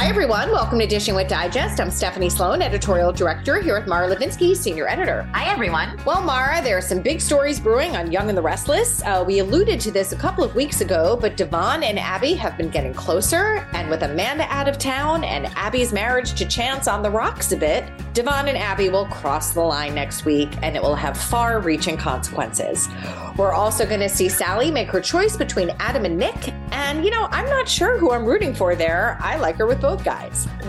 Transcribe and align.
Hi, 0.00 0.06
everyone. 0.06 0.50
Welcome 0.50 0.78
to 0.78 0.86
Dishing 0.86 1.14
with 1.14 1.28
Digest. 1.28 1.78
I'm 1.78 1.90
Stephanie 1.90 2.30
Sloane, 2.30 2.62
editorial 2.62 3.12
director, 3.12 3.60
here 3.60 3.78
with 3.78 3.86
Mara 3.86 4.08
Levinsky, 4.08 4.56
senior 4.56 4.88
editor. 4.88 5.28
Hi, 5.34 5.52
everyone. 5.52 6.00
Well, 6.06 6.22
Mara, 6.22 6.62
there 6.62 6.78
are 6.78 6.80
some 6.80 7.02
big 7.02 7.20
stories 7.20 7.60
brewing 7.60 7.94
on 7.96 8.10
Young 8.10 8.30
and 8.30 8.36
the 8.36 8.40
Restless. 8.40 9.02
Uh, 9.02 9.22
we 9.26 9.40
alluded 9.40 9.78
to 9.80 9.90
this 9.90 10.12
a 10.12 10.16
couple 10.16 10.42
of 10.42 10.54
weeks 10.54 10.80
ago, 10.80 11.18
but 11.20 11.36
Devon 11.36 11.82
and 11.82 11.98
Abby 11.98 12.32
have 12.32 12.56
been 12.56 12.70
getting 12.70 12.94
closer. 12.94 13.68
And 13.74 13.90
with 13.90 14.02
Amanda 14.02 14.44
out 14.44 14.68
of 14.68 14.78
town 14.78 15.22
and 15.22 15.48
Abby's 15.54 15.92
marriage 15.92 16.32
to 16.32 16.46
Chance 16.46 16.88
on 16.88 17.02
the 17.02 17.10
rocks 17.10 17.52
a 17.52 17.56
bit, 17.58 17.84
Devon 18.14 18.48
and 18.48 18.56
Abby 18.56 18.88
will 18.88 19.06
cross 19.06 19.50
the 19.50 19.60
line 19.60 19.94
next 19.94 20.24
week, 20.24 20.48
and 20.62 20.76
it 20.76 20.82
will 20.82 20.96
have 20.96 21.14
far 21.14 21.60
reaching 21.60 21.98
consequences. 21.98 22.88
We're 23.36 23.52
also 23.52 23.86
going 23.86 24.00
to 24.00 24.08
see 24.08 24.30
Sally 24.30 24.70
make 24.70 24.88
her 24.88 25.00
choice 25.00 25.36
between 25.36 25.70
Adam 25.78 26.06
and 26.06 26.16
Nick. 26.16 26.52
And, 26.72 27.04
you 27.04 27.10
know, 27.10 27.28
I'm 27.30 27.46
not 27.46 27.68
sure 27.68 27.98
who 27.98 28.12
I'm 28.12 28.24
rooting 28.24 28.54
for 28.54 28.74
there. 28.74 29.18
I 29.20 29.36
like 29.36 29.56
her 29.56 29.66
with 29.66 29.80
both 29.80 29.89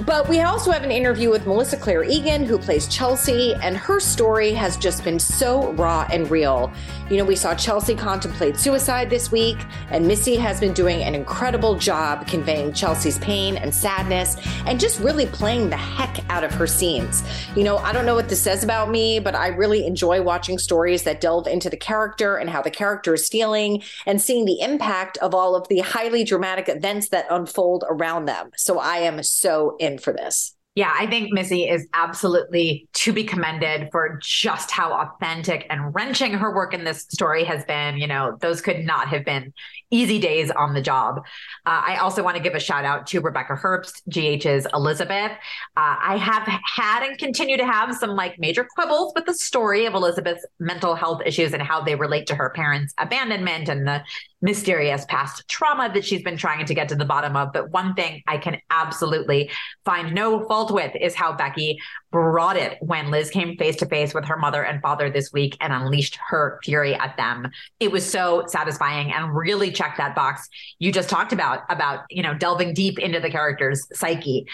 But 0.05 0.27
we 0.27 0.41
also 0.41 0.71
have 0.71 0.83
an 0.83 0.91
interview 0.91 1.29
with 1.29 1.45
Melissa 1.45 1.77
Claire 1.77 2.03
Egan, 2.03 2.45
who 2.45 2.57
plays 2.57 2.87
Chelsea, 2.87 3.53
and 3.55 3.77
her 3.77 3.99
story 3.99 4.51
has 4.51 4.77
just 4.77 5.03
been 5.03 5.19
so 5.19 5.73
raw 5.73 6.07
and 6.11 6.29
real. 6.29 6.71
You 7.09 7.17
know, 7.17 7.25
we 7.25 7.35
saw 7.35 7.53
Chelsea 7.53 7.93
contemplate 7.93 8.57
suicide 8.57 9.09
this 9.09 9.31
week, 9.31 9.57
and 9.89 10.07
Missy 10.07 10.35
has 10.37 10.59
been 10.59 10.73
doing 10.73 11.03
an 11.03 11.13
incredible 11.13 11.75
job 11.75 12.25
conveying 12.25 12.71
Chelsea's 12.71 13.17
pain 13.19 13.57
and 13.57 13.75
sadness 13.75 14.37
and 14.65 14.79
just 14.79 14.99
really 15.01 15.25
playing 15.25 15.69
the 15.69 15.77
heck 15.77 16.23
out 16.29 16.43
of 16.43 16.53
her 16.53 16.67
scenes. 16.67 17.23
You 17.55 17.63
know, 17.63 17.77
I 17.77 17.91
don't 17.91 18.05
know 18.05 18.15
what 18.15 18.29
this 18.29 18.41
says 18.41 18.63
about 18.63 18.89
me, 18.89 19.19
but 19.19 19.35
I 19.35 19.47
really 19.47 19.85
enjoy 19.85 20.21
watching 20.21 20.57
stories 20.57 21.03
that 21.03 21.19
delve 21.19 21.47
into 21.47 21.69
the 21.69 21.77
character 21.77 22.37
and 22.37 22.49
how 22.49 22.61
the 22.61 22.71
character 22.71 23.13
is 23.13 23.27
feeling 23.27 23.83
and 24.05 24.21
seeing 24.21 24.45
the 24.45 24.61
impact 24.61 25.17
of 25.17 25.35
all 25.35 25.55
of 25.55 25.67
the 25.67 25.79
highly 25.79 26.23
dramatic 26.23 26.69
events 26.69 27.09
that 27.09 27.25
unfold 27.29 27.83
around 27.89 28.25
them. 28.25 28.51
So 28.55 28.79
I 28.79 28.97
am 28.97 29.10
am 29.11 29.23
so 29.23 29.75
in 29.79 29.97
for 29.97 30.13
this. 30.13 30.55
Yeah, 30.73 30.93
I 30.97 31.05
think 31.05 31.33
Missy 31.33 31.67
is 31.67 31.87
absolutely 31.93 32.87
to 32.93 33.11
be 33.11 33.25
commended 33.25 33.89
for 33.91 34.19
just 34.21 34.71
how 34.71 34.93
authentic 34.93 35.65
and 35.69 35.93
wrenching 35.93 36.31
her 36.31 36.55
work 36.55 36.73
in 36.73 36.85
this 36.85 37.01
story 37.09 37.43
has 37.43 37.65
been. 37.65 37.97
You 37.97 38.07
know, 38.07 38.37
those 38.39 38.61
could 38.61 38.85
not 38.85 39.09
have 39.09 39.25
been 39.25 39.53
easy 39.91 40.19
days 40.19 40.49
on 40.51 40.73
the 40.73 40.81
job. 40.81 41.17
Uh, 41.65 41.81
I 41.85 41.97
also 41.97 42.23
want 42.23 42.37
to 42.37 42.43
give 42.43 42.55
a 42.55 42.59
shout 42.59 42.85
out 42.85 43.07
to 43.07 43.21
Rebecca 43.21 43.53
Herbst, 43.53 44.01
GH's 44.09 44.65
Elizabeth. 44.73 45.31
Uh, 45.77 45.95
I 46.01 46.17
have 46.17 46.47
had 46.63 47.03
and 47.03 47.17
continue 47.17 47.57
to 47.57 47.65
have 47.65 47.95
some 47.95 48.11
like 48.11 48.39
major 48.39 48.67
quibbles 48.75 49.13
with 49.15 49.25
the 49.25 49.33
story 49.33 49.85
of 49.85 49.93
Elizabeth's 49.93 50.45
mental 50.59 50.95
health 50.95 51.21
issues 51.25 51.53
and 51.53 51.61
how 51.61 51.81
they 51.81 51.95
relate 51.95 52.27
to 52.27 52.35
her 52.35 52.49
parents' 52.49 52.93
abandonment 52.97 53.69
and 53.69 53.87
the 53.87 54.03
mysterious 54.41 55.05
past 55.05 55.47
trauma 55.47 55.91
that 55.93 56.03
she's 56.03 56.23
been 56.23 56.37
trying 56.37 56.65
to 56.65 56.73
get 56.73 56.89
to 56.89 56.95
the 56.95 57.05
bottom 57.05 57.35
of. 57.35 57.53
But 57.53 57.69
one 57.69 57.93
thing 57.93 58.23
I 58.27 58.37
can 58.37 58.57
absolutely 58.69 59.51
find 59.85 60.13
no 60.13 60.47
fault 60.47 60.71
with 60.71 60.95
is 60.99 61.13
how 61.13 61.33
Becky 61.33 61.79
brought 62.11 62.57
it 62.57 62.77
when 62.81 63.09
Liz 63.09 63.29
came 63.29 63.57
face 63.57 63.75
to 63.77 63.85
face 63.85 64.13
with 64.13 64.25
her 64.25 64.37
mother 64.37 64.63
and 64.63 64.81
father 64.81 65.09
this 65.09 65.31
week 65.31 65.57
and 65.61 65.73
unleashed 65.73 66.17
her 66.27 66.59
fury 66.63 66.95
at 66.95 67.15
them. 67.17 67.49
It 67.79 67.91
was 67.91 68.09
so 68.09 68.45
satisfying 68.47 69.11
and 69.11 69.35
really 69.35 69.71
checked 69.71 69.97
that 69.97 70.15
box 70.15 70.47
you 70.79 70.91
just 70.91 71.09
talked 71.09 71.33
about, 71.33 71.61
about, 71.69 72.01
you 72.09 72.21
know, 72.21 72.33
delving 72.33 72.73
deep 72.73 72.99
into 72.99 73.19
the 73.19 73.29
character's 73.29 73.87
psyche 73.93 74.45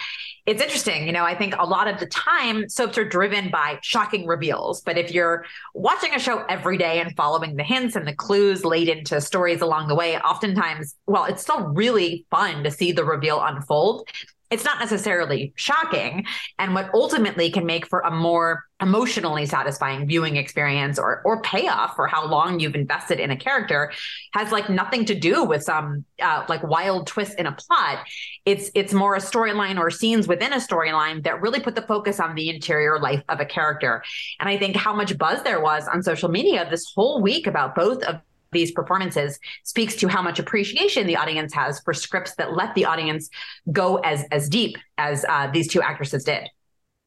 it's 0.47 0.61
interesting. 0.61 1.05
You 1.05 1.11
know, 1.11 1.25
I 1.25 1.35
think 1.35 1.55
a 1.59 1.65
lot 1.65 1.89
of 1.89 1.99
the 1.99 2.05
time 2.05 2.69
soaps 2.69 2.97
are 2.97 3.03
driven 3.03 3.51
by 3.51 3.79
shocking 3.83 4.25
reveals. 4.25 4.81
But 4.81 4.97
if 4.97 5.11
you're 5.11 5.45
watching 5.73 6.15
a 6.15 6.19
show 6.19 6.45
every 6.45 6.77
day 6.77 7.01
and 7.01 7.13
following 7.17 7.57
the 7.57 7.63
hints 7.63 7.97
and 7.97 8.07
the 8.07 8.15
clues 8.15 8.63
laid 8.63 8.87
into 8.87 9.19
stories 9.19 9.59
along 9.59 9.89
the 9.89 9.95
way, 9.95 10.17
oftentimes, 10.17 10.95
well, 11.05 11.25
it's 11.25 11.41
still 11.41 11.67
really 11.67 12.25
fun 12.31 12.63
to 12.63 12.71
see 12.71 12.93
the 12.93 13.03
reveal 13.03 13.41
unfold 13.41 14.07
it's 14.49 14.63
not 14.63 14.79
necessarily 14.79 15.53
shocking 15.55 16.25
and 16.59 16.73
what 16.73 16.89
ultimately 16.93 17.49
can 17.49 17.65
make 17.65 17.85
for 17.85 17.99
a 18.01 18.11
more 18.11 18.63
emotionally 18.79 19.45
satisfying 19.45 20.05
viewing 20.05 20.35
experience 20.35 20.99
or 20.99 21.21
or 21.25 21.41
payoff 21.41 21.95
for 21.95 22.05
how 22.05 22.25
long 22.27 22.59
you've 22.59 22.75
invested 22.75 23.19
in 23.19 23.31
a 23.31 23.35
character 23.35 23.91
has 24.33 24.51
like 24.51 24.69
nothing 24.69 25.03
to 25.03 25.15
do 25.15 25.43
with 25.43 25.63
some 25.63 26.05
uh, 26.21 26.45
like 26.47 26.61
wild 26.63 27.07
twist 27.07 27.39
in 27.39 27.47
a 27.47 27.51
plot. 27.51 28.05
It's 28.45 28.69
it's 28.75 28.93
more 28.93 29.15
a 29.15 29.19
storyline 29.19 29.79
or 29.79 29.89
scenes 29.89 30.27
within 30.27 30.53
a 30.53 30.57
storyline 30.57 31.23
that 31.23 31.41
really 31.41 31.59
put 31.59 31.75
the 31.75 31.81
focus 31.81 32.19
on 32.19 32.35
the 32.35 32.49
interior 32.49 32.99
life 32.99 33.23
of 33.29 33.39
a 33.39 33.45
character. 33.45 34.03
And 34.39 34.47
i 34.47 34.57
think 34.57 34.75
how 34.75 34.93
much 34.93 35.17
buzz 35.17 35.43
there 35.43 35.59
was 35.59 35.87
on 35.87 36.03
social 36.03 36.29
media 36.29 36.67
this 36.69 36.91
whole 36.95 37.21
week 37.21 37.47
about 37.47 37.75
both 37.75 38.03
of 38.03 38.21
these 38.51 38.71
performances 38.71 39.39
speaks 39.63 39.95
to 39.95 40.07
how 40.07 40.21
much 40.21 40.39
appreciation 40.39 41.07
the 41.07 41.15
audience 41.15 41.53
has 41.53 41.79
for 41.81 41.93
scripts 41.93 42.35
that 42.35 42.53
let 42.53 42.73
the 42.75 42.85
audience 42.85 43.29
go 43.71 43.97
as 43.97 44.25
as 44.31 44.49
deep 44.49 44.77
as 44.97 45.25
uh, 45.29 45.47
these 45.51 45.67
two 45.67 45.81
actresses 45.81 46.23
did. 46.23 46.47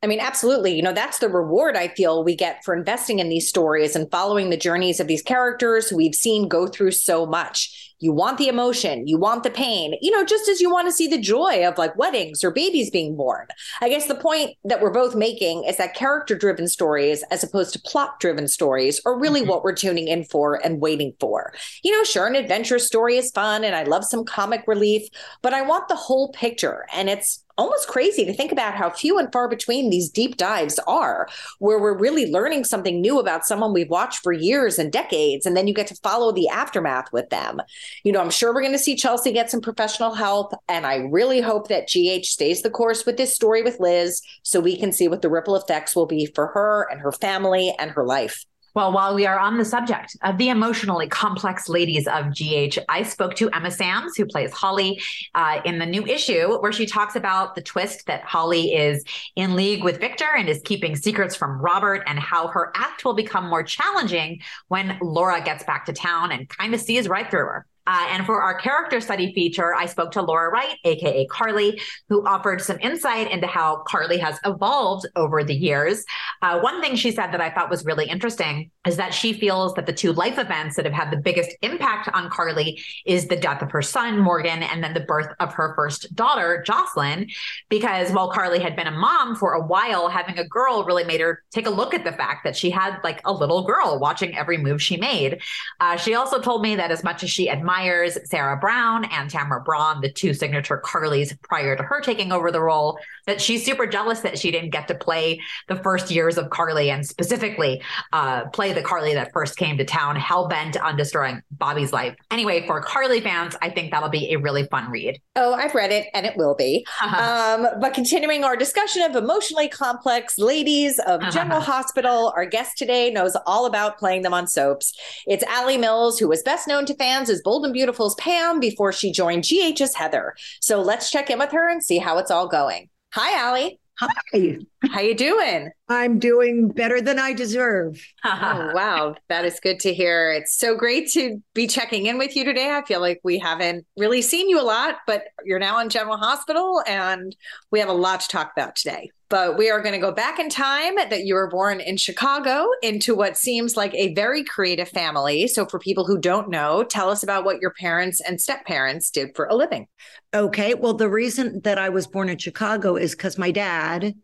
I 0.02 0.06
mean, 0.06 0.20
absolutely. 0.20 0.74
You 0.74 0.82
know, 0.82 0.94
that's 0.94 1.18
the 1.18 1.28
reward 1.28 1.76
I 1.76 1.88
feel 1.88 2.24
we 2.24 2.34
get 2.34 2.64
for 2.64 2.74
investing 2.74 3.18
in 3.18 3.28
these 3.28 3.46
stories 3.46 3.94
and 3.94 4.10
following 4.10 4.48
the 4.48 4.56
journeys 4.56 4.98
of 4.98 5.08
these 5.08 5.22
characters 5.22 5.90
who 5.90 5.96
we've 5.96 6.14
seen 6.14 6.48
go 6.48 6.66
through 6.66 6.92
so 6.92 7.26
much. 7.26 7.94
You 8.02 8.12
want 8.12 8.38
the 8.38 8.48
emotion, 8.48 9.06
you 9.06 9.18
want 9.18 9.42
the 9.42 9.50
pain, 9.50 9.94
you 10.00 10.10
know, 10.10 10.24
just 10.24 10.48
as 10.48 10.58
you 10.58 10.70
want 10.70 10.88
to 10.88 10.92
see 10.92 11.06
the 11.06 11.20
joy 11.20 11.68
of 11.68 11.76
like 11.76 11.98
weddings 11.98 12.42
or 12.42 12.50
babies 12.50 12.88
being 12.88 13.14
born. 13.14 13.46
I 13.82 13.90
guess 13.90 14.06
the 14.06 14.14
point 14.14 14.56
that 14.64 14.80
we're 14.80 14.90
both 14.90 15.14
making 15.14 15.64
is 15.64 15.76
that 15.76 15.94
character 15.94 16.34
driven 16.34 16.66
stories, 16.66 17.22
as 17.30 17.44
opposed 17.44 17.74
to 17.74 17.80
plot 17.80 18.18
driven 18.18 18.48
stories, 18.48 19.02
are 19.04 19.18
really 19.18 19.40
mm-hmm. 19.40 19.50
what 19.50 19.62
we're 19.62 19.74
tuning 19.74 20.08
in 20.08 20.24
for 20.24 20.64
and 20.64 20.80
waiting 20.80 21.12
for. 21.20 21.52
You 21.84 21.92
know, 21.92 22.04
sure, 22.04 22.26
an 22.26 22.36
adventure 22.36 22.78
story 22.78 23.18
is 23.18 23.30
fun 23.32 23.64
and 23.64 23.76
I 23.76 23.82
love 23.82 24.06
some 24.06 24.24
comic 24.24 24.64
relief, 24.66 25.06
but 25.42 25.52
I 25.52 25.60
want 25.60 25.88
the 25.88 25.94
whole 25.96 26.32
picture. 26.32 26.86
And 26.94 27.10
it's 27.10 27.44
almost 27.60 27.88
crazy 27.88 28.24
to 28.24 28.32
think 28.32 28.50
about 28.50 28.74
how 28.74 28.90
few 28.90 29.18
and 29.18 29.30
far 29.32 29.48
between 29.48 29.90
these 29.90 30.08
deep 30.08 30.36
dives 30.36 30.78
are, 30.86 31.28
where 31.58 31.78
we're 31.78 31.96
really 31.96 32.30
learning 32.30 32.64
something 32.64 33.00
new 33.00 33.20
about 33.20 33.46
someone 33.46 33.72
we've 33.72 33.90
watched 33.90 34.22
for 34.22 34.32
years 34.32 34.78
and 34.78 34.90
decades, 34.90 35.44
and 35.44 35.56
then 35.56 35.66
you 35.66 35.74
get 35.74 35.86
to 35.86 35.94
follow 35.96 36.32
the 36.32 36.48
aftermath 36.48 37.12
with 37.12 37.28
them. 37.28 37.60
You 38.02 38.12
know, 38.12 38.20
I'm 38.20 38.30
sure 38.30 38.54
we're 38.54 38.62
going 38.62 38.72
to 38.72 38.78
see 38.78 38.96
Chelsea 38.96 39.30
get 39.30 39.50
some 39.50 39.60
professional 39.60 40.14
help, 40.14 40.52
and 40.68 40.86
I 40.86 40.96
really 41.10 41.40
hope 41.40 41.68
that 41.68 41.88
GH 41.88 42.24
stays 42.24 42.62
the 42.62 42.70
course 42.70 43.04
with 43.04 43.18
this 43.18 43.34
story 43.34 43.62
with 43.62 43.78
Liz 43.78 44.22
so 44.42 44.60
we 44.60 44.78
can 44.78 44.90
see 44.90 45.08
what 45.08 45.22
the 45.22 45.30
ripple 45.30 45.56
effects 45.56 45.94
will 45.94 46.06
be 46.06 46.26
for 46.26 46.48
her 46.48 46.88
and 46.90 47.00
her 47.00 47.12
family 47.12 47.74
and 47.78 47.90
her 47.90 48.06
life. 48.06 48.46
Well, 48.74 48.92
while 48.92 49.14
we 49.14 49.26
are 49.26 49.38
on 49.38 49.58
the 49.58 49.64
subject 49.64 50.16
of 50.22 50.38
the 50.38 50.48
emotionally 50.48 51.08
complex 51.08 51.68
ladies 51.68 52.06
of 52.06 52.32
GH, 52.32 52.78
I 52.88 53.02
spoke 53.02 53.34
to 53.36 53.50
Emma 53.50 53.68
Samms, 53.68 54.16
who 54.16 54.26
plays 54.26 54.52
Holly 54.52 55.00
uh, 55.34 55.60
in 55.64 55.78
the 55.78 55.86
new 55.86 56.06
issue, 56.06 56.56
where 56.58 56.70
she 56.70 56.86
talks 56.86 57.16
about 57.16 57.56
the 57.56 57.62
twist 57.62 58.06
that 58.06 58.22
Holly 58.22 58.74
is 58.74 59.04
in 59.34 59.56
league 59.56 59.82
with 59.82 59.98
Victor 59.98 60.28
and 60.36 60.48
is 60.48 60.60
keeping 60.64 60.94
secrets 60.94 61.34
from 61.34 61.60
Robert, 61.60 62.04
and 62.06 62.18
how 62.18 62.46
her 62.48 62.70
act 62.76 63.04
will 63.04 63.14
become 63.14 63.48
more 63.48 63.64
challenging 63.64 64.40
when 64.68 64.98
Laura 65.02 65.40
gets 65.42 65.64
back 65.64 65.86
to 65.86 65.92
town 65.92 66.30
and 66.30 66.48
kind 66.48 66.72
of 66.72 66.80
sees 66.80 67.08
right 67.08 67.28
through 67.28 67.40
her. 67.40 67.66
Uh, 67.90 68.06
and 68.10 68.24
for 68.24 68.40
our 68.40 68.54
character 68.54 69.00
study 69.00 69.34
feature, 69.34 69.74
I 69.74 69.86
spoke 69.86 70.12
to 70.12 70.22
Laura 70.22 70.48
Wright, 70.48 70.76
AKA 70.84 71.26
Carly, 71.26 71.80
who 72.08 72.24
offered 72.24 72.60
some 72.60 72.78
insight 72.78 73.28
into 73.32 73.48
how 73.48 73.82
Carly 73.88 74.16
has 74.18 74.38
evolved 74.44 75.08
over 75.16 75.42
the 75.42 75.56
years. 75.56 76.04
Uh, 76.40 76.60
one 76.60 76.80
thing 76.80 76.94
she 76.94 77.10
said 77.10 77.32
that 77.32 77.40
I 77.40 77.50
thought 77.50 77.68
was 77.68 77.84
really 77.84 78.06
interesting 78.08 78.70
is 78.86 78.96
that 78.96 79.12
she 79.12 79.32
feels 79.32 79.74
that 79.74 79.86
the 79.86 79.92
two 79.92 80.12
life 80.12 80.38
events 80.38 80.76
that 80.76 80.84
have 80.84 80.94
had 80.94 81.10
the 81.10 81.16
biggest 81.16 81.50
impact 81.62 82.08
on 82.14 82.30
Carly 82.30 82.80
is 83.06 83.26
the 83.26 83.34
death 83.34 83.60
of 83.60 83.72
her 83.72 83.82
son, 83.82 84.20
Morgan, 84.20 84.62
and 84.62 84.84
then 84.84 84.94
the 84.94 85.00
birth 85.00 85.34
of 85.40 85.52
her 85.54 85.74
first 85.74 86.14
daughter, 86.14 86.62
Jocelyn. 86.64 87.26
Because 87.70 88.12
while 88.12 88.30
Carly 88.30 88.60
had 88.60 88.76
been 88.76 88.86
a 88.86 88.92
mom 88.92 89.34
for 89.34 89.54
a 89.54 89.66
while, 89.66 90.08
having 90.08 90.38
a 90.38 90.46
girl 90.46 90.84
really 90.84 91.02
made 91.02 91.20
her 91.20 91.42
take 91.50 91.66
a 91.66 91.70
look 91.70 91.92
at 91.92 92.04
the 92.04 92.12
fact 92.12 92.44
that 92.44 92.56
she 92.56 92.70
had 92.70 93.00
like 93.02 93.20
a 93.24 93.32
little 93.32 93.64
girl 93.64 93.98
watching 93.98 94.36
every 94.36 94.58
move 94.58 94.80
she 94.80 94.96
made. 94.96 95.40
Uh, 95.80 95.96
she 95.96 96.14
also 96.14 96.40
told 96.40 96.62
me 96.62 96.76
that 96.76 96.92
as 96.92 97.02
much 97.02 97.24
as 97.24 97.30
she 97.30 97.48
admired 97.48 97.79
Myers, 97.80 98.18
Sarah 98.24 98.58
Brown, 98.58 99.06
and 99.06 99.30
Tamara 99.30 99.62
Braun, 99.62 100.02
the 100.02 100.12
two 100.12 100.34
signature 100.34 100.82
Carlys 100.84 101.34
prior 101.40 101.74
to 101.76 101.82
her 101.82 102.02
taking 102.02 102.30
over 102.30 102.50
the 102.50 102.60
role, 102.60 102.98
that 103.30 103.40
she's 103.40 103.64
super 103.64 103.86
jealous 103.86 104.20
that 104.20 104.36
she 104.36 104.50
didn't 104.50 104.70
get 104.70 104.88
to 104.88 104.94
play 104.94 105.40
the 105.68 105.76
first 105.76 106.10
years 106.10 106.36
of 106.36 106.50
Carly 106.50 106.90
and 106.90 107.06
specifically 107.06 107.80
uh, 108.12 108.46
play 108.48 108.72
the 108.72 108.82
Carly 108.82 109.14
that 109.14 109.32
first 109.32 109.56
came 109.56 109.78
to 109.78 109.84
town, 109.84 110.16
hell 110.16 110.48
bent 110.48 110.76
on 110.76 110.96
destroying 110.96 111.40
Bobby's 111.52 111.92
life. 111.92 112.16
Anyway, 112.32 112.66
for 112.66 112.80
Carly 112.80 113.20
fans, 113.20 113.54
I 113.62 113.70
think 113.70 113.92
that'll 113.92 114.08
be 114.08 114.32
a 114.32 114.36
really 114.38 114.64
fun 114.64 114.90
read. 114.90 115.20
Oh, 115.36 115.54
I've 115.54 115.76
read 115.76 115.92
it 115.92 116.08
and 116.12 116.26
it 116.26 116.36
will 116.36 116.56
be. 116.56 116.84
um, 117.02 117.68
but 117.80 117.94
continuing 117.94 118.42
our 118.42 118.56
discussion 118.56 119.02
of 119.02 119.14
emotionally 119.14 119.68
complex 119.68 120.36
ladies 120.36 120.98
of 121.06 121.20
General 121.30 121.60
Hospital, 121.60 122.32
our 122.34 122.44
guest 122.44 122.78
today 122.78 123.12
knows 123.12 123.36
all 123.46 123.66
about 123.66 123.96
playing 123.96 124.22
them 124.22 124.34
on 124.34 124.48
soaps. 124.48 124.92
It's 125.28 125.44
Alley 125.44 125.78
Mills, 125.78 126.18
who 126.18 126.26
was 126.26 126.42
best 126.42 126.66
known 126.66 126.84
to 126.86 126.94
fans 126.96 127.30
as 127.30 127.42
Bold 127.42 127.64
and 127.64 127.72
Beautiful's 127.72 128.16
Pam 128.16 128.58
before 128.58 128.92
she 128.92 129.12
joined 129.12 129.44
GH's 129.44 129.94
Heather. 129.94 130.34
So 130.60 130.82
let's 130.82 131.10
check 131.10 131.30
in 131.30 131.38
with 131.38 131.52
her 131.52 131.68
and 131.68 131.80
see 131.80 131.98
how 131.98 132.18
it's 132.18 132.32
all 132.32 132.48
going. 132.48 132.88
Hi, 133.12 133.40
Alley. 133.40 133.80
Hi. 133.98 134.56
How 134.88 135.00
you 135.00 135.16
doing? 135.16 135.70
I'm 135.88 136.20
doing 136.20 136.68
better 136.68 137.00
than 137.00 137.18
I 137.18 137.32
deserve. 137.32 138.00
oh, 138.24 138.70
wow. 138.72 139.16
That 139.28 139.44
is 139.44 139.58
good 139.58 139.80
to 139.80 139.92
hear. 139.92 140.32
It's 140.32 140.56
so 140.56 140.76
great 140.76 141.10
to 141.12 141.42
be 141.52 141.66
checking 141.66 142.06
in 142.06 142.18
with 142.18 142.36
you 142.36 142.44
today. 142.44 142.70
I 142.70 142.84
feel 142.84 143.00
like 143.00 143.20
we 143.24 143.38
haven't 143.38 143.84
really 143.96 144.22
seen 144.22 144.48
you 144.48 144.60
a 144.60 144.62
lot, 144.62 144.98
but 145.08 145.24
you're 145.44 145.58
now 145.58 145.80
in 145.80 145.88
General 145.88 146.18
Hospital 146.18 146.82
and 146.86 147.34
we 147.72 147.80
have 147.80 147.88
a 147.88 147.94
lot 147.94 148.20
to 148.20 148.28
talk 148.28 148.52
about 148.56 148.76
today. 148.76 149.10
But 149.30 149.56
we 149.56 149.70
are 149.70 149.80
going 149.80 149.94
to 149.94 150.00
go 150.00 150.12
back 150.12 150.38
in 150.38 150.50
time 150.50 150.96
that 150.96 151.24
you 151.24 151.34
were 151.34 151.48
born 151.48 151.80
in 151.80 151.96
Chicago 151.96 152.66
into 152.82 153.14
what 153.14 153.36
seems 153.36 153.76
like 153.76 153.94
a 153.94 154.12
very 154.12 154.44
creative 154.44 154.88
family. 154.88 155.46
So, 155.46 155.64
for 155.64 155.78
people 155.78 156.04
who 156.04 156.18
don't 156.18 156.50
know, 156.50 156.82
tell 156.82 157.08
us 157.08 157.22
about 157.22 157.44
what 157.44 157.60
your 157.60 157.72
parents 157.72 158.20
and 158.20 158.40
step 158.40 158.66
parents 158.66 159.08
did 159.08 159.34
for 159.34 159.46
a 159.46 159.54
living. 159.54 159.86
Okay. 160.34 160.74
Well, 160.74 160.94
the 160.94 161.08
reason 161.08 161.60
that 161.62 161.78
I 161.78 161.88
was 161.88 162.06
born 162.06 162.28
in 162.28 162.36
Chicago 162.36 162.96
is 162.96 163.12
because 163.12 163.38
my 163.38 163.50
dad 163.50 164.14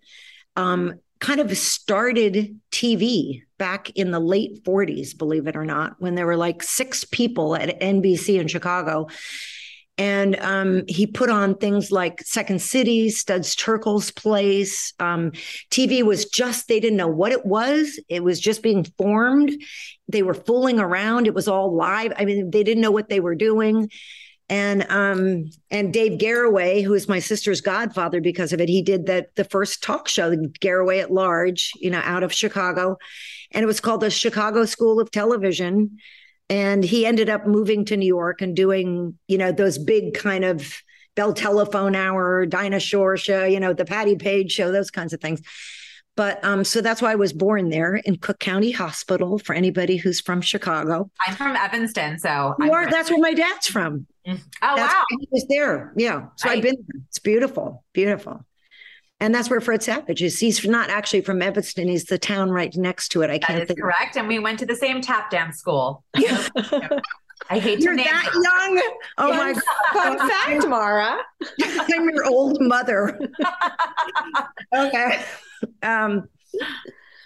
um, 0.57 1.01
kind 1.21 1.41
of 1.41 1.57
started 1.57 2.61
TV 2.71 3.43
back 3.59 3.91
in 3.91 4.11
the 4.11 4.21
late 4.21 4.65
40s, 4.65 5.17
believe 5.17 5.47
it 5.47 5.57
or 5.57 5.65
not, 5.65 5.97
when 5.99 6.15
there 6.15 6.27
were 6.27 6.37
like 6.37 6.63
six 6.63 7.05
people 7.05 7.57
at 7.57 7.81
NBC 7.81 8.39
in 8.41 8.49
Chicago. 8.49 9.07
And 9.99 10.37
um, 10.41 10.83
he 10.89 11.07
put 11.07 11.31
on 11.31 11.57
things 11.57 11.91
like 11.91 12.21
Second 12.21 12.61
City, 12.61 13.09
Studs 13.09 13.57
Terkel's 13.57 14.11
Place. 14.11 14.93
Um, 15.01 15.33
TV 15.71 16.03
was 16.03 16.27
just, 16.27 16.69
they 16.69 16.81
didn't 16.81 16.99
know 16.99 17.09
what 17.09 17.33
it 17.33 17.47
was. 17.47 17.99
It 18.09 18.23
was 18.23 18.39
just 18.39 18.63
being 18.63 18.85
formed. 18.99 19.53
They 20.09 20.23
were 20.23 20.35
fooling 20.35 20.79
around. 20.79 21.27
It 21.27 21.35
was 21.35 21.49
all 21.49 21.75
live. 21.75 22.13
I 22.17 22.27
mean, 22.27 22.51
they 22.51 22.63
didn't 22.63 22.83
know 22.83 22.91
what 22.91 23.09
they 23.09 23.21
were 23.21 23.35
doing. 23.35 23.89
And 24.49 24.87
um, 24.91 25.51
and 25.73 25.93
Dave 25.93 26.21
Garroway, 26.21 26.85
who 26.85 26.95
is 26.95 27.09
my 27.09 27.19
sister's 27.19 27.61
godfather 27.61 28.21
because 28.21 28.53
of 28.53 28.61
it, 28.61 28.69
he 28.69 28.81
did 28.81 29.07
that 29.07 29.35
the 29.35 29.43
first 29.43 29.83
talk 29.83 30.07
show, 30.07 30.37
Garroway 30.37 31.03
at 31.03 31.11
Large, 31.11 31.73
you 31.81 31.91
know, 31.91 32.01
out 32.05 32.23
of 32.23 32.33
Chicago. 32.33 32.97
And 33.51 33.65
it 33.65 33.67
was 33.67 33.81
called 33.81 34.03
the 34.03 34.11
Chicago 34.11 34.65
School 34.65 35.01
of 35.01 35.11
Television 35.11 35.99
and 36.49 36.85
he 36.85 37.07
ended 37.07 37.29
up 37.29 37.47
moving 37.47 37.85
to 37.87 37.97
New 37.97 38.07
York 38.07 38.41
and 38.41 38.55
doing, 38.55 39.19
you 39.29 39.39
know, 39.39 39.53
those 39.53 39.79
big 39.79 40.15
kind 40.15 40.45
of 40.45 40.83
Bell 41.15 41.33
Telephone 41.33 41.97
Hour, 41.97 42.47
Dinah 42.47 42.81
Shore 42.81 43.17
show, 43.17 43.45
you 43.45 43.59
know, 43.59 43.73
the 43.73 43.85
Patti 43.85 44.17
Page 44.17 44.53
show, 44.53 44.71
those 44.71 44.91
kinds 44.91 45.13
of 45.13 45.21
things. 45.21 45.41
But 46.15 46.43
um, 46.45 46.65
so 46.65 46.81
that's 46.81 47.03
why 47.03 47.13
I 47.13 47.17
was 47.17 47.33
born 47.33 47.69
there 47.69 47.97
in 47.97 48.17
Cook 48.17 48.39
County 48.39 48.71
Hospital 48.71 49.39
for 49.39 49.55
anybody 49.55 49.97
who's 49.97 50.21
from 50.21 50.41
Chicago. 50.41 51.11
I'm 51.27 51.35
from 51.35 51.57
Evanston, 51.57 52.19
so 52.19 52.55
you 52.59 52.73
are, 52.73 52.91
that's 52.91 53.11
where 53.11 53.21
my 53.21 53.35
dad's 53.35 53.67
from. 53.67 54.07
Oh 54.27 54.37
that's 54.63 54.95
wow, 54.95 55.05
he 55.21 55.29
was 55.31 55.47
there. 55.49 55.93
Yeah, 55.97 56.29
so 56.37 56.49
right. 56.49 56.57
I've 56.57 56.63
been 56.63 56.77
there. 56.77 57.03
It's 57.09 57.19
beautiful, 57.19 57.85
beautiful. 57.93 58.47
And 59.19 59.35
that's 59.35 59.49
where 59.49 59.61
Fred 59.61 59.83
Savage 59.83 60.23
is. 60.23 60.39
He's 60.39 60.65
not 60.67 60.91
actually 60.91 61.23
from 61.23 61.41
Evanston. 61.41 61.89
He's 61.89 62.05
the 62.05 62.19
town 62.19 62.51
right 62.51 62.75
next 62.77 63.09
to 63.11 63.23
it. 63.23 63.31
I 63.31 63.39
can't 63.39 63.59
that 63.59 63.63
is 63.63 63.69
think. 63.69 63.81
correct. 63.81 64.17
And 64.17 64.29
we 64.29 64.39
went 64.39 64.59
to 64.59 64.67
the 64.67 64.77
same 64.77 65.01
tap 65.01 65.31
dance 65.31 65.59
school. 65.59 66.05
I 67.49 67.59
hate 67.59 67.81
your 67.81 67.95
name. 67.95 68.07
You're 68.07 68.15
that 68.15 68.29
it. 68.29 68.35
young. 68.35 68.97
Oh 69.19 69.33
my 69.33 69.55
Fun 69.93 70.19
god! 70.19 70.31
fact, 70.45 70.69
Mara. 70.69 71.19
I'm 71.63 72.09
your 72.11 72.27
old 72.27 72.59
mother. 72.61 73.19
okay. 74.75 75.25
Um, 75.83 76.29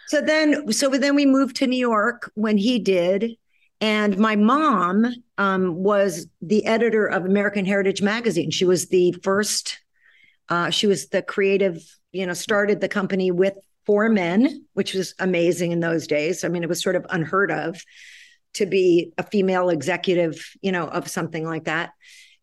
so 0.09 0.21
then, 0.21 0.73
so 0.73 0.91
then 0.91 1.15
we 1.15 1.27
moved 1.27 1.57
to 1.57 1.67
New 1.67 1.79
York 1.79 2.31
when 2.35 2.59
he 2.59 2.79
did, 2.79 3.37
and 3.81 4.19
my 4.19 4.37
mom 4.37 5.07
um, 5.39 5.75
was 5.77 6.27
the 6.43 6.67
editor 6.67 7.07
of 7.07 7.25
American 7.25 7.65
Heritage 7.65 8.03
magazine. 8.03 8.51
She 8.51 8.65
was 8.65 8.89
the 8.89 9.13
first 9.23 9.81
uh, 10.50 10.70
she 10.70 10.87
was 10.87 11.08
the 11.08 11.23
creative, 11.23 11.82
you 12.12 12.26
know, 12.26 12.35
started 12.35 12.81
the 12.81 12.88
company 12.88 13.31
with 13.31 13.55
four 13.87 14.08
men, 14.08 14.67
which 14.75 14.94
was 14.94 15.14
amazing 15.19 15.73
in 15.73 15.81
those 15.81 16.06
days. 16.06 16.44
I 16.44 16.49
mean, 16.49 16.62
it 16.62 16.69
was 16.69 16.82
sort 16.82 16.97
of 16.97 17.06
unheard 17.08 17.50
of 17.50 17.82
to 18.55 18.67
be 18.67 19.12
a 19.17 19.23
female 19.23 19.70
executive, 19.70 20.44
you 20.61 20.73
know, 20.73 20.87
of 20.87 21.08
something 21.08 21.47
like 21.47 21.64
that. 21.64 21.91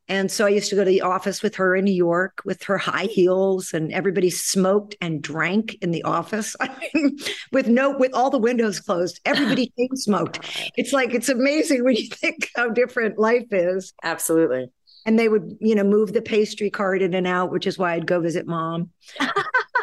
And 0.10 0.32
so 0.32 0.46
I 0.46 0.50
used 0.50 0.70
to 0.70 0.76
go 0.76 0.86
to 0.86 0.90
the 0.90 1.02
office 1.02 1.44
with 1.44 1.56
her 1.56 1.76
in 1.76 1.84
New 1.84 1.92
York 1.92 2.42
with 2.46 2.64
her 2.64 2.78
high 2.78 3.08
heels, 3.08 3.74
and 3.74 3.92
everybody 3.92 4.30
smoked 4.30 4.96
and 5.02 5.22
drank 5.22 5.78
in 5.82 5.92
the 5.92 6.04
office. 6.04 6.56
I 6.62 6.70
mean, 6.94 7.18
with 7.52 7.68
no, 7.68 7.98
with 7.98 8.14
all 8.14 8.30
the 8.30 8.38
windows 8.38 8.80
closed, 8.80 9.20
everybody 9.26 9.74
smoked. 9.96 10.40
It's 10.78 10.94
like 10.94 11.14
it's 11.14 11.28
amazing 11.28 11.84
when 11.84 11.98
you 11.98 12.08
think 12.14 12.50
how 12.56 12.70
different 12.70 13.20
life 13.20 13.48
is. 13.52 13.94
Absolutely 14.02 14.70
and 15.08 15.18
they 15.18 15.30
would 15.30 15.58
you 15.60 15.74
know 15.74 15.84
move 15.84 16.14
the 16.14 16.22
pastry 16.22 16.70
cart 16.70 17.02
in 17.02 17.16
and 17.16 17.26
out 17.26 17.50
which 17.50 17.66
is 17.66 17.78
why 17.78 17.94
i'd 17.94 18.06
go 18.06 18.20
visit 18.20 18.46
mom. 18.46 18.92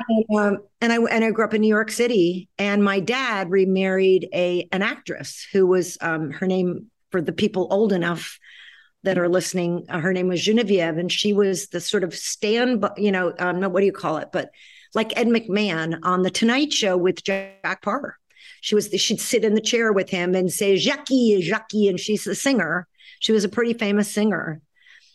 And, 0.08 0.24
um, 0.36 0.58
and 0.80 0.92
i 0.92 0.96
and 0.96 1.24
i 1.24 1.30
grew 1.30 1.44
up 1.44 1.54
in 1.54 1.60
new 1.60 1.68
york 1.68 1.90
city 1.90 2.48
and 2.58 2.82
my 2.82 2.98
dad 2.98 3.48
remarried 3.48 4.28
a 4.34 4.68
an 4.72 4.82
actress 4.82 5.46
who 5.52 5.68
was 5.68 5.96
um, 6.00 6.32
her 6.32 6.48
name 6.48 6.90
for 7.12 7.22
the 7.22 7.32
people 7.32 7.68
old 7.70 7.92
enough 7.92 8.40
that 9.04 9.18
are 9.18 9.28
listening 9.28 9.86
uh, 9.88 10.00
her 10.00 10.12
name 10.12 10.26
was 10.26 10.42
genevieve 10.42 10.98
and 10.98 11.12
she 11.12 11.32
was 11.32 11.68
the 11.68 11.80
sort 11.80 12.02
of 12.02 12.12
stand 12.12 12.84
you 12.96 13.12
know 13.12 13.32
um, 13.38 13.62
what 13.62 13.80
do 13.80 13.86
you 13.86 13.92
call 13.92 14.16
it 14.16 14.30
but 14.32 14.50
like 14.94 15.16
ed 15.16 15.28
mcmahon 15.28 16.00
on 16.02 16.22
the 16.22 16.30
tonight 16.30 16.72
show 16.72 16.96
with 16.96 17.22
jack 17.22 17.80
paar 17.80 18.18
she 18.60 18.74
was 18.74 18.88
she'd 18.96 19.20
sit 19.20 19.44
in 19.44 19.54
the 19.54 19.60
chair 19.60 19.92
with 19.92 20.10
him 20.10 20.34
and 20.34 20.52
say 20.52 20.76
jackie 20.76 21.40
jackie 21.40 21.86
and 21.86 22.00
she's 22.00 22.26
a 22.26 22.34
singer. 22.34 22.88
She 23.20 23.32
was 23.32 23.44
a 23.44 23.48
pretty 23.48 23.74
famous 23.74 24.10
singer 24.10 24.60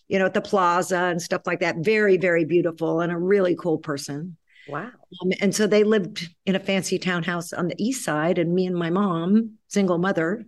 you 0.10 0.20
know, 0.20 0.25
at 0.25 0.34
the 0.34 0.42
plaza 0.42 0.98
and 0.98 1.22
stuff 1.22 1.44
like 1.46 1.62
that. 1.62 1.78
Very, 1.78 2.18
very 2.18 2.44
beautiful 2.44 3.00
and 3.00 3.12
a 3.12 3.18
really 3.18 3.56
cool 3.56 3.78
person. 3.78 4.36
Wow. 4.68 4.92
Um, 5.22 5.32
and 5.39 5.56
so 5.56 5.68
they 5.68 5.84
lived 5.84 6.28
in 6.46 6.56
a 6.56 6.60
fancy 6.60 7.00
townhouse 7.00 7.54
on 7.54 7.68
the 7.68 7.82
east 7.82 8.04
side. 8.04 8.38
And 8.38 8.54
me 8.54 8.66
and 8.66 8.75
my 8.75 8.89
mom, 8.89 9.58
single 9.68 9.98
mother, 9.98 10.46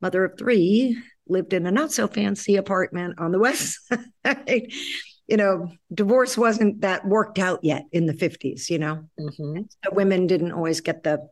mother 0.00 0.24
of 0.24 0.38
three, 0.38 1.02
lived 1.26 1.52
in 1.52 1.66
a 1.66 1.72
not 1.72 1.92
so 1.92 2.06
fancy 2.06 2.56
apartment 2.56 3.18
on 3.18 3.32
the 3.32 3.38
west 3.38 3.78
side. 4.26 4.72
you 5.26 5.36
know, 5.36 5.70
divorce 5.92 6.36
wasn't 6.36 6.80
that 6.82 7.06
worked 7.06 7.38
out 7.38 7.60
yet 7.62 7.84
in 7.92 8.06
the 8.06 8.14
50s, 8.14 8.68
you 8.68 8.78
know. 8.78 9.04
Mm-hmm. 9.18 9.62
So 9.84 9.90
women 9.92 10.26
didn't 10.26 10.52
always 10.52 10.80
get 10.80 11.02
the 11.02 11.26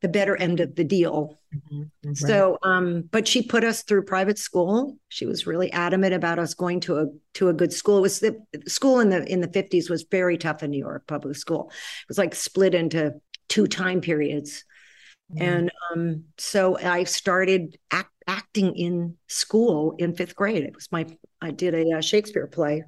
the 0.00 0.08
better 0.08 0.36
end 0.36 0.60
of 0.60 0.76
the 0.76 0.84
deal. 0.84 1.38
Mm-hmm. 1.72 2.12
So, 2.14 2.58
um, 2.62 3.08
but 3.10 3.26
she 3.26 3.42
put 3.42 3.64
us 3.64 3.82
through 3.82 4.04
private 4.04 4.38
school. 4.38 4.96
She 5.08 5.26
was 5.26 5.46
really 5.46 5.72
adamant 5.72 6.14
about 6.14 6.38
us 6.38 6.54
going 6.54 6.80
to 6.80 6.98
a 6.98 7.06
to 7.34 7.48
a 7.48 7.52
good 7.52 7.72
school. 7.72 7.98
It 7.98 8.02
was 8.02 8.20
the 8.20 8.40
school 8.66 9.00
in 9.00 9.10
the 9.10 9.24
in 9.30 9.40
the 9.40 9.48
fifties 9.48 9.90
was 9.90 10.06
very 10.10 10.38
tough 10.38 10.62
in 10.62 10.70
New 10.70 10.78
York. 10.78 11.06
Public 11.06 11.36
school 11.36 11.70
it 11.70 12.08
was 12.08 12.18
like 12.18 12.34
split 12.34 12.74
into 12.74 13.14
two 13.48 13.66
time 13.66 14.00
periods. 14.00 14.64
Mm-hmm. 15.32 15.42
And 15.42 15.70
um, 15.92 16.24
so 16.38 16.78
I 16.78 17.04
started 17.04 17.76
act, 17.90 18.12
acting 18.26 18.76
in 18.76 19.16
school 19.26 19.94
in 19.98 20.14
fifth 20.14 20.36
grade. 20.36 20.64
It 20.64 20.74
was 20.74 20.90
my, 20.90 21.06
I 21.40 21.50
did 21.50 21.74
a, 21.74 21.90
a 21.90 21.98
uh, 21.98 22.00
Shakespeare 22.00 22.46
play. 22.46 22.84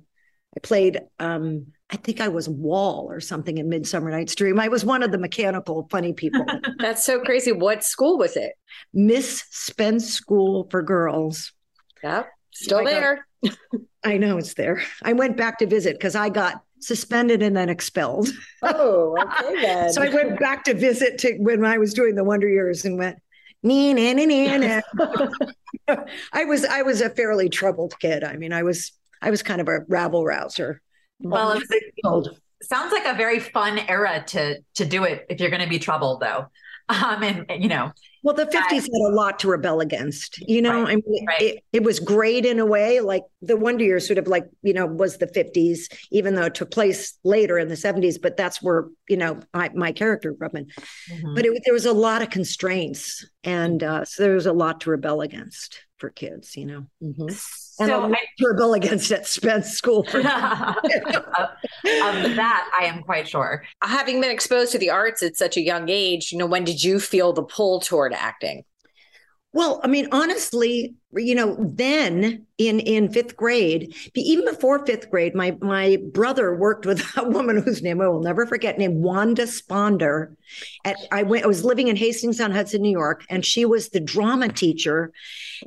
I 0.57 0.61
played, 0.61 1.01
um, 1.19 1.67
I 1.93 1.97
think 1.97 2.21
I 2.21 2.29
was 2.29 2.49
Wall 2.49 3.07
or 3.11 3.21
something 3.21 3.59
in 3.59 3.69
Midsummer 3.69 4.11
Night's 4.11 4.35
Dream. 4.37 4.61
I 4.61 4.69
was 4.69 4.85
one 4.85 5.03
of 5.03 5.11
the 5.11 5.19
mechanical 5.19 5.89
funny 5.91 6.13
people. 6.13 6.45
That's 6.79 7.05
so 7.05 7.21
crazy. 7.21 7.51
What 7.53 7.83
school 7.83 8.17
was 8.17 8.37
it? 8.37 8.53
Miss 8.95 9.45
Spence 9.51 10.13
School 10.13 10.69
for 10.71 10.83
Girls. 10.83 11.53
Yep. 12.05 12.29
Still 12.53 12.85
there. 12.85 13.27
I 14.05 14.19
know 14.19 14.39
it's 14.39 14.55
there. 14.55 14.83
I 15.03 15.13
went 15.15 15.37
back 15.37 15.59
to 15.59 15.67
visit 15.67 15.95
because 15.95 16.15
I 16.15 16.29
got 16.29 16.63
suspended 16.79 17.43
and 17.43 17.57
then 17.57 17.69
expelled. 17.69 18.29
Oh, 18.63 19.17
okay 19.21 19.61
then. 19.61 19.93
so 19.93 20.03
I 20.03 20.09
went 20.11 20.39
back 20.39 20.65
to 20.65 20.75
visit 20.75 21.19
to 21.19 21.37
when 21.39 21.65
I 21.65 21.79
was 21.79 21.93
doing 21.93 22.15
the 22.15 22.25
Wonder 22.25 22.49
Years 22.49 22.85
and 22.85 22.99
went, 22.99 23.19
nee, 23.63 23.93
nee, 23.93 24.15
nee, 24.15 24.27
nee, 24.27 24.57
nee. 24.57 24.81
I 26.33 26.45
was 26.45 26.65
I 26.65 26.83
was 26.83 27.01
a 27.01 27.11
fairly 27.11 27.49
troubled 27.49 27.99
kid. 27.99 28.23
I 28.25 28.37
mean, 28.37 28.53
I 28.53 28.63
was 28.63 28.93
I 29.21 29.31
was 29.31 29.43
kind 29.43 29.61
of 29.61 29.69
a 29.69 29.81
rabble 29.89 30.25
rouser. 30.25 30.81
Well, 31.21 31.61
sounds 32.63 32.93
like 32.93 33.07
a 33.07 33.15
very 33.15 33.39
fun 33.39 33.79
era 33.79 34.25
to 34.29 34.61
to 34.75 34.85
do 34.85 35.05
it 35.05 35.27
if 35.29 35.41
you're 35.41 35.51
going 35.51 35.63
to 35.63 35.69
be 35.69 35.79
troubled, 35.79 36.21
though. 36.21 36.47
Um, 36.89 37.23
and, 37.23 37.47
and 37.49 37.63
you 37.63 37.69
know, 37.69 37.93
well, 38.23 38.35
the 38.35 38.47
50s 38.47 38.83
had 38.83 39.13
a 39.13 39.15
lot 39.15 39.39
to 39.41 39.49
rebel 39.49 39.81
against. 39.81 40.39
You 40.47 40.61
know, 40.61 40.83
right, 40.83 40.93
I 40.93 40.95
mean, 40.97 41.27
right. 41.27 41.41
it, 41.41 41.65
it, 41.73 41.83
was 41.85 42.01
great 42.01 42.45
in 42.45 42.59
a 42.59 42.67
way. 42.67 43.01
Like 43.01 43.23
the 43.41 43.57
Wonder 43.57 43.85
Years 43.85 44.07
sort 44.07 44.19
of 44.19 44.27
like, 44.27 44.45
you 44.63 44.75
know, 44.75 44.87
was 44.87 45.17
the 45.17 45.27
50s, 45.27 45.85
even 46.11 46.35
though 46.35 46.47
it 46.47 46.55
took 46.55 46.71
place 46.71 47.17
later 47.25 47.59
in 47.59 47.69
the 47.69 47.77
70s, 47.77 48.21
but 48.21 48.37
that's 48.37 48.61
where, 48.61 48.89
you 49.09 49.17
know, 49.17 49.41
I, 49.55 49.71
my 49.71 49.93
character 49.93 50.33
grew 50.33 50.49
up 50.49 50.55
in. 50.55 50.67
Mm-hmm. 50.67 51.35
But 51.35 51.47
it, 51.47 51.63
there 51.65 51.75
was 51.75 51.87
a 51.87 51.93
lot 51.93 52.23
of 52.23 52.31
constraints. 52.31 53.25
And 53.45 53.83
uh, 53.83 54.05
so 54.05 54.23
there 54.23 54.35
was 54.35 54.47
a 54.47 54.53
lot 54.53 54.83
to 54.83 54.91
rebel 54.91 55.23
against 55.23 55.81
for 56.01 56.11
kids, 56.11 56.57
you 56.57 56.67
know. 56.67 56.87
Mm-hmm 57.03 57.29
and 57.81 57.89
so 57.89 58.05
a 58.05 58.47
rebel 58.47 58.75
against 58.75 59.11
at 59.11 59.27
Spence 59.27 59.71
School. 59.71 60.05
For- 60.05 60.19
of, 60.21 60.27
of 60.27 60.27
that, 61.85 62.71
I 62.79 62.85
am 62.85 63.03
quite 63.03 63.27
sure. 63.27 63.65
Having 63.83 64.21
been 64.21 64.31
exposed 64.31 64.73
to 64.73 64.79
the 64.79 64.91
arts 64.91 65.23
at 65.23 65.37
such 65.37 65.57
a 65.57 65.63
young 65.63 65.89
age, 65.89 66.31
you 66.31 66.39
know, 66.39 66.47
when 66.47 66.65
did 66.65 66.85
you 66.85 67.01
feel 67.01 67.33
the 67.33 67.43
pull 67.43 67.81
toward 67.81 68.13
acting? 68.13 68.65
Well, 69.53 69.81
I 69.83 69.87
mean, 69.87 70.09
honestly, 70.13 70.95
you 71.13 71.35
know, 71.35 71.57
then 71.59 72.47
in 72.59 72.79
in 72.81 73.11
fifth 73.11 73.37
grade, 73.37 73.95
even 74.15 74.45
before 74.45 74.85
fifth 74.85 75.11
grade, 75.11 75.35
my 75.35 75.57
my 75.61 75.99
brother 76.13 76.55
worked 76.55 76.87
with 76.87 77.03
a 77.17 77.29
woman 77.29 77.63
whose 77.63 77.83
name 77.83 78.01
I 78.01 78.09
will 78.09 78.21
never 78.21 78.47
forget, 78.47 78.79
named 78.79 79.03
Wanda 79.03 79.45
Sponder. 79.45 80.37
At 80.85 80.97
I 81.11 81.23
went, 81.23 81.45
I 81.45 81.49
was 81.49 81.65
living 81.65 81.89
in 81.89 81.97
Hastings 81.97 82.41
on 82.41 82.53
Hudson, 82.53 82.83
New 82.83 82.91
York, 82.91 83.25
and 83.31 83.45
she 83.45 83.65
was 83.65 83.89
the 83.89 84.01
drama 84.01 84.49
teacher. 84.49 85.13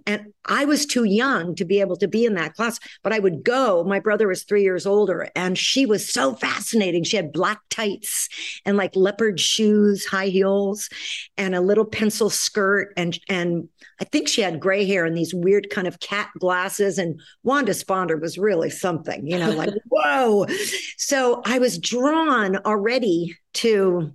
And 0.06 0.34
I 0.46 0.66
was 0.66 0.86
too 0.86 1.04
young 1.04 1.56
to 1.56 1.66
be 1.66 1.80
able 1.80 1.96
to 1.98 2.08
be 2.08 2.26
in 2.26 2.36
that 2.36 2.54
class, 2.54 2.80
but 3.02 3.14
I 3.14 3.20
would 3.20 3.44
go. 3.44 3.84
My 3.84 4.00
brother 4.00 4.28
was 4.28 4.44
three 4.44 4.64
years 4.64 4.86
older, 4.86 5.30
and 5.36 5.58
she 5.58 5.86
was 5.86 6.12
so 6.12 6.36
fascinating. 6.36 7.04
She 7.04 7.18
had 7.18 7.32
black 7.32 7.60
tights 7.70 8.30
and 8.66 8.78
like 8.78 8.96
leopard 8.96 9.40
shoes, 9.40 10.06
high 10.06 10.28
heels, 10.28 10.90
and 11.38 11.56
a 11.56 11.62
little 11.62 11.86
pencil 11.86 12.30
skirt, 12.30 12.94
and 12.98 13.18
and 13.30 13.68
I 14.00 14.06
think 14.06 14.28
she 14.28 14.42
had 14.42 14.60
gray 14.60 14.86
hair 14.86 15.06
and 15.06 15.18
these 15.18 15.33
weird 15.34 15.70
kind 15.70 15.88
of 15.88 16.00
cat 16.00 16.30
glasses. 16.40 16.98
And 16.98 17.20
Wanda 17.44 17.74
Sponder 17.74 18.20
was 18.20 18.38
really 18.38 18.70
something, 18.70 19.28
you 19.28 19.38
know, 19.38 19.52
like, 19.52 19.74
whoa. 19.90 20.46
So 20.98 21.42
I 21.46 21.60
was 21.60 21.78
drawn 21.78 22.58
already 22.58 23.38
to 23.56 24.13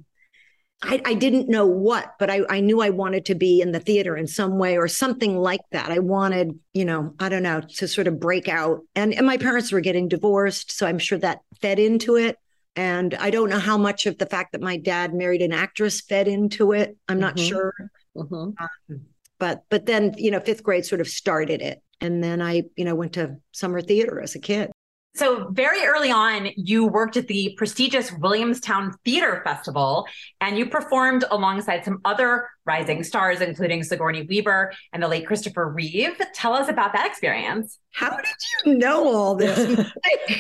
I, 0.81 1.03
I, 1.05 1.15
didn't 1.15 1.49
know 1.49 1.67
what, 1.67 2.15
but 2.21 2.31
I, 2.31 2.43
I, 2.49 2.61
knew 2.61 2.81
I 2.81 2.91
wanted 2.91 3.25
to 3.27 3.35
be 3.35 3.61
in 3.61 3.73
the 3.73 3.81
theater 3.81 4.17
in 4.17 4.29
some 4.29 4.59
way 4.59 4.79
or 4.79 4.87
something 4.87 5.37
like 5.37 5.63
that. 5.73 5.91
I 5.91 5.99
wanted, 5.99 6.57
you 6.73 6.85
know, 6.85 7.15
I 7.19 7.29
don't 7.29 7.43
know, 7.43 7.63
to 7.79 7.89
sort 7.89 8.07
of 8.07 8.21
break 8.21 8.49
out. 8.49 8.83
And, 8.95 9.13
and 9.13 9.27
my 9.27 9.39
parents 9.39 9.73
were 9.73 9.81
getting 9.81 10.07
divorced. 10.07 10.71
So 10.71 10.87
I'm 10.87 11.01
sure 11.01 11.19
that 11.19 11.41
fed 11.61 11.81
into 11.81 12.15
it. 12.15 12.37
And 12.77 13.15
I 13.15 13.31
don't 13.31 13.51
know 13.51 13.59
how 13.59 13.77
much 13.77 14.07
of 14.07 14.19
the 14.19 14.27
fact 14.27 14.53
that 14.53 14.61
my 14.61 14.77
dad 14.77 15.15
married 15.15 15.43
an 15.43 15.53
actress 15.53 16.01
fed 16.01 16.29
into 16.29 16.71
it. 16.71 16.97
I'm 17.09 17.19
not 17.19 17.35
mm-hmm. 17.35 17.49
sure. 17.49 17.75
Mm-hmm. 18.17 18.35
Um, 18.35 19.01
but 19.39 19.65
but 19.71 19.87
then 19.87 20.15
you 20.17 20.31
know 20.31 20.41
fifth 20.41 20.63
grade 20.63 20.85
sort 20.85 21.01
of 21.01 21.09
started 21.09 21.63
it. 21.63 21.83
And 22.01 22.23
then 22.23 22.41
i 22.41 22.63
you 22.77 22.85
know 22.85 22.95
went 22.95 23.15
to 23.15 23.37
summer 23.51 23.81
theater 23.81 24.21
as 24.21 24.37
a 24.37 24.39
kid 24.39 24.71
so, 25.15 25.49
very 25.51 25.85
early 25.85 26.13
on, 26.13 26.51
you 26.55 26.87
worked 26.87 27.17
at 27.17 27.27
the 27.27 27.55
prestigious 27.57 28.13
Williamstown 28.13 28.95
Theater 29.05 29.43
Festival 29.45 30.07
and 30.41 30.57
you 30.57 30.67
performed 30.67 31.25
alongside 31.33 31.85
some 31.85 31.99
other 32.05 32.49
rising 32.65 33.03
stars, 33.03 33.41
including 33.41 33.83
Sigourney 33.83 34.23
Weaver 34.23 34.73
and 34.93 35.03
the 35.03 35.09
late 35.09 35.27
Christopher 35.27 35.71
Reeve. 35.71 36.21
Tell 36.35 36.53
us 36.53 36.69
about 36.69 36.93
that 36.93 37.07
experience. 37.07 37.81
How 37.91 38.17
did 38.17 38.27
you 38.65 38.75
know 38.77 39.13
all 39.13 39.35
this? 39.35 39.89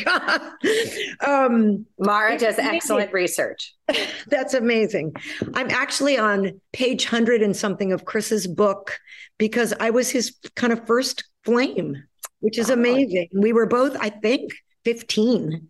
um, 1.26 1.84
Mara 1.98 2.38
does 2.38 2.58
excellent 2.60 3.12
research. 3.12 3.74
That's 4.28 4.54
amazing. 4.54 5.14
I'm 5.54 5.70
actually 5.70 6.18
on 6.18 6.60
page 6.72 7.06
100 7.06 7.42
and 7.42 7.56
something 7.56 7.92
of 7.92 8.04
Chris's 8.04 8.46
book 8.46 9.00
because 9.38 9.74
I 9.80 9.90
was 9.90 10.08
his 10.08 10.36
kind 10.54 10.72
of 10.72 10.86
first 10.86 11.24
flame 11.44 12.04
which 12.40 12.58
is 12.58 12.70
amazing. 12.70 13.28
We 13.32 13.52
were 13.52 13.66
both, 13.66 13.96
I 13.98 14.10
think, 14.10 14.52
15. 14.84 15.68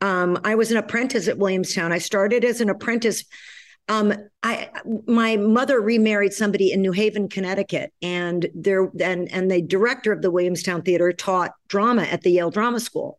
Um, 0.00 0.38
I 0.44 0.56
was 0.56 0.70
an 0.70 0.76
apprentice 0.76 1.28
at 1.28 1.38
Williamstown. 1.38 1.92
I 1.92 1.98
started 1.98 2.44
as 2.44 2.60
an 2.60 2.70
apprentice. 2.70 3.24
Um, 3.88 4.12
I 4.42 4.70
my 5.06 5.36
mother 5.36 5.80
remarried 5.80 6.32
somebody 6.32 6.72
in 6.72 6.82
New 6.82 6.92
Haven, 6.92 7.28
Connecticut, 7.28 7.92
and 8.00 8.48
there 8.54 8.90
and 9.00 9.30
and 9.30 9.50
the 9.50 9.62
director 9.62 10.12
of 10.12 10.22
the 10.22 10.30
Williamstown 10.30 10.82
Theater 10.82 11.12
taught 11.12 11.52
drama 11.68 12.02
at 12.02 12.22
the 12.22 12.30
Yale 12.30 12.50
Drama 12.50 12.80
School. 12.80 13.18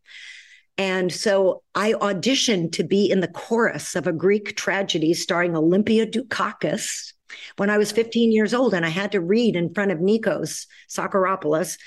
And 0.78 1.12
so 1.12 1.62
I 1.76 1.94
auditioned 1.94 2.72
to 2.74 2.84
be 2.84 3.10
in 3.10 3.20
the 3.20 3.28
chorus 3.28 3.96
of 3.96 4.08
a 4.08 4.14
Greek 4.14 4.56
tragedy 4.56 5.14
starring 5.14 5.56
Olympia 5.56 6.08
Dukakis 6.08 7.14
when 7.58 7.70
I 7.70 7.78
was 7.78 7.92
15 7.92 8.32
years 8.32 8.54
old. 8.54 8.74
And 8.74 8.86
I 8.86 8.90
had 8.90 9.12
to 9.12 9.22
read 9.22 9.56
in 9.56 9.74
front 9.74 9.92
of 9.92 10.00
Nikos 10.00 10.66
Psacharopoulos 10.90 11.78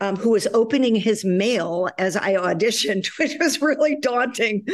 um, 0.00 0.16
who 0.16 0.30
was 0.30 0.46
opening 0.54 0.94
his 0.94 1.24
mail 1.24 1.88
as 1.98 2.16
I 2.16 2.34
auditioned, 2.34 3.06
which 3.18 3.36
was 3.38 3.60
really 3.60 3.96
daunting 3.96 4.66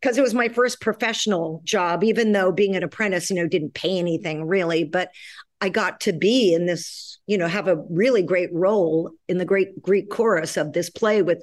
because 0.00 0.16
it 0.16 0.22
was 0.22 0.34
my 0.34 0.48
first 0.48 0.80
professional 0.80 1.60
job, 1.64 2.04
even 2.04 2.32
though 2.32 2.52
being 2.52 2.76
an 2.76 2.82
apprentice, 2.82 3.30
you 3.30 3.36
know, 3.36 3.48
didn't 3.48 3.74
pay 3.74 3.98
anything 3.98 4.46
really. 4.46 4.84
But 4.84 5.10
I 5.60 5.68
got 5.68 6.00
to 6.02 6.12
be 6.12 6.54
in 6.54 6.66
this, 6.66 7.18
you 7.26 7.38
know, 7.38 7.46
have 7.46 7.68
a 7.68 7.82
really 7.90 8.22
great 8.22 8.52
role 8.52 9.10
in 9.28 9.38
the 9.38 9.44
great 9.44 9.80
Greek 9.80 10.10
chorus 10.10 10.56
of 10.56 10.72
this 10.72 10.90
play 10.90 11.22
with 11.22 11.42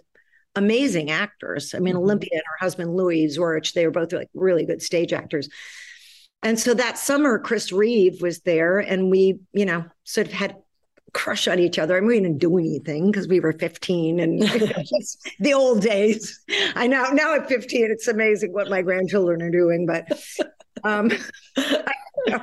amazing 0.56 1.12
actors. 1.12 1.74
I 1.74 1.80
mean, 1.80 1.96
mm-hmm. 1.96 2.04
Olympia 2.04 2.30
and 2.34 2.44
her 2.46 2.66
husband 2.66 2.96
Louis 2.96 3.26
Zorich, 3.38 3.74
they 3.74 3.86
were 3.86 3.92
both 3.92 4.12
like 4.12 4.30
really 4.34 4.66
good 4.66 4.82
stage 4.82 5.14
actors. 5.14 5.50
And 6.42 6.60
so 6.60 6.74
that 6.74 6.98
summer, 6.98 7.38
Chris 7.40 7.72
Reeve 7.72 8.22
was 8.22 8.42
there, 8.42 8.80
and 8.80 9.12
we, 9.12 9.40
you 9.52 9.66
know, 9.66 9.86
sort 10.06 10.28
of 10.28 10.34
had 10.34 10.56
crush 11.14 11.48
on 11.48 11.60
each 11.60 11.80
other. 11.80 11.98
I 11.98 12.00
mean, 12.00 12.08
we 12.08 12.20
didn't 12.20 12.40
do 12.40 12.58
anything 12.58 13.12
because 13.12 13.28
we 13.28 13.40
were 13.40 13.54
15 13.54 14.20
and 14.20 14.42
the 15.40 15.54
old 15.54 15.82
days. 15.82 16.40
I 16.76 16.88
know 16.88 17.10
now 17.12 17.36
at 17.36 17.48
15, 17.48 17.92
it's 17.92 18.08
amazing 18.08 18.54
what 18.54 18.70
my 18.70 18.82
grandchildren 18.82 19.42
are 19.42 19.52
doing. 19.52 19.86
But 19.86 20.08
um, 20.84 21.12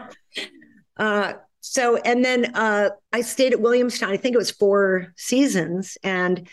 uh, 0.96 1.32
so, 1.60 1.96
and 1.96 2.24
then 2.24 2.54
uh, 2.54 2.90
I 3.12 3.20
stayed 3.22 3.52
at 3.52 3.60
Williamstown. 3.60 4.10
I 4.10 4.16
think 4.16 4.34
it 4.34 4.38
was 4.38 4.50
four 4.50 5.12
seasons. 5.16 5.98
And 6.02 6.48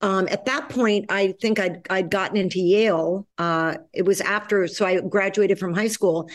um, 0.00 0.28
at 0.30 0.44
that 0.44 0.68
point, 0.68 1.06
I 1.08 1.34
think 1.40 1.58
I'd, 1.58 1.86
I'd 1.88 2.10
gotten 2.10 2.36
into 2.36 2.60
Yale. 2.60 3.26
Uh, 3.38 3.76
it 3.92 4.02
was 4.02 4.20
after, 4.20 4.68
so 4.68 4.84
I 4.84 5.00
graduated 5.00 5.58
from 5.58 5.72
high 5.72 5.88
school 5.88 6.28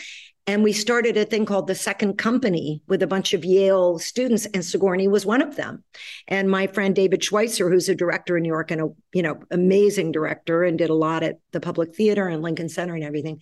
and 0.46 0.62
we 0.62 0.72
started 0.72 1.16
a 1.16 1.24
thing 1.24 1.44
called 1.44 1.66
the 1.66 1.74
Second 1.74 2.18
Company 2.18 2.82
with 2.88 3.02
a 3.02 3.06
bunch 3.06 3.34
of 3.34 3.44
Yale 3.44 3.98
students, 3.98 4.46
and 4.46 4.64
Sigourney 4.64 5.08
was 5.08 5.26
one 5.26 5.42
of 5.42 5.56
them. 5.56 5.84
And 6.26 6.50
my 6.50 6.66
friend 6.66 6.94
David 6.94 7.22
Schweitzer, 7.22 7.70
who's 7.70 7.88
a 7.88 7.94
director 7.94 8.36
in 8.36 8.42
New 8.42 8.48
York 8.48 8.70
and 8.70 8.80
a 8.80 8.88
you 9.12 9.22
know 9.22 9.40
amazing 9.50 10.12
director, 10.12 10.64
and 10.64 10.78
did 10.78 10.90
a 10.90 10.94
lot 10.94 11.22
at 11.22 11.38
the 11.52 11.60
Public 11.60 11.94
Theater 11.94 12.26
and 12.26 12.42
Lincoln 12.42 12.68
Center 12.68 12.94
and 12.94 13.04
everything 13.04 13.40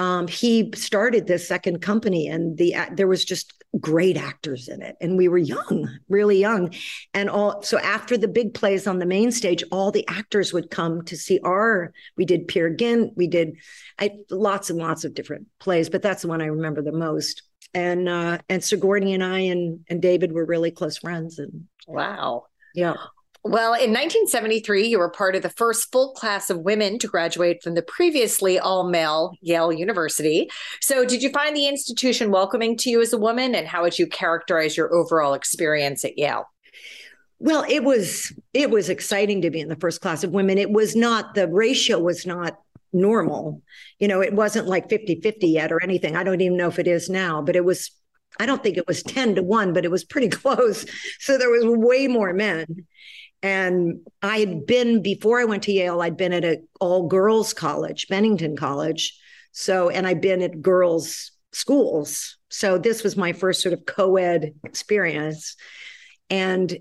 um, 0.00 0.26
he 0.28 0.72
started 0.74 1.26
this 1.26 1.46
second 1.46 1.80
company 1.80 2.26
and 2.26 2.56
the 2.56 2.74
there 2.92 3.06
was 3.06 3.24
just 3.24 3.52
great 3.78 4.16
actors 4.16 4.68
in 4.68 4.82
it 4.82 4.96
and 5.00 5.16
we 5.16 5.28
were 5.28 5.38
young 5.38 5.88
really 6.08 6.40
young. 6.40 6.74
And 7.14 7.30
all 7.30 7.62
so 7.62 7.78
after 7.78 8.18
the 8.18 8.26
big 8.26 8.52
plays 8.52 8.86
on 8.86 8.98
the 8.98 9.06
main 9.06 9.30
stage 9.30 9.62
all 9.70 9.92
the 9.92 10.06
actors 10.08 10.52
would 10.52 10.70
come 10.70 11.04
to 11.04 11.16
see 11.16 11.38
our 11.44 11.92
we 12.16 12.24
did 12.24 12.48
peer 12.48 12.68
gynt 12.70 13.12
we 13.16 13.28
did 13.28 13.56
I, 13.98 14.18
lots 14.30 14.70
and 14.70 14.78
lots 14.78 15.04
of 15.04 15.14
different 15.14 15.46
plays 15.60 15.88
but 15.88 16.02
that's 16.02 16.22
the 16.22 16.28
one 16.28 16.42
i 16.42 16.46
remember 16.46 16.82
the 16.82 16.92
most. 16.92 17.42
And 17.72 18.08
uh 18.08 18.38
and 18.48 18.64
sigourney 18.64 19.14
and 19.14 19.22
i 19.22 19.38
and 19.38 19.84
and 19.88 20.02
david 20.02 20.32
were 20.32 20.44
really 20.44 20.72
close 20.72 20.98
friends 20.98 21.38
and 21.38 21.66
wow. 21.86 22.46
Yeah 22.74 22.94
Well, 23.42 23.72
in 23.72 23.90
1973, 23.90 24.86
you 24.86 24.98
were 24.98 25.08
part 25.08 25.34
of 25.34 25.40
the 25.42 25.48
first 25.48 25.90
full 25.90 26.12
class 26.12 26.50
of 26.50 26.58
women 26.58 26.98
to 26.98 27.06
graduate 27.06 27.62
from 27.62 27.74
the 27.74 27.82
previously 27.82 28.58
all 28.58 28.88
male 28.90 29.32
Yale 29.40 29.72
University. 29.72 30.50
So, 30.82 31.06
did 31.06 31.22
you 31.22 31.30
find 31.30 31.56
the 31.56 31.66
institution 31.66 32.30
welcoming 32.30 32.76
to 32.78 32.90
you 32.90 33.00
as 33.00 33.14
a 33.14 33.18
woman, 33.18 33.54
and 33.54 33.66
how 33.66 33.82
would 33.82 33.98
you 33.98 34.06
characterize 34.06 34.76
your 34.76 34.94
overall 34.94 35.32
experience 35.32 36.04
at 36.04 36.18
Yale? 36.18 36.44
Well, 37.38 37.64
it 37.66 37.82
was 37.82 38.30
it 38.52 38.70
was 38.70 38.90
exciting 38.90 39.40
to 39.40 39.50
be 39.50 39.60
in 39.60 39.68
the 39.68 39.76
first 39.76 40.02
class 40.02 40.22
of 40.22 40.32
women. 40.32 40.58
It 40.58 40.70
was 40.70 40.94
not 40.94 41.34
the 41.34 41.48
ratio 41.48 41.98
was 41.98 42.26
not 42.26 42.58
normal. 42.92 43.62
You 43.98 44.08
know, 44.08 44.20
it 44.20 44.34
wasn't 44.34 44.66
like 44.66 44.90
50-50 44.90 45.36
yet 45.44 45.72
or 45.72 45.82
anything. 45.82 46.14
I 46.14 46.24
don't 46.24 46.42
even 46.42 46.58
know 46.58 46.68
if 46.68 46.78
it 46.78 46.86
is 46.86 47.08
now, 47.08 47.40
but 47.40 47.56
it 47.56 47.64
was 47.64 47.90
I 48.38 48.46
don't 48.46 48.62
think 48.62 48.76
it 48.76 48.86
was 48.86 49.02
10 49.02 49.36
to 49.36 49.42
1, 49.42 49.72
but 49.72 49.84
it 49.84 49.90
was 49.90 50.04
pretty 50.04 50.28
close. 50.30 50.84
So 51.18 51.38
there 51.38 51.50
was 51.50 51.64
way 51.64 52.06
more 52.06 52.32
men. 52.32 52.86
And 53.42 54.06
I 54.22 54.38
had 54.38 54.66
been 54.66 55.02
before 55.02 55.40
I 55.40 55.44
went 55.44 55.62
to 55.64 55.72
Yale, 55.72 56.02
I'd 56.02 56.16
been 56.16 56.32
at 56.32 56.44
an 56.44 56.66
all 56.80 57.08
girls 57.08 57.54
college, 57.54 58.08
Bennington 58.08 58.56
College. 58.56 59.18
So, 59.52 59.88
and 59.88 60.06
I'd 60.06 60.20
been 60.20 60.42
at 60.42 60.62
girls' 60.62 61.32
schools. 61.52 62.36
So 62.50 62.78
this 62.78 63.02
was 63.02 63.16
my 63.16 63.32
first 63.32 63.62
sort 63.62 63.72
of 63.72 63.86
co 63.86 64.16
ed 64.16 64.54
experience. 64.64 65.56
And 66.28 66.76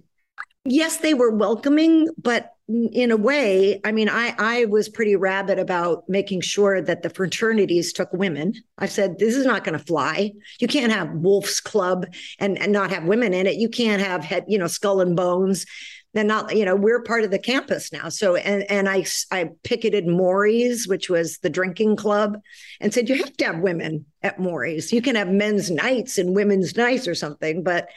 yes, 0.65 0.97
they 0.97 1.13
were 1.13 1.31
welcoming, 1.31 2.07
but 2.21 2.51
in 2.69 3.09
a 3.09 3.17
way, 3.17 3.81
I 3.83 3.91
mean, 3.91 4.09
I 4.09 4.35
I 4.37 4.65
was 4.65 4.89
pretty 4.89 5.15
rabid 5.15 5.57
about 5.57 6.03
making 6.07 6.41
sure 6.41 6.81
that 6.81 7.01
the 7.01 7.09
fraternities 7.09 7.91
took 7.91 8.13
women. 8.13 8.53
I 8.77 8.85
said, 8.85 9.17
this 9.17 9.35
is 9.35 9.45
not 9.45 9.63
going 9.63 9.77
to 9.77 9.83
fly. 9.83 10.33
You 10.59 10.67
can't 10.67 10.91
have 10.91 11.11
Wolf's 11.11 11.59
Club 11.59 12.05
and, 12.37 12.59
and 12.59 12.71
not 12.71 12.91
have 12.91 13.05
women 13.05 13.33
in 13.33 13.47
it. 13.47 13.55
You 13.55 13.69
can't 13.69 14.01
have 14.03 14.23
head, 14.23 14.45
you 14.47 14.59
know, 14.59 14.67
skull 14.67 15.01
and 15.01 15.15
bones. 15.15 15.65
Then 16.13 16.27
not, 16.27 16.55
you 16.55 16.65
know, 16.65 16.75
we're 16.75 17.03
part 17.03 17.23
of 17.23 17.29
the 17.29 17.37
campus 17.37 17.93
now. 17.93 18.09
So 18.09 18.35
and 18.35 18.63
and 18.69 18.89
I 18.89 19.05
I 19.31 19.49
picketed 19.63 20.07
Mory's, 20.07 20.87
which 20.87 21.09
was 21.09 21.37
the 21.39 21.49
drinking 21.49 21.97
club, 21.97 22.37
and 22.81 22.93
said 22.93 23.09
you 23.09 23.15
have 23.15 23.37
to 23.37 23.45
have 23.45 23.59
women 23.59 24.05
at 24.23 24.39
Mory's. 24.39 24.91
You 24.91 25.01
can 25.01 25.15
have 25.15 25.29
men's 25.29 25.69
nights 25.69 26.17
and 26.17 26.35
women's 26.35 26.75
nights 26.75 27.07
or 27.07 27.13
something, 27.13 27.63
but 27.63 27.89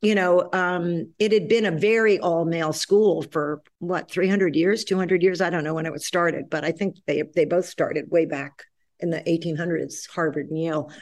you 0.00 0.14
know, 0.14 0.48
um, 0.52 1.12
it 1.18 1.32
had 1.32 1.48
been 1.48 1.66
a 1.66 1.72
very 1.72 2.20
all 2.20 2.44
male 2.44 2.72
school 2.72 3.22
for 3.22 3.62
what 3.80 4.10
300 4.10 4.54
years, 4.54 4.84
200 4.84 5.22
years. 5.22 5.40
I 5.40 5.50
don't 5.50 5.64
know 5.64 5.74
when 5.74 5.86
it 5.86 5.92
was 5.92 6.06
started, 6.06 6.48
but 6.50 6.64
I 6.64 6.72
think 6.72 6.96
they 7.06 7.22
they 7.34 7.44
both 7.44 7.66
started 7.66 8.10
way 8.10 8.26
back 8.26 8.64
in 9.00 9.10
the 9.10 9.20
1800s, 9.20 10.08
Harvard 10.08 10.50
and 10.50 10.58
Yale. 10.58 10.92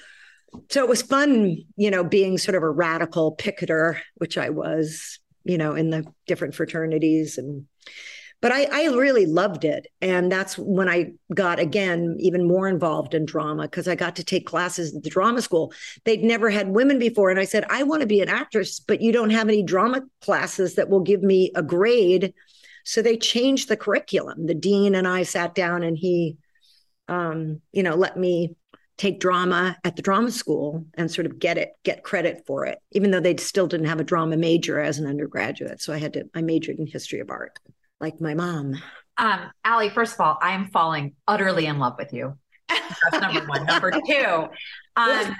So 0.70 0.82
it 0.82 0.88
was 0.88 1.02
fun, 1.02 1.56
you 1.76 1.90
know, 1.90 2.04
being 2.04 2.38
sort 2.38 2.54
of 2.54 2.62
a 2.62 2.70
radical 2.70 3.32
picketer, 3.32 4.00
which 4.16 4.38
I 4.38 4.50
was, 4.50 5.18
you 5.46 5.58
know, 5.58 5.74
in 5.74 5.90
the 5.90 6.04
different 6.26 6.54
fraternities 6.54 7.38
and 7.38 7.66
but 8.42 8.52
I, 8.52 8.64
I 8.70 8.84
really 8.94 9.26
loved 9.26 9.64
it. 9.64 9.86
And 10.02 10.30
that's 10.30 10.58
when 10.58 10.88
I 10.88 11.12
got, 11.34 11.58
again, 11.58 12.16
even 12.20 12.46
more 12.46 12.68
involved 12.68 13.14
in 13.14 13.24
drama 13.24 13.62
because 13.62 13.88
I 13.88 13.94
got 13.94 14.16
to 14.16 14.24
take 14.24 14.46
classes 14.46 14.94
at 14.94 15.02
the 15.02 15.10
drama 15.10 15.40
school. 15.40 15.72
They'd 16.04 16.22
never 16.22 16.50
had 16.50 16.68
women 16.68 16.98
before. 16.98 17.30
And 17.30 17.40
I 17.40 17.44
said, 17.44 17.64
I 17.70 17.82
want 17.82 18.02
to 18.02 18.06
be 18.06 18.20
an 18.20 18.28
actress, 18.28 18.78
but 18.78 19.00
you 19.00 19.10
don't 19.10 19.30
have 19.30 19.48
any 19.48 19.62
drama 19.62 20.02
classes 20.20 20.74
that 20.74 20.90
will 20.90 21.00
give 21.00 21.22
me 21.22 21.50
a 21.54 21.62
grade. 21.62 22.34
So 22.84 23.00
they 23.00 23.16
changed 23.16 23.68
the 23.68 23.76
curriculum. 23.76 24.46
The 24.46 24.54
dean 24.54 24.94
and 24.94 25.08
I 25.08 25.22
sat 25.22 25.54
down 25.54 25.82
and 25.82 25.96
he, 25.96 26.36
um, 27.08 27.62
you 27.72 27.82
know, 27.82 27.94
let 27.94 28.18
me 28.18 28.54
take 28.98 29.20
drama 29.20 29.76
at 29.84 29.96
the 29.96 30.02
drama 30.02 30.30
school 30.30 30.86
and 30.94 31.10
sort 31.10 31.26
of 31.26 31.38
get 31.38 31.58
it 31.58 31.70
get 31.84 32.02
credit 32.02 32.44
for 32.46 32.64
it 32.64 32.78
even 32.92 33.10
though 33.10 33.20
they 33.20 33.36
still 33.36 33.66
didn't 33.66 33.86
have 33.86 34.00
a 34.00 34.04
drama 34.04 34.36
major 34.36 34.80
as 34.80 34.98
an 34.98 35.06
undergraduate 35.06 35.80
so 35.80 35.92
i 35.92 35.98
had 35.98 36.14
to 36.14 36.24
i 36.34 36.40
majored 36.40 36.78
in 36.78 36.86
history 36.86 37.20
of 37.20 37.30
art 37.30 37.58
like 38.00 38.20
my 38.20 38.34
mom. 38.34 38.74
Um, 39.18 39.50
Alley, 39.64 39.88
first 39.90 40.14
of 40.14 40.20
all, 40.20 40.38
I 40.40 40.52
am 40.52 40.68
falling 40.68 41.14
utterly 41.26 41.66
in 41.66 41.78
love 41.78 41.94
with 41.98 42.12
you. 42.12 42.36
That's 42.68 43.20
number 43.20 43.46
one. 43.46 43.64
number 43.64 43.90
two. 44.06 44.48
Um, 44.96 45.36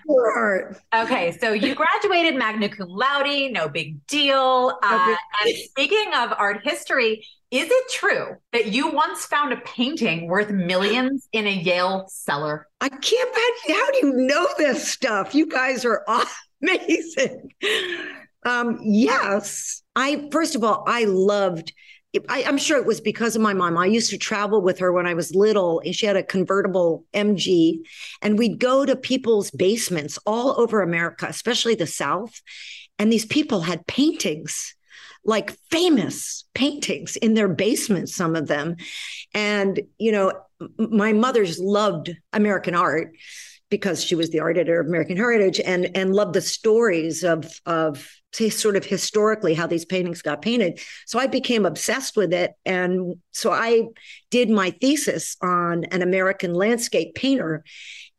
okay, 0.95 1.37
so 1.39 1.53
you 1.53 1.75
graduated 1.75 2.37
magna 2.37 2.69
cum 2.69 2.89
laude, 2.89 3.53
no 3.53 3.69
big 3.69 4.07
deal. 4.07 4.79
Uh, 4.83 5.17
and 5.45 5.57
speaking 5.57 6.13
of 6.15 6.33
art 6.39 6.61
history, 6.63 7.27
is 7.59 7.69
it 7.71 7.91
true 7.91 8.37
that 8.53 8.67
you 8.67 8.91
once 8.91 9.25
found 9.25 9.53
a 9.53 9.57
painting 9.59 10.29
worth 10.29 10.51
millions 10.51 11.29
in 11.33 11.47
a 11.47 11.51
Yale 11.51 12.07
cellar? 12.09 12.67
I 12.81 12.89
can't. 12.89 13.37
How 13.69 13.91
do 13.93 13.99
you 14.07 14.13
know 14.15 14.49
this 14.59 14.89
stuff? 14.89 15.35
You 15.35 15.47
guys 15.47 15.85
are 15.85 16.05
amazing. 16.63 17.51
Um, 18.45 18.79
yes, 18.83 19.83
I 19.95 20.29
first 20.31 20.55
of 20.55 20.65
all, 20.65 20.85
I 20.87 21.05
loved 21.05 21.73
I, 22.29 22.43
am 22.43 22.59
sure 22.59 22.79
it 22.79 22.87
was 22.87 23.01
because 23.01 23.37
of 23.37 23.43
my 23.43 23.53
mom. 23.53 23.77
I 23.77 23.87
used 23.87 24.11
to 24.11 24.19
travel 24.19 24.63
with 24.63 24.79
her 24.79 24.93
when 24.93 25.07
I 25.07 25.15
was 25.15 25.35
little. 25.35 25.81
And 25.85 25.95
she 25.95 26.07
had 26.07 26.17
a 26.17 26.23
convertible 26.23 27.05
MG, 27.13 27.81
and 28.23 28.39
we'd 28.39 28.59
go 28.59 28.85
to 28.87 28.97
people's 28.97 29.51
basements 29.51 30.19
all 30.27 30.59
over 30.59 30.83
America, 30.83 31.27
especially 31.29 31.75
the 31.75 31.87
South. 31.87 32.41
And 32.99 33.13
these 33.13 33.27
people 33.27 33.61
had 33.61 33.87
paintings, 33.87 34.75
like 35.27 35.57
famous 35.71 36.45
paintings 36.55 37.17
in 37.17 37.35
their 37.35 37.49
basements, 37.49 38.15
some 38.15 38.37
of 38.37 38.47
them. 38.47 38.77
And, 39.35 39.81
you 39.99 40.13
know, 40.13 40.33
my 40.79 41.13
mother's 41.13 41.59
loved 41.59 42.17
American 42.33 42.75
art 42.75 43.13
because 43.69 44.03
she 44.03 44.15
was 44.15 44.31
the 44.31 44.41
art 44.41 44.57
editor 44.57 44.81
of 44.81 44.87
American 44.87 45.17
Heritage 45.17 45.61
and 45.61 45.91
and 45.97 46.15
loved 46.15 46.35
the 46.35 46.41
stories 46.41 47.25
of 47.25 47.61
of 47.67 48.09
say 48.33 48.49
sort 48.51 48.77
of 48.77 48.85
historically 48.85 49.55
how 49.55 49.67
these 49.67 49.85
paintings 49.85 50.23
got 50.23 50.43
painted. 50.43 50.79
So 51.07 51.19
I 51.19 51.27
became 51.27 51.65
obsessed 51.65 52.17
with 52.17 52.33
it. 52.33 52.53
And 52.65 53.17
so 53.33 53.51
I 53.51 53.89
did 54.31 54.51
my 54.51 54.71
thesis 54.71 55.37
on 55.43 55.85
an 55.85 56.03
American 56.03 56.53
landscape 56.53 57.15
painter. 57.15 57.65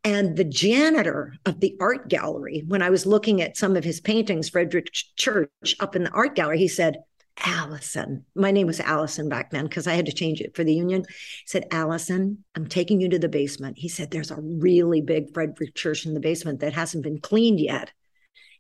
And 0.04 0.38
the 0.38 0.44
janitor 0.44 1.36
of 1.46 1.60
the 1.60 1.76
art 1.82 2.08
gallery, 2.08 2.64
when 2.68 2.82
I 2.82 2.90
was 2.90 3.06
looking 3.06 3.42
at 3.42 3.58
some 3.58 3.76
of 3.76 3.84
his 3.84 4.00
paintings, 4.00 4.50
Frederic 4.50 4.92
Church 5.18 5.50
up 5.80 5.96
in 5.96 6.04
the 6.04 6.12
art 6.12 6.36
gallery, 6.36 6.60
he 6.60 6.68
said, 6.68 6.98
Allison, 7.46 8.26
my 8.36 8.52
name 8.52 8.68
was 8.68 8.80
Allison 8.80 9.30
back 9.30 9.52
then 9.52 9.66
because 9.66 9.86
I 9.86 9.94
had 9.94 10.08
to 10.08 10.12
change 10.12 10.42
it 10.42 10.56
for 10.56 10.64
the 10.64 10.74
union. 10.74 11.04
He 11.08 11.46
said, 11.46 11.68
Allison, 11.72 12.44
I'm 12.56 12.68
taking 12.68 13.00
you 13.00 13.10
to 13.10 13.20
the 13.20 13.30
basement. 13.30 13.78
He 13.78 13.90
said, 13.90 14.10
There's 14.10 14.32
a 14.32 14.42
really 14.42 15.02
big 15.02 15.34
Frederic 15.34 15.76
Church 15.76 16.06
in 16.06 16.14
the 16.14 16.20
basement 16.20 16.62
that 16.62 16.74
hasn't 16.74 17.04
been 17.04 17.20
cleaned 17.20 17.60
yet 17.60 17.92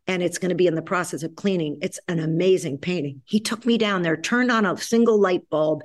and 0.07 0.23
it's 0.23 0.37
going 0.37 0.49
to 0.49 0.55
be 0.55 0.67
in 0.67 0.75
the 0.75 0.81
process 0.81 1.21
of 1.23 1.35
cleaning. 1.35 1.77
It's 1.81 1.99
an 2.07 2.19
amazing 2.19 2.77
painting. 2.77 3.21
He 3.25 3.39
took 3.39 3.65
me 3.65 3.77
down 3.77 4.01
there, 4.01 4.15
turned 4.15 4.51
on 4.51 4.65
a 4.65 4.77
single 4.77 5.19
light 5.19 5.49
bulb, 5.49 5.83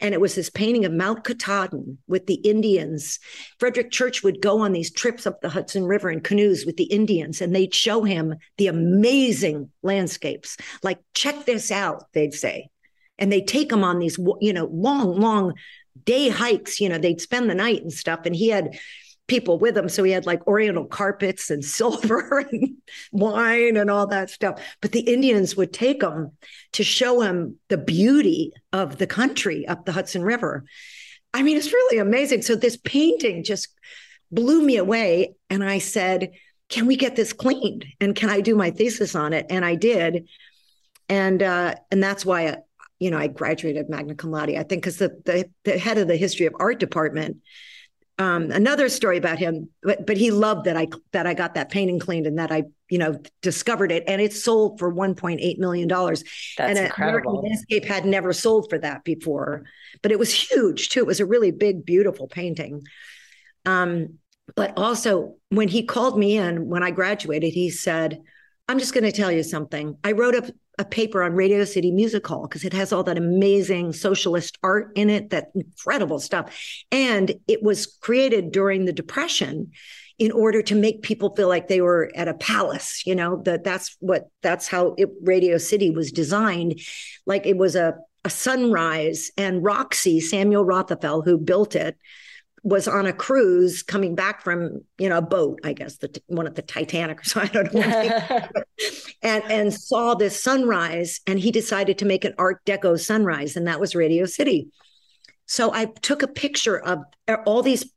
and 0.00 0.14
it 0.14 0.20
was 0.20 0.34
this 0.34 0.50
painting 0.50 0.84
of 0.84 0.92
Mount 0.92 1.24
Katahdin 1.24 1.98
with 2.06 2.26
the 2.26 2.34
Indians. 2.34 3.18
Frederic 3.58 3.90
Church 3.90 4.22
would 4.22 4.42
go 4.42 4.60
on 4.60 4.72
these 4.72 4.92
trips 4.92 5.26
up 5.26 5.40
the 5.40 5.48
Hudson 5.48 5.84
River 5.84 6.10
in 6.10 6.20
canoes 6.20 6.66
with 6.66 6.76
the 6.76 6.84
Indians, 6.84 7.40
and 7.40 7.54
they'd 7.54 7.74
show 7.74 8.04
him 8.04 8.34
the 8.58 8.66
amazing 8.66 9.70
landscapes. 9.82 10.56
Like, 10.82 10.98
check 11.14 11.46
this 11.46 11.70
out, 11.70 12.04
they'd 12.12 12.34
say. 12.34 12.68
And 13.18 13.30
they'd 13.30 13.46
take 13.48 13.70
him 13.70 13.84
on 13.84 13.98
these, 13.98 14.18
you 14.40 14.52
know, 14.52 14.68
long, 14.72 15.20
long 15.20 15.54
day 16.04 16.28
hikes. 16.28 16.80
You 16.80 16.88
know, 16.88 16.98
they'd 16.98 17.20
spend 17.20 17.48
the 17.48 17.54
night 17.54 17.82
and 17.82 17.92
stuff. 17.92 18.20
And 18.24 18.34
he 18.34 18.48
had 18.48 18.78
people 19.32 19.58
with 19.58 19.78
him. 19.78 19.88
So 19.88 20.04
he 20.04 20.12
had 20.12 20.26
like 20.26 20.46
oriental 20.46 20.84
carpets 20.84 21.48
and 21.48 21.64
silver 21.80 22.46
and 22.52 22.76
wine 23.12 23.78
and 23.78 23.90
all 23.90 24.06
that 24.08 24.28
stuff. 24.28 24.60
But 24.82 24.92
the 24.92 25.00
Indians 25.00 25.56
would 25.56 25.72
take 25.72 26.02
him 26.02 26.32
to 26.72 26.84
show 26.84 27.22
him 27.22 27.56
the 27.68 27.78
beauty 27.78 28.52
of 28.74 28.98
the 28.98 29.06
country 29.06 29.66
up 29.66 29.86
the 29.86 29.92
Hudson 29.92 30.22
River. 30.22 30.64
I 31.32 31.42
mean, 31.42 31.56
it's 31.56 31.72
really 31.72 31.96
amazing. 31.96 32.42
So 32.42 32.54
this 32.54 32.76
painting 32.76 33.42
just 33.42 33.68
blew 34.30 34.62
me 34.62 34.76
away. 34.76 35.34
And 35.48 35.64
I 35.64 35.78
said, 35.78 36.32
Can 36.68 36.84
we 36.84 36.96
get 36.96 37.16
this 37.16 37.32
cleaned? 37.32 37.86
And 38.02 38.14
can 38.14 38.28
I 38.28 38.42
do 38.42 38.54
my 38.54 38.70
thesis 38.70 39.14
on 39.14 39.32
it? 39.32 39.46
And 39.48 39.64
I 39.64 39.76
did. 39.76 40.28
And 41.08 41.42
uh, 41.42 41.74
and 41.90 42.02
that's 42.02 42.26
why 42.26 42.48
I, 42.48 42.56
you 42.98 43.10
know 43.10 43.18
I 43.18 43.28
graduated 43.28 43.88
magna 43.88 44.14
cum 44.14 44.30
laude. 44.30 44.50
I 44.50 44.62
think 44.62 44.82
because 44.82 44.98
the, 44.98 45.08
the 45.24 45.50
the 45.64 45.78
head 45.78 45.96
of 45.96 46.06
the 46.06 46.16
history 46.16 46.44
of 46.44 46.54
art 46.60 46.78
department 46.78 47.38
um, 48.18 48.50
another 48.50 48.88
story 48.88 49.16
about 49.16 49.38
him, 49.38 49.70
but, 49.82 50.06
but 50.06 50.16
he 50.16 50.30
loved 50.30 50.66
that 50.66 50.76
I 50.76 50.88
that 51.12 51.26
I 51.26 51.34
got 51.34 51.54
that 51.54 51.70
painting 51.70 51.98
cleaned 51.98 52.26
and 52.26 52.38
that 52.38 52.52
I 52.52 52.64
you 52.88 52.98
know 52.98 53.20
discovered 53.40 53.90
it 53.90 54.04
and 54.06 54.20
it 54.20 54.32
sold 54.32 54.78
for 54.78 54.92
1.8 54.92 55.58
million 55.58 55.88
dollars. 55.88 56.22
That's 56.58 56.78
and 56.78 56.86
incredible. 56.86 57.38
American 57.38 57.50
Landscape 57.50 57.84
had 57.84 58.04
never 58.04 58.32
sold 58.32 58.68
for 58.68 58.78
that 58.78 59.04
before, 59.04 59.64
but 60.02 60.12
it 60.12 60.18
was 60.18 60.32
huge 60.32 60.90
too. 60.90 61.00
It 61.00 61.06
was 61.06 61.20
a 61.20 61.26
really 61.26 61.50
big, 61.50 61.86
beautiful 61.86 62.28
painting. 62.28 62.82
Um, 63.64 64.18
but 64.56 64.76
also 64.76 65.36
when 65.48 65.68
he 65.68 65.84
called 65.84 66.18
me 66.18 66.36
in 66.36 66.68
when 66.68 66.82
I 66.82 66.90
graduated, 66.90 67.54
he 67.54 67.70
said, 67.70 68.20
"I'm 68.68 68.78
just 68.78 68.92
going 68.92 69.04
to 69.04 69.12
tell 69.12 69.32
you 69.32 69.42
something. 69.42 69.96
I 70.04 70.12
wrote 70.12 70.34
up 70.34 70.44
a 70.82 70.84
paper 70.84 71.22
on 71.22 71.32
Radio 71.32 71.64
City 71.64 71.90
Music 71.90 72.26
Hall 72.26 72.42
because 72.42 72.64
it 72.64 72.72
has 72.72 72.92
all 72.92 73.04
that 73.04 73.16
amazing 73.16 73.92
socialist 73.92 74.58
art 74.62 74.92
in 74.96 75.08
it, 75.08 75.30
that 75.30 75.52
incredible 75.54 76.18
stuff. 76.18 76.54
And 76.90 77.32
it 77.48 77.62
was 77.62 77.86
created 77.86 78.52
during 78.52 78.84
the 78.84 78.92
Depression 78.92 79.70
in 80.18 80.32
order 80.32 80.60
to 80.62 80.74
make 80.74 81.02
people 81.02 81.34
feel 81.34 81.48
like 81.48 81.68
they 81.68 81.80
were 81.80 82.10
at 82.14 82.28
a 82.28 82.34
palace, 82.34 83.06
you 83.06 83.14
know, 83.14 83.40
that 83.44 83.64
that's 83.64 83.96
what 84.00 84.28
that's 84.42 84.68
how 84.68 84.94
it, 84.98 85.08
Radio 85.22 85.56
City 85.56 85.90
was 85.90 86.12
designed. 86.12 86.80
Like 87.26 87.46
it 87.46 87.56
was 87.56 87.76
a 87.76 87.94
a 88.24 88.30
sunrise, 88.30 89.32
and 89.36 89.64
Roxy 89.64 90.20
Samuel 90.20 90.64
Rothafel, 90.64 91.24
who 91.24 91.38
built 91.38 91.74
it, 91.74 91.96
was 92.64 92.86
on 92.86 93.06
a 93.06 93.12
cruise 93.12 93.82
coming 93.82 94.14
back 94.14 94.42
from 94.42 94.80
you 94.98 95.08
know 95.08 95.18
a 95.18 95.22
boat 95.22 95.58
i 95.64 95.72
guess 95.72 95.96
the 95.96 96.22
one 96.28 96.46
of 96.46 96.54
the 96.54 96.62
titanic 96.62 97.20
or 97.20 97.24
so 97.24 97.40
i 97.40 97.46
don't 97.46 97.74
know 97.74 97.82
and 99.22 99.44
and 99.44 99.74
saw 99.74 100.14
this 100.14 100.42
sunrise 100.42 101.20
and 101.26 101.38
he 101.38 101.50
decided 101.50 101.98
to 101.98 102.04
make 102.04 102.24
an 102.24 102.34
art 102.38 102.64
deco 102.64 102.98
sunrise 102.98 103.56
and 103.56 103.66
that 103.66 103.80
was 103.80 103.94
radio 103.94 104.24
city. 104.24 104.68
So 105.46 105.72
i 105.72 105.86
took 105.86 106.22
a 106.22 106.28
picture 106.28 106.78
of 106.78 107.00
uh, 107.28 107.36
all 107.46 107.62
these 107.62 107.92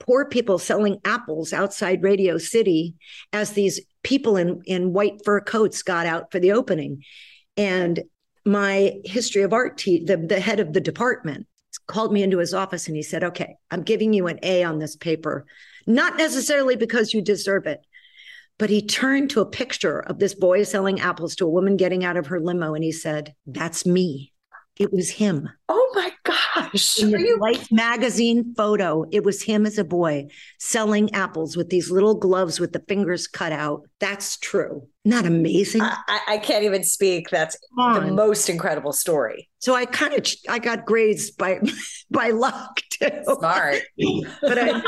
poor 0.00 0.26
people 0.28 0.58
selling 0.58 1.00
apples 1.04 1.52
outside 1.52 2.02
radio 2.02 2.38
city 2.38 2.94
as 3.32 3.52
these 3.52 3.80
people 4.02 4.36
in 4.36 4.60
in 4.66 4.92
white 4.92 5.24
fur 5.24 5.40
coats 5.40 5.82
got 5.82 6.06
out 6.06 6.30
for 6.30 6.38
the 6.38 6.52
opening. 6.52 7.02
And 7.56 8.02
my 8.44 9.00
history 9.04 9.42
of 9.42 9.52
art 9.52 9.78
te- 9.78 10.04
the, 10.04 10.16
the 10.16 10.40
head 10.40 10.60
of 10.60 10.72
the 10.72 10.80
department 10.80 11.46
called 11.86 12.12
me 12.12 12.22
into 12.22 12.38
his 12.38 12.54
office 12.54 12.86
and 12.86 12.96
he 12.96 13.02
said, 13.02 13.24
Okay, 13.24 13.56
I'm 13.70 13.82
giving 13.82 14.12
you 14.12 14.26
an 14.26 14.38
A 14.42 14.64
on 14.64 14.78
this 14.78 14.96
paper, 14.96 15.46
not 15.86 16.16
necessarily 16.16 16.76
because 16.76 17.14
you 17.14 17.22
deserve 17.22 17.66
it. 17.66 17.80
But 18.58 18.70
he 18.70 18.86
turned 18.86 19.30
to 19.30 19.40
a 19.40 19.46
picture 19.46 19.98
of 19.98 20.18
this 20.18 20.34
boy 20.34 20.62
selling 20.62 21.00
apples 21.00 21.34
to 21.36 21.46
a 21.46 21.50
woman 21.50 21.76
getting 21.76 22.04
out 22.04 22.16
of 22.16 22.28
her 22.28 22.40
limo 22.40 22.74
and 22.74 22.84
he 22.84 22.92
said, 22.92 23.34
That's 23.46 23.86
me. 23.86 24.33
It 24.76 24.92
was 24.92 25.08
him. 25.08 25.48
Oh 25.68 25.92
my 25.94 26.10
gosh. 26.24 26.98
In 26.98 27.12
the 27.12 27.36
Life 27.40 27.70
magazine 27.70 28.54
photo, 28.56 29.04
it 29.12 29.22
was 29.22 29.42
him 29.42 29.66
as 29.66 29.78
a 29.78 29.84
boy 29.84 30.26
selling 30.58 31.14
apples 31.14 31.56
with 31.56 31.70
these 31.70 31.90
little 31.92 32.16
gloves 32.16 32.58
with 32.58 32.72
the 32.72 32.82
fingers 32.88 33.28
cut 33.28 33.52
out. 33.52 33.82
That's 34.00 34.36
true. 34.38 34.88
Not 35.04 35.26
amazing. 35.26 35.82
I, 35.82 36.20
I 36.26 36.38
can't 36.38 36.64
even 36.64 36.82
speak. 36.82 37.30
That's 37.30 37.56
the 37.76 38.10
most 38.12 38.48
incredible 38.48 38.92
story. 38.92 39.48
So 39.60 39.74
I 39.74 39.86
kind 39.86 40.14
of 40.14 40.26
I 40.48 40.58
got 40.58 40.84
grades 40.84 41.30
by 41.30 41.60
by 42.10 42.30
luck 42.30 42.80
too. 42.90 43.10
Smart. 43.38 43.82
but 44.42 44.58
I, 44.58 44.82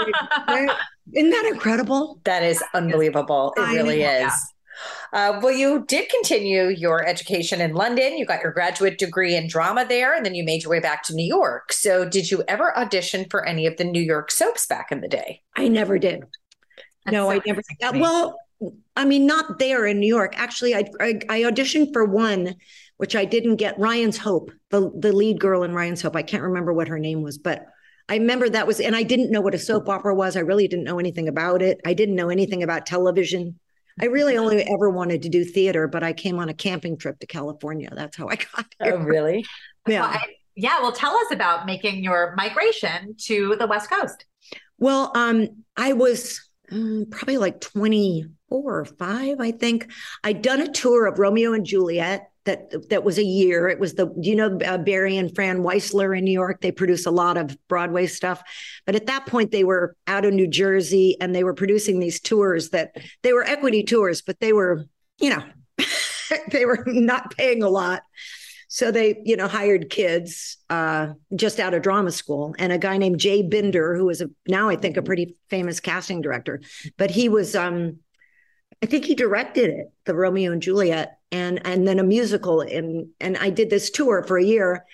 I, 0.48 0.76
isn't 1.12 1.30
that 1.30 1.46
incredible? 1.46 2.20
That 2.24 2.42
is 2.42 2.62
unbelievable. 2.74 3.52
It 3.56 3.60
really 3.60 4.02
is. 4.02 4.32
Uh, 5.12 5.40
well, 5.42 5.52
you 5.52 5.84
did 5.86 6.08
continue 6.08 6.68
your 6.68 7.06
education 7.06 7.60
in 7.60 7.74
London. 7.74 8.16
You 8.16 8.26
got 8.26 8.42
your 8.42 8.52
graduate 8.52 8.98
degree 8.98 9.34
in 9.34 9.48
drama 9.48 9.84
there, 9.88 10.14
and 10.14 10.24
then 10.24 10.34
you 10.34 10.44
made 10.44 10.62
your 10.62 10.70
way 10.70 10.80
back 10.80 11.02
to 11.04 11.14
New 11.14 11.26
York. 11.26 11.72
So, 11.72 12.08
did 12.08 12.30
you 12.30 12.44
ever 12.48 12.76
audition 12.76 13.26
for 13.30 13.46
any 13.46 13.66
of 13.66 13.76
the 13.76 13.84
New 13.84 14.02
York 14.02 14.30
soaps 14.30 14.66
back 14.66 14.92
in 14.92 15.00
the 15.00 15.08
day? 15.08 15.42
I 15.54 15.68
never 15.68 15.98
did. 15.98 16.24
That's 17.04 17.12
no, 17.12 17.30
so 17.30 17.30
I 17.30 17.42
never. 17.46 17.62
Uh, 17.82 17.92
well, 17.94 18.36
I 18.96 19.04
mean, 19.04 19.26
not 19.26 19.58
there 19.58 19.86
in 19.86 20.00
New 20.00 20.08
York. 20.08 20.34
Actually, 20.36 20.74
I, 20.74 20.84
I, 21.00 21.20
I 21.28 21.40
auditioned 21.42 21.92
for 21.92 22.04
one, 22.04 22.54
which 22.96 23.14
I 23.14 23.24
didn't 23.24 23.56
get. 23.56 23.78
Ryan's 23.78 24.18
Hope, 24.18 24.50
the 24.70 24.90
the 24.98 25.12
lead 25.12 25.40
girl 25.40 25.62
in 25.62 25.74
Ryan's 25.74 26.02
Hope. 26.02 26.16
I 26.16 26.22
can't 26.22 26.42
remember 26.42 26.72
what 26.72 26.88
her 26.88 26.98
name 26.98 27.22
was, 27.22 27.38
but 27.38 27.66
I 28.08 28.16
remember 28.16 28.48
that 28.48 28.66
was, 28.66 28.80
and 28.80 28.94
I 28.94 29.02
didn't 29.02 29.30
know 29.30 29.40
what 29.40 29.54
a 29.54 29.58
soap 29.58 29.88
opera 29.88 30.14
was. 30.14 30.36
I 30.36 30.40
really 30.40 30.68
didn't 30.68 30.84
know 30.84 30.98
anything 30.98 31.28
about 31.28 31.60
it. 31.60 31.80
I 31.84 31.92
didn't 31.92 32.14
know 32.14 32.28
anything 32.28 32.62
about 32.62 32.86
television. 32.86 33.58
I 34.00 34.06
really 34.06 34.36
only 34.36 34.62
ever 34.62 34.90
wanted 34.90 35.22
to 35.22 35.28
do 35.28 35.44
theater, 35.44 35.88
but 35.88 36.02
I 36.02 36.12
came 36.12 36.38
on 36.38 36.48
a 36.48 36.54
camping 36.54 36.96
trip 36.98 37.18
to 37.20 37.26
California. 37.26 37.88
That's 37.94 38.16
how 38.16 38.28
I 38.28 38.36
got 38.56 38.66
here. 38.82 38.94
Oh, 38.94 38.98
really? 38.98 39.44
Yeah. 39.88 40.00
Well, 40.00 40.10
I, 40.10 40.20
yeah. 40.56 40.80
Well, 40.80 40.90
tell 40.90 41.14
us 41.14 41.30
about 41.30 41.64
making 41.64 42.02
your 42.02 42.34
migration 42.36 43.14
to 43.26 43.54
the 43.56 43.68
West 43.68 43.88
Coast. 43.88 44.24
Well, 44.78 45.12
um, 45.14 45.62
I 45.76 45.92
was 45.92 46.40
um, 46.72 47.06
probably 47.08 47.38
like 47.38 47.60
24 47.60 48.78
or 48.80 48.84
five, 48.84 49.38
I 49.38 49.52
think. 49.52 49.92
I'd 50.24 50.42
done 50.42 50.60
a 50.60 50.72
tour 50.72 51.06
of 51.06 51.20
Romeo 51.20 51.52
and 51.52 51.64
Juliet 51.64 52.32
that 52.46 52.88
that 52.88 53.04
was 53.04 53.18
a 53.18 53.24
year. 53.24 53.68
It 53.68 53.78
was 53.78 53.94
the 53.94 54.12
you 54.20 54.34
know 54.34 54.58
uh, 54.64 54.78
Barry 54.78 55.16
and 55.16 55.34
Fran 55.34 55.58
Weissler 55.58 56.16
in 56.16 56.24
New 56.24 56.32
York. 56.32 56.60
They 56.60 56.72
produce 56.72 57.06
a 57.06 57.10
lot 57.10 57.36
of 57.36 57.56
Broadway 57.68 58.06
stuff, 58.06 58.42
but 58.86 58.94
at 58.94 59.06
that 59.06 59.26
point 59.26 59.50
they 59.50 59.64
were 59.64 59.94
out 60.06 60.24
of 60.24 60.32
New 60.32 60.46
Jersey 60.46 61.16
and 61.20 61.34
they 61.34 61.44
were 61.44 61.54
producing 61.54 62.00
these 62.00 62.20
tours 62.20 62.70
that 62.70 62.96
they 63.22 63.32
were 63.32 63.44
equity 63.44 63.82
tours, 63.82 64.22
but 64.22 64.40
they 64.40 64.52
were 64.52 64.86
you 65.18 65.30
know 65.30 65.42
they 66.50 66.64
were 66.64 66.82
not 66.86 67.36
paying 67.36 67.62
a 67.62 67.68
lot. 67.68 68.02
So 68.68 68.90
they, 68.90 69.22
you 69.24 69.36
know, 69.36 69.46
hired 69.46 69.90
kids 69.90 70.58
uh, 70.70 71.12
just 71.36 71.60
out 71.60 71.72
of 71.72 71.82
drama 71.82 72.10
school, 72.10 72.54
and 72.58 72.72
a 72.72 72.78
guy 72.78 72.98
named 72.98 73.20
Jay 73.20 73.42
Binder, 73.42 73.94
who 73.96 74.06
was 74.06 74.20
a, 74.20 74.28
now 74.48 74.68
I 74.68 74.76
think 74.76 74.96
a 74.96 75.02
pretty 75.02 75.36
famous 75.48 75.78
casting 75.78 76.20
director, 76.20 76.60
but 76.98 77.10
he 77.10 77.28
was 77.28 77.54
um, 77.54 78.00
I 78.82 78.86
think 78.86 79.04
he 79.04 79.14
directed 79.14 79.70
it, 79.70 79.86
the 80.04 80.14
Romeo 80.14 80.52
and 80.52 80.62
Juliet, 80.62 81.18
and 81.32 81.64
and 81.66 81.86
then 81.86 81.98
a 81.98 82.04
musical. 82.04 82.60
And 82.60 83.08
and 83.20 83.36
I 83.36 83.50
did 83.50 83.70
this 83.70 83.90
tour 83.90 84.22
for 84.22 84.38
a 84.38 84.44
year. 84.44 84.84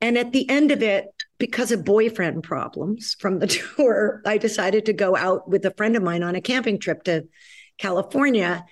And 0.00 0.18
at 0.18 0.32
the 0.32 0.48
end 0.50 0.70
of 0.70 0.82
it, 0.82 1.06
because 1.38 1.72
of 1.72 1.84
boyfriend 1.84 2.42
problems 2.42 3.16
from 3.18 3.38
the 3.38 3.46
tour, 3.76 4.20
I 4.26 4.38
decided 4.38 4.86
to 4.86 4.92
go 4.92 5.16
out 5.16 5.48
with 5.48 5.64
a 5.64 5.74
friend 5.74 5.96
of 5.96 6.02
mine 6.02 6.22
on 6.22 6.34
a 6.34 6.40
camping 6.40 6.78
trip 6.78 7.04
to 7.04 7.26
California 7.78 8.64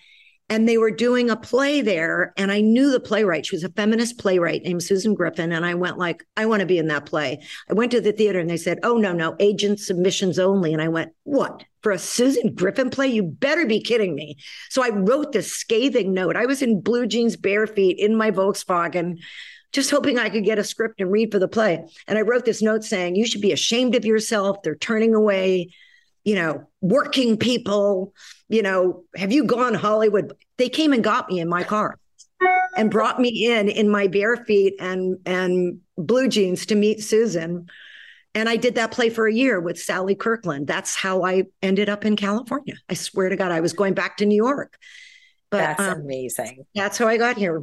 and 0.53 0.69
they 0.69 0.77
were 0.77 0.91
doing 0.91 1.31
a 1.31 1.37
play 1.37 1.81
there 1.81 2.35
and 2.37 2.53
i 2.53 2.61
knew 2.61 2.91
the 2.91 3.01
playwright. 3.01 3.47
She 3.47 3.57
was 3.57 3.65
a 3.65 3.71
feminist 3.71 4.19
playwright 4.19 4.63
named 4.63 4.83
susan 4.83 5.15
griffin 5.15 5.51
and 5.51 5.65
i 5.65 5.73
went 5.73 5.97
like 5.97 6.27
i 6.37 6.45
want 6.45 6.61
to 6.61 6.67
be 6.67 6.77
in 6.77 6.89
that 6.89 7.07
play. 7.07 7.43
I 7.71 7.73
went 7.73 7.91
to 7.93 8.03
the 8.03 8.13
theater 8.13 8.39
and 8.39 8.51
they 8.51 8.59
said 8.59 8.79
oh 8.83 8.99
no 8.99 9.13
no 9.15 9.35
agent 9.41 9.81
submissions 9.81 10.39
only. 10.39 10.75
And 10.75 10.83
i 10.83 10.89
went 10.89 11.13
what? 11.25 11.65
For 11.83 11.91
a 11.91 11.99
susan 11.99 12.55
griffin 12.55 12.91
play? 12.91 13.07
You 13.07 13.23
better 13.23 13.65
be 13.65 13.81
kidding 13.81 14.15
me. 14.15 14.37
So 14.69 14.85
i 14.85 14.91
wrote 14.91 15.33
this 15.33 15.51
scathing 15.51 16.13
note. 16.13 16.37
I 16.37 16.45
was 16.45 16.61
in 16.61 16.83
blue 16.83 17.07
jeans 17.07 17.35
bare 17.35 17.67
feet 17.67 17.99
in 17.99 18.15
my 18.15 18.31
volkswagen 18.31 19.21
just 19.73 19.91
hoping 19.91 20.19
I 20.19 20.29
could 20.29 20.45
get 20.45 20.59
a 20.59 20.65
script 20.65 21.01
and 21.01 21.11
read 21.11 21.33
for 21.33 21.39
the 21.39 21.49
play. 21.49 21.83
And 22.07 22.19
I 22.19 22.21
wrote 22.21 22.45
this 22.45 22.61
note 22.61 22.85
saying, 22.85 23.17
You 23.17 23.27
should 23.27 23.41
be 23.41 23.53
ashamed 23.53 23.95
of 23.95 24.05
yourself. 24.05 24.59
They're 24.63 24.75
turning 24.75 25.15
away 25.15 25.71
you 26.25 26.37
know, 26.37 26.69
working 26.81 27.37
people, 27.37 28.15
you 28.53 28.63
know, 28.63 29.05
have 29.17 29.33
you 29.33 29.45
gone 29.45 29.75
Hollywood? 29.75 30.35
They 30.59 30.69
came 30.69 30.93
and 30.93 31.03
got 31.03 31.29
me 31.29 31.41
in 31.41 31.49
my 31.49 31.65
car 31.65 31.99
and 32.77 32.91
brought 32.91 33.21
me 33.21 33.51
in 33.51 33.69
in 33.69 33.89
my 33.89 34.07
bare 34.07 34.37
feet 34.37 34.75
and 34.79 35.19
and 35.27 35.81
blue 35.97 36.29
jeans 36.29 36.67
to 36.67 36.75
meet 36.75 37.03
Susan. 37.03 37.69
And 38.35 38.49
I 38.49 38.57
did 38.57 38.77
that 38.77 38.93
play 38.93 39.11
for 39.11 39.27
a 39.27 39.33
year 39.33 39.61
with 39.61 39.79
Sally 39.79 40.15
Kirkland. 40.15 40.67
That's 40.67 40.95
how 40.95 41.25
I 41.25 41.45
ended 41.63 41.89
up 41.89 42.05
in 42.05 42.17
California. 42.17 42.75
I 42.89 42.95
swear 42.95 43.29
to 43.29 43.37
God, 43.37 43.53
I 43.53 43.61
was 43.61 43.75
going 43.75 43.95
back 43.95 44.19
to 44.19 44.27
New 44.27 44.37
York. 44.37 44.79
But 45.51 45.59
that's 45.59 45.81
um, 45.81 46.01
amazing. 46.01 46.65
That's 46.75 46.97
how 46.97 47.09
I 47.09 47.19
got 47.19 47.37
here. 47.37 47.63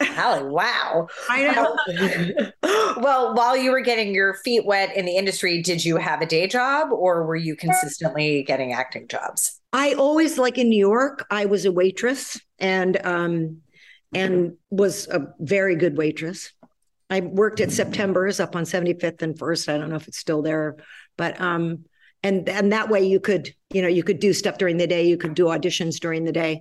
Holly, 0.00 0.48
wow. 0.48 1.08
I 1.28 1.44
know. 1.44 2.52
well, 3.00 3.34
while 3.34 3.56
you 3.56 3.70
were 3.70 3.80
getting 3.80 4.14
your 4.14 4.34
feet 4.34 4.64
wet 4.66 4.96
in 4.96 5.04
the 5.04 5.16
industry, 5.16 5.62
did 5.62 5.84
you 5.84 5.96
have 5.96 6.20
a 6.20 6.26
day 6.26 6.46
job 6.46 6.92
or 6.92 7.26
were 7.26 7.36
you 7.36 7.56
consistently 7.56 8.42
getting 8.44 8.72
acting 8.72 9.08
jobs? 9.08 9.60
I 9.74 9.94
always 9.94 10.38
like 10.38 10.56
in 10.56 10.68
New 10.68 10.78
York, 10.78 11.26
I 11.32 11.46
was 11.46 11.64
a 11.64 11.72
waitress 11.72 12.40
and 12.60 13.04
um 13.04 13.58
and 14.14 14.56
was 14.70 15.08
a 15.08 15.34
very 15.40 15.74
good 15.74 15.96
waitress. 15.98 16.52
I 17.10 17.20
worked 17.20 17.60
at 17.60 17.72
September's 17.72 18.38
up 18.38 18.54
on 18.54 18.62
75th 18.62 19.22
and 19.22 19.36
First. 19.36 19.68
I 19.68 19.76
don't 19.76 19.90
know 19.90 19.96
if 19.96 20.06
it's 20.06 20.18
still 20.18 20.42
there, 20.42 20.76
but 21.18 21.40
um 21.40 21.86
and 22.22 22.48
and 22.48 22.72
that 22.72 22.88
way 22.88 23.04
you 23.04 23.18
could, 23.18 23.52
you 23.70 23.82
know, 23.82 23.88
you 23.88 24.04
could 24.04 24.20
do 24.20 24.32
stuff 24.32 24.58
during 24.58 24.76
the 24.76 24.86
day, 24.86 25.08
you 25.08 25.16
could 25.16 25.34
do 25.34 25.46
auditions 25.46 25.98
during 25.98 26.22
the 26.22 26.32
day. 26.32 26.60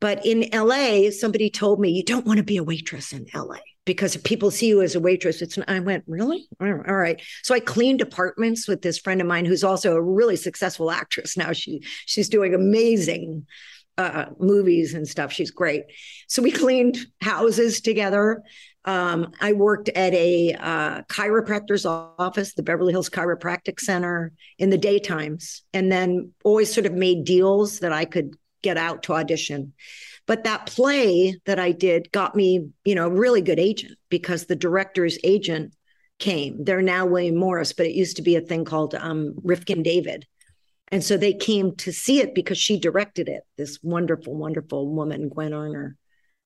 But 0.00 0.24
in 0.24 0.48
LA, 0.50 1.10
somebody 1.10 1.50
told 1.50 1.78
me 1.78 1.90
you 1.90 2.02
don't 2.02 2.24
want 2.24 2.38
to 2.38 2.42
be 2.42 2.56
a 2.56 2.64
waitress 2.64 3.12
in 3.12 3.26
LA 3.34 3.58
because 3.84 4.14
if 4.14 4.24
people 4.24 4.50
see 4.50 4.68
you 4.68 4.82
as 4.82 4.94
a 4.94 5.00
waitress, 5.00 5.42
it's. 5.42 5.58
I 5.66 5.80
went 5.80 6.04
really 6.06 6.46
all 6.60 6.72
right. 6.72 7.20
So 7.42 7.54
I 7.54 7.60
cleaned 7.60 8.00
apartments 8.00 8.68
with 8.68 8.82
this 8.82 8.98
friend 8.98 9.20
of 9.20 9.26
mine 9.26 9.46
who's 9.46 9.64
also 9.64 9.94
a 9.94 10.02
really 10.02 10.36
successful 10.36 10.90
actress 10.90 11.36
now. 11.36 11.52
She 11.52 11.82
she's 12.06 12.28
doing 12.28 12.54
amazing 12.54 13.46
uh, 13.96 14.26
movies 14.38 14.94
and 14.94 15.06
stuff. 15.08 15.32
She's 15.32 15.50
great. 15.50 15.84
So 16.28 16.42
we 16.42 16.50
cleaned 16.62 16.98
houses 17.20 17.80
together. 17.80 18.42
Um, 18.84 19.32
I 19.40 19.52
worked 19.52 19.90
at 19.90 20.14
a 20.14 20.54
uh, 20.54 21.02
chiropractor's 21.02 21.84
office, 21.84 22.54
the 22.54 22.62
Beverly 22.62 22.92
Hills 22.92 23.10
Chiropractic 23.10 23.78
Center, 23.78 24.32
in 24.58 24.70
the 24.70 24.78
daytimes, 24.78 25.60
and 25.74 25.92
then 25.92 26.32
always 26.44 26.72
sort 26.72 26.86
of 26.86 26.94
made 26.94 27.24
deals 27.24 27.80
that 27.80 27.92
I 27.92 28.06
could 28.06 28.34
get 28.62 28.78
out 28.78 29.02
to 29.04 29.12
audition. 29.12 29.74
But 30.26 30.44
that 30.44 30.66
play 30.66 31.40
that 31.46 31.58
I 31.58 31.72
did 31.72 32.12
got 32.12 32.36
me, 32.36 32.68
you 32.84 32.94
know, 32.94 33.06
a 33.06 33.10
really 33.10 33.42
good 33.42 33.58
agent 33.58 33.98
because 34.08 34.46
the 34.46 34.56
director's 34.56 35.18
agent 35.24 35.74
came. 36.18 36.62
They're 36.64 36.82
now 36.82 37.06
William 37.06 37.36
Morris, 37.36 37.72
but 37.72 37.86
it 37.86 37.94
used 37.94 38.16
to 38.16 38.22
be 38.22 38.36
a 38.36 38.40
thing 38.40 38.64
called 38.64 38.94
um, 38.94 39.34
Rifkin 39.42 39.82
David. 39.82 40.26
And 40.92 41.02
so 41.02 41.16
they 41.16 41.32
came 41.32 41.74
to 41.76 41.92
see 41.92 42.20
it 42.20 42.34
because 42.34 42.58
she 42.58 42.78
directed 42.78 43.28
it, 43.28 43.42
this 43.56 43.78
wonderful, 43.82 44.34
wonderful 44.34 44.88
woman, 44.88 45.28
Gwen 45.28 45.52
Arner. 45.52 45.94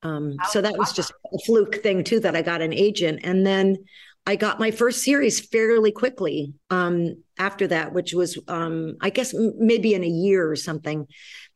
Um, 0.03 0.37
so 0.51 0.61
that 0.61 0.77
was 0.77 0.93
just 0.93 1.13
a 1.33 1.39
fluke 1.47 1.77
thing, 1.77 2.05
too, 2.05 2.21
that 2.21 2.37
I 2.37 2.43
got 2.43 2.61
an 2.61 2.75
agent. 2.75 3.21
And 3.25 3.47
then 3.47 3.79
I 4.27 4.37
got 4.37 4.59
my 4.59 4.71
first 4.71 5.03
series 5.03 5.47
fairly 5.47 5.93
quickly 5.93 6.55
um, 6.71 7.23
after 7.39 7.67
that, 7.67 7.93
which 7.93 8.15
was, 8.15 8.39
um, 8.49 8.97
I 9.01 9.11
guess, 9.11 9.35
m- 9.35 9.53
maybe 9.59 9.93
in 9.93 10.03
a 10.03 10.09
year 10.09 10.51
or 10.51 10.57
something 10.57 11.07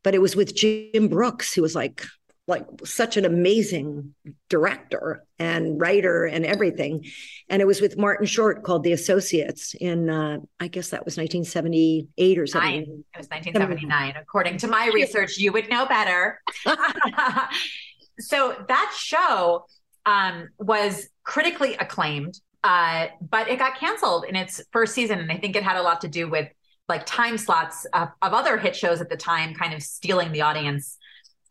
but 0.03 0.15
it 0.15 0.21
was 0.21 0.35
with 0.35 0.55
Jim 0.55 1.07
Brooks, 1.07 1.53
who 1.53 1.61
was 1.61 1.75
like 1.75 2.05
like 2.47 2.65
such 2.83 3.15
an 3.15 3.25
amazing 3.25 4.15
director 4.49 5.23
and 5.37 5.79
writer 5.79 6.25
and 6.25 6.43
everything. 6.43 7.05
And 7.47 7.61
it 7.61 7.65
was 7.65 7.79
with 7.79 7.95
Martin 7.95 8.25
Short 8.25 8.63
called 8.63 8.83
The 8.83 8.91
Associates 8.91 9.75
in, 9.79 10.09
uh, 10.09 10.39
I 10.59 10.67
guess 10.67 10.89
that 10.89 11.05
was 11.05 11.15
1978 11.15 12.39
or 12.39 12.47
something. 12.47 12.81
It 12.81 13.17
was 13.17 13.27
1979. 13.27 14.15
According 14.19 14.57
to 14.57 14.67
my 14.67 14.87
research, 14.95 15.37
you 15.37 15.51
would 15.51 15.69
know 15.69 15.85
better. 15.85 16.41
so 18.19 18.55
that 18.67 18.95
show 18.97 19.67
um, 20.07 20.49
was 20.57 21.07
critically 21.23 21.75
acclaimed, 21.75 22.33
uh, 22.63 23.07
but 23.21 23.47
it 23.47 23.59
got 23.59 23.77
canceled 23.77 24.25
in 24.25 24.35
its 24.35 24.61
first 24.71 24.93
season. 24.93 25.19
And 25.19 25.31
I 25.31 25.37
think 25.37 25.55
it 25.55 25.63
had 25.63 25.77
a 25.77 25.81
lot 25.81 26.01
to 26.01 26.07
do 26.07 26.29
with 26.29 26.49
like 26.87 27.05
time 27.05 27.37
slots 27.37 27.85
of, 27.93 28.09
of 28.21 28.33
other 28.33 28.57
hit 28.57 28.75
shows 28.75 28.99
at 28.99 29.09
the 29.09 29.17
time 29.17 29.53
kind 29.53 29.73
of 29.73 29.81
stealing 29.81 30.31
the 30.31 30.41
audience 30.41 30.97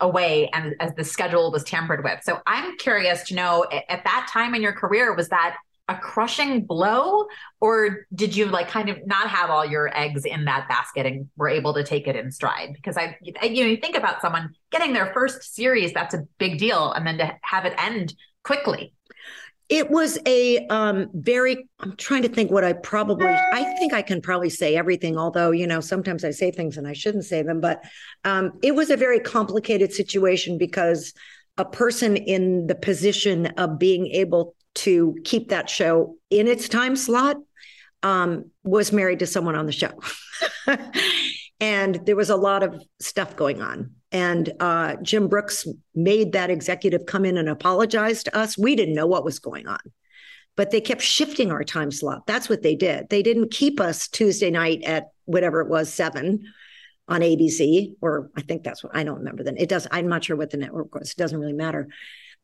away 0.01 0.49
and 0.53 0.75
as 0.81 0.95
the 0.95 1.05
schedule 1.05 1.51
was 1.51 1.65
tampered 1.65 2.05
with. 2.05 2.21
So 2.23 2.41
I'm 2.47 2.77
curious 2.77 3.23
to 3.25 3.35
know 3.35 3.67
at 3.71 4.05
that 4.05 4.29
time 4.33 4.55
in 4.55 4.63
your 4.63 4.73
career, 4.73 5.15
was 5.15 5.29
that 5.29 5.57
a 5.89 5.97
crushing 5.97 6.65
blow 6.65 7.27
or 7.61 8.07
did 8.15 8.37
you 8.37 8.47
like 8.47 8.69
kind 8.69 8.91
of 8.91 8.99
not 9.07 9.29
have 9.29 9.49
all 9.49 9.65
your 9.65 9.97
eggs 9.97 10.25
in 10.27 10.45
that 10.45 10.69
basket 10.69 11.07
and 11.07 11.29
were 11.37 11.49
able 11.49 11.73
to 11.73 11.83
take 11.83 12.07
it 12.07 12.15
in 12.15 12.31
stride 12.31 12.75
because 12.75 12.99
i 12.99 13.17
you 13.23 13.33
know 13.33 13.71
you 13.71 13.77
think 13.79 13.97
about 13.97 14.21
someone 14.21 14.51
getting 14.71 14.93
their 14.93 15.13
first 15.15 15.55
series 15.55 15.93
that's 15.95 16.15
a 16.15 16.27
big 16.37 16.59
deal 16.59 16.93
and 16.93 17.07
then 17.07 17.17
to 17.17 17.35
have 17.43 17.65
it 17.65 17.73
end 17.79 18.15
quickly 18.45 18.93
it 19.69 19.91
was 19.91 20.19
a 20.25 20.67
um, 20.69 21.11
very, 21.13 21.69
I'm 21.81 21.95
trying 21.97 22.23
to 22.23 22.29
think 22.29 22.51
what 22.51 22.65
I 22.65 22.73
probably, 22.73 23.29
I 23.29 23.75
think 23.79 23.93
I 23.93 24.01
can 24.01 24.23
probably 24.23 24.49
say 24.49 24.77
everything, 24.77 25.19
although, 25.19 25.51
you 25.51 25.67
know, 25.67 25.81
sometimes 25.81 26.25
I 26.25 26.31
say 26.31 26.51
things 26.51 26.79
and 26.79 26.89
I 26.89 26.95
shouldn't 26.95 27.27
say 27.27 27.43
them, 27.43 27.61
but 27.61 27.85
um, 28.25 28.53
it 28.63 28.75
was 28.75 28.89
a 28.89 28.97
very 28.97 29.21
complicated 29.21 29.93
situation 29.93 30.57
because 30.57 31.13
a 31.59 31.67
person 31.67 32.17
in 32.17 32.67
the 32.67 32.75
position 32.75 33.47
of 33.59 33.79
being 33.79 34.07
able 34.07 34.55
to 34.77 35.17
keep 35.25 35.51
that 35.51 35.69
show 35.69 36.17
in 36.31 36.47
its 36.47 36.69
time 36.69 36.97
slot 36.97 37.37
um, 38.03 38.51
was 38.65 38.93
married 38.93 39.19
to 39.19 39.27
someone 39.27 39.57
on 39.57 39.67
the 39.67 39.73
show. 39.73 39.93
and 41.61 42.07
there 42.07 42.17
was 42.17 42.31
a 42.31 42.37
lot 42.37 42.63
of 42.63 42.81
stuff 43.01 43.37
going 43.37 43.61
on. 43.61 43.91
And 44.11 44.53
uh, 44.61 44.97
Jim 45.03 45.29
Brooks 45.29 45.67
made 45.95 46.33
that 46.33 46.51
executive 46.51 47.07
come 47.07 47.25
in 47.25 47.37
and 47.37 47.49
apologize 47.49 48.23
to 48.25 48.37
us. 48.37 48.57
We 48.57 48.75
didn't 48.75 48.95
know 48.95 49.07
what 49.07 49.25
was 49.25 49.39
going 49.39 49.67
on, 49.67 49.81
but 50.57 50.71
they 50.71 50.81
kept 50.81 51.03
shifting 51.03 51.51
our 51.51 51.65
time 51.65 51.91
slot. 51.91 52.27
That's 52.27 52.49
what 52.49 52.63
they 52.63 52.75
did. 52.75 53.09
They 53.11 53.23
didn't 53.23 53.51
keep 53.51 53.81
us 53.81 54.09
Tuesday 54.09 54.51
night 54.51 54.83
at 54.85 55.09
whatever 55.27 55.61
it 55.61 55.69
was, 55.69 55.93
seven 55.93 56.45
on 57.07 57.21
ABC, 57.21 57.95
or 58.01 58.31
I 58.37 58.43
think 58.43 58.63
that's 58.63 58.83
what 58.85 58.97
I 58.97 59.03
don't 59.03 59.19
remember 59.19 59.43
then. 59.43 59.57
It 59.57 59.69
does. 59.69 59.87
I'm 59.91 60.09
not 60.09 60.25
sure 60.25 60.37
what 60.37 60.51
the 60.51 60.59
network 60.59 60.95
was. 60.95 61.11
It 61.11 61.17
doesn't 61.17 61.39
really 61.39 61.53
matter. 61.53 61.89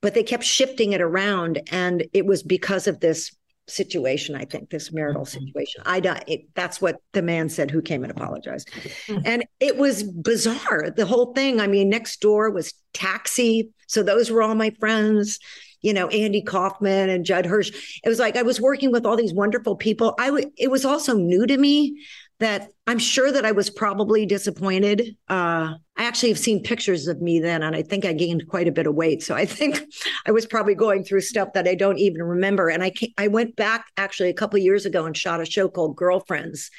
But 0.00 0.14
they 0.14 0.22
kept 0.22 0.44
shifting 0.44 0.92
it 0.92 1.00
around, 1.00 1.62
and 1.70 2.06
it 2.12 2.26
was 2.26 2.42
because 2.42 2.86
of 2.86 3.00
this 3.00 3.34
situation 3.66 4.34
i 4.34 4.44
think 4.44 4.68
this 4.68 4.92
marital 4.92 5.22
mm-hmm. 5.22 5.46
situation. 5.46 5.82
I 5.86 5.98
it, 6.26 6.54
that's 6.54 6.80
what 6.80 6.96
the 7.12 7.22
man 7.22 7.48
said 7.48 7.70
who 7.70 7.80
came 7.80 8.02
and 8.02 8.10
apologized. 8.10 8.70
Mm-hmm. 8.72 9.22
and 9.24 9.44
it 9.60 9.76
was 9.76 10.02
bizarre 10.02 10.90
the 10.90 11.06
whole 11.06 11.32
thing. 11.32 11.60
I 11.60 11.66
mean 11.66 11.88
next 11.88 12.20
door 12.20 12.50
was 12.50 12.74
taxi 12.92 13.70
so 13.86 14.02
those 14.02 14.30
were 14.30 14.42
all 14.42 14.54
my 14.54 14.70
friends 14.78 15.38
you 15.80 15.92
know 15.92 16.08
andy 16.08 16.42
kaufman 16.42 17.08
and 17.08 17.24
judd 17.24 17.46
hirsch. 17.46 18.00
It 18.04 18.08
was 18.08 18.18
like 18.18 18.36
i 18.36 18.42
was 18.42 18.60
working 18.60 18.92
with 18.92 19.06
all 19.06 19.16
these 19.16 19.34
wonderful 19.34 19.76
people. 19.76 20.14
I 20.18 20.26
w- 20.26 20.50
it 20.56 20.70
was 20.70 20.84
also 20.84 21.14
new 21.14 21.46
to 21.46 21.56
me 21.56 22.04
that 22.40 22.68
I'm 22.86 22.98
sure 22.98 23.30
that 23.30 23.44
I 23.44 23.52
was 23.52 23.70
probably 23.70 24.26
disappointed. 24.26 25.16
Uh, 25.28 25.74
I 25.96 26.04
actually 26.04 26.30
have 26.30 26.38
seen 26.38 26.62
pictures 26.62 27.06
of 27.06 27.22
me 27.22 27.38
then, 27.38 27.62
and 27.62 27.76
I 27.76 27.82
think 27.82 28.04
I 28.04 28.12
gained 28.12 28.48
quite 28.48 28.66
a 28.66 28.72
bit 28.72 28.86
of 28.86 28.94
weight. 28.94 29.22
So 29.22 29.34
I 29.34 29.46
think 29.46 29.80
I 30.26 30.32
was 30.32 30.46
probably 30.46 30.74
going 30.74 31.04
through 31.04 31.20
stuff 31.20 31.52
that 31.54 31.68
I 31.68 31.74
don't 31.74 31.98
even 31.98 32.22
remember. 32.22 32.68
And 32.68 32.82
I 32.82 32.92
I 33.16 33.28
went 33.28 33.56
back 33.56 33.86
actually 33.96 34.30
a 34.30 34.34
couple 34.34 34.58
years 34.58 34.84
ago 34.84 35.06
and 35.06 35.16
shot 35.16 35.40
a 35.40 35.46
show 35.46 35.68
called 35.68 35.96
Girlfriends 35.96 36.70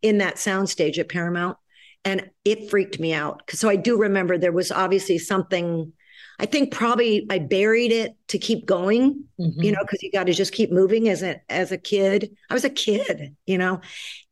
in 0.00 0.18
that 0.18 0.36
soundstage 0.36 0.98
at 0.98 1.08
Paramount, 1.08 1.58
and 2.04 2.30
it 2.44 2.70
freaked 2.70 2.98
me 2.98 3.12
out. 3.12 3.42
So 3.50 3.68
I 3.68 3.76
do 3.76 3.98
remember 3.98 4.38
there 4.38 4.50
was 4.50 4.72
obviously 4.72 5.18
something 5.18 5.92
I 6.42 6.46
think 6.46 6.72
probably 6.72 7.24
I 7.30 7.38
buried 7.38 7.92
it 7.92 8.16
to 8.28 8.38
keep 8.38 8.66
going, 8.66 9.24
mm-hmm. 9.38 9.62
you 9.62 9.70
know, 9.70 9.78
because 9.82 10.02
you 10.02 10.10
got 10.10 10.24
to 10.26 10.32
just 10.32 10.52
keep 10.52 10.72
moving 10.72 11.08
as 11.08 11.22
a 11.22 11.40
as 11.48 11.70
a 11.70 11.78
kid. 11.78 12.36
I 12.50 12.54
was 12.54 12.64
a 12.64 12.70
kid, 12.70 13.36
you 13.46 13.58
know, 13.58 13.80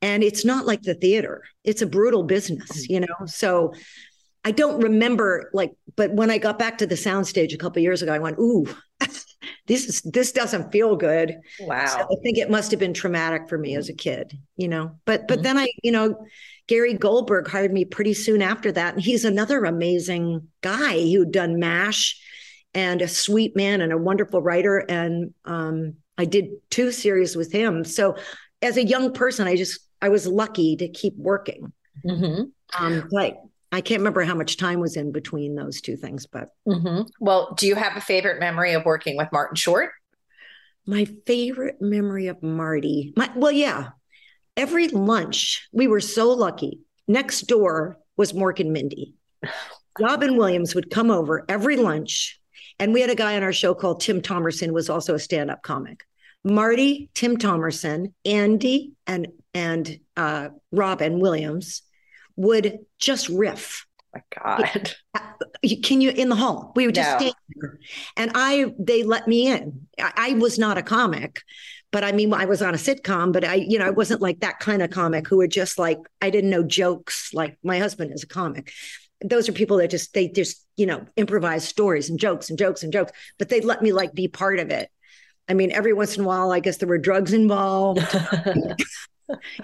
and 0.03 0.25
it's 0.25 0.45
not 0.45 0.67
like 0.67 0.83
the 0.83 0.95
theater. 0.95 1.45
It's 1.63 1.83
a 1.83 1.87
brutal 1.87 2.25
business, 2.25 2.69
mm-hmm. 2.69 2.93
you 2.93 3.01
know. 3.01 3.27
So 3.27 3.75
I 4.45 4.51
don't 4.51 4.81
remember 4.83 5.51
like, 5.53 5.73
but 5.95 6.13
when 6.13 6.33
I 6.33 6.39
got 6.39 6.59
back 6.59 6.79
to 6.79 6.87
the 6.87 6.97
soundstage 6.97 7.55
a 7.55 7.59
couple 7.59 7.81
years 7.81 8.03
ago, 8.03 8.13
I 8.13 8.19
went, 8.19 8.41
"Ooh, 8.41 8.67
this 9.69 9.87
is 9.87 10.03
this 10.03 10.33
doesn't 10.33 10.73
feel 10.73 10.97
good." 10.97 11.37
Wow. 11.61 11.87
So 11.87 12.01
I 12.01 12.17
think 12.25 12.39
it 12.39 12.51
must 12.51 12.73
have 12.73 12.81
been 12.81 12.95
traumatic 12.95 13.49
for 13.49 13.57
me 13.57 13.77
as 13.77 13.89
a 13.89 13.95
kid, 13.95 14.37
you 14.57 14.67
know. 14.67 14.97
But 15.05 15.29
but 15.29 15.37
mm-hmm. 15.37 15.43
then 15.45 15.59
I, 15.59 15.69
you 15.85 15.93
know, 15.93 16.27
Gary 16.71 16.95
Goldberg 16.95 17.49
hired 17.49 17.73
me 17.73 17.85
pretty 17.85 18.15
soon 18.15 18.41
after 18.41 18.71
that. 18.71 18.95
And 18.95 19.03
he's 19.03 19.25
another 19.25 19.65
amazing 19.65 20.47
guy 20.61 21.01
who'd 21.01 21.33
done 21.33 21.59
MASH 21.59 22.17
and 22.75 23.03
a 23.03 23.09
sweet 23.09 23.57
man 23.57 23.81
and 23.81 23.93
a 23.93 23.99
wonderful 23.99 24.41
writer. 24.41 24.79
And 24.79 25.35
um, 25.45 25.95
I 26.17 26.27
did 26.27 26.51
two 26.71 26.93
series 26.93 27.35
with 27.35 27.51
him. 27.51 27.83
So 27.83 28.15
as 28.63 28.77
a 28.77 28.87
young 28.87 29.13
person, 29.13 29.49
I 29.49 29.57
just, 29.57 29.81
I 30.01 30.11
was 30.11 30.29
lucky 30.29 30.77
to 30.77 30.87
keep 30.89 31.17
working. 31.17 31.73
Mm-hmm. 32.07 32.45
Um, 32.79 33.09
like, 33.11 33.37
I 33.73 33.81
can't 33.81 33.99
remember 33.99 34.23
how 34.23 34.37
much 34.37 34.57
time 34.57 34.79
was 34.79 34.97
in 34.97 35.11
between 35.11 35.57
those 35.57 35.81
two 35.81 35.97
things, 35.97 36.27
but. 36.27 36.51
Mm-hmm. 36.69 37.03
Well, 37.19 37.53
do 37.59 37.67
you 37.67 37.75
have 37.75 37.97
a 37.97 38.01
favorite 38.01 38.39
memory 38.39 38.75
of 38.75 38.85
working 38.85 39.17
with 39.17 39.33
Martin 39.33 39.57
Short? 39.57 39.91
My 40.87 41.05
favorite 41.27 41.83
memory 41.83 42.29
of 42.29 42.41
Marty, 42.45 43.13
my, 43.17 43.29
well, 43.35 43.51
yeah, 43.51 43.89
every 44.57 44.89
lunch, 44.89 45.69
we 45.73 45.87
were 45.87 46.01
so 46.01 46.31
lucky. 46.31 46.81
Next 47.09 47.43
door 47.43 47.99
was 48.17 48.33
Mork 48.33 48.61
and 48.61 48.73
Mindy. 48.73 49.15
Robin 49.99 50.37
Williams 50.37 50.75
would 50.75 50.91
come 50.91 51.11
over 51.11 51.45
every 51.49 51.77
lunch. 51.77 52.41
And 52.79 52.95
we 52.95 53.03
had 53.03 53.11
a 53.11 53.15
guy 53.15 53.37
on 53.37 53.43
our 53.43 53.53
show 53.53 53.75
called 53.75 54.01
Tim 54.01 54.23
Thomerson, 54.23 54.73
was 54.73 54.89
also 54.89 55.15
a 55.15 55.19
stand-up 55.19 55.63
comic. 55.63 56.05
Marty, 56.45 57.11
Tim 57.13 57.37
Thomerson, 57.37 58.15
Andy, 58.25 58.93
and 59.07 59.29
and 59.53 59.99
uh, 60.17 60.49
Robin 60.73 61.21
Williams 61.21 61.83
would 62.37 62.79
just 62.99 63.29
riff. 63.29 63.85
Oh 64.15 64.21
my 64.39 64.63
God. 64.73 64.93
Can 65.83 66.01
you 66.01 66.11
in 66.11 66.31
the 66.31 66.37
hall? 66.37 66.73
We 66.75 66.87
would 66.87 66.95
just 66.95 67.11
no. 67.11 67.19
stand 67.19 67.35
there. 67.57 67.79
And 68.17 68.31
I 68.35 68.73
they 68.79 69.03
let 69.03 69.29
me 69.29 69.49
in. 69.49 69.87
I, 69.99 70.13
I 70.17 70.33
was 70.35 70.59
not 70.59 70.79
a 70.79 70.83
comic, 70.83 71.43
but 71.93 72.05
I 72.05 72.13
mean, 72.13 72.33
I 72.33 72.45
was 72.45 72.63
on 72.63 72.75
a 72.75 72.79
sitcom, 72.79 73.33
but 73.33 73.45
I, 73.45 73.55
you 73.55 73.79
know, 73.79 73.87
I 73.87 73.91
wasn't 73.91 74.21
like 74.21 74.41
that 74.41 74.61
kind 74.61 74.83
of 74.83 74.91
comic 74.91 75.27
who 75.27 75.39
would 75.39 75.51
just 75.51 75.79
like, 75.79 75.99
I 76.21 76.31
didn't 76.31 76.51
know 76.51 76.63
jokes 76.63 77.33
like 77.35 77.59
my 77.63 77.79
husband 77.79 78.13
is 78.13 78.23
a 78.23 78.29
comic. 78.29 78.73
Those 79.23 79.49
are 79.49 79.53
people 79.53 79.79
that 79.79 79.91
just, 79.91 80.15
they 80.15 80.29
just, 80.29 80.65
you 80.77 80.87
know, 80.87 81.05
improvise 81.17 81.67
stories 81.67 82.09
and 82.09 82.19
jokes 82.19 82.49
and 82.49 82.59
jokes 82.59 82.83
and 82.83 82.93
jokes, 82.93 83.13
but 83.39 83.49
they 83.49 83.61
let 83.61 83.83
me 83.83 83.93
like 83.93 84.15
be 84.15 84.29
part 84.29 84.59
of 84.59 84.71
it. 84.71 84.89
I 85.49 85.55
mean, 85.55 85.73
every 85.73 85.93
once 85.93 86.17
in 86.17 86.25
a 86.25 86.27
while, 86.27 86.53
I 86.53 86.61
guess 86.61 86.77
there 86.77 86.89
were 86.89 86.97
drugs 86.97 87.33
involved 87.33 87.99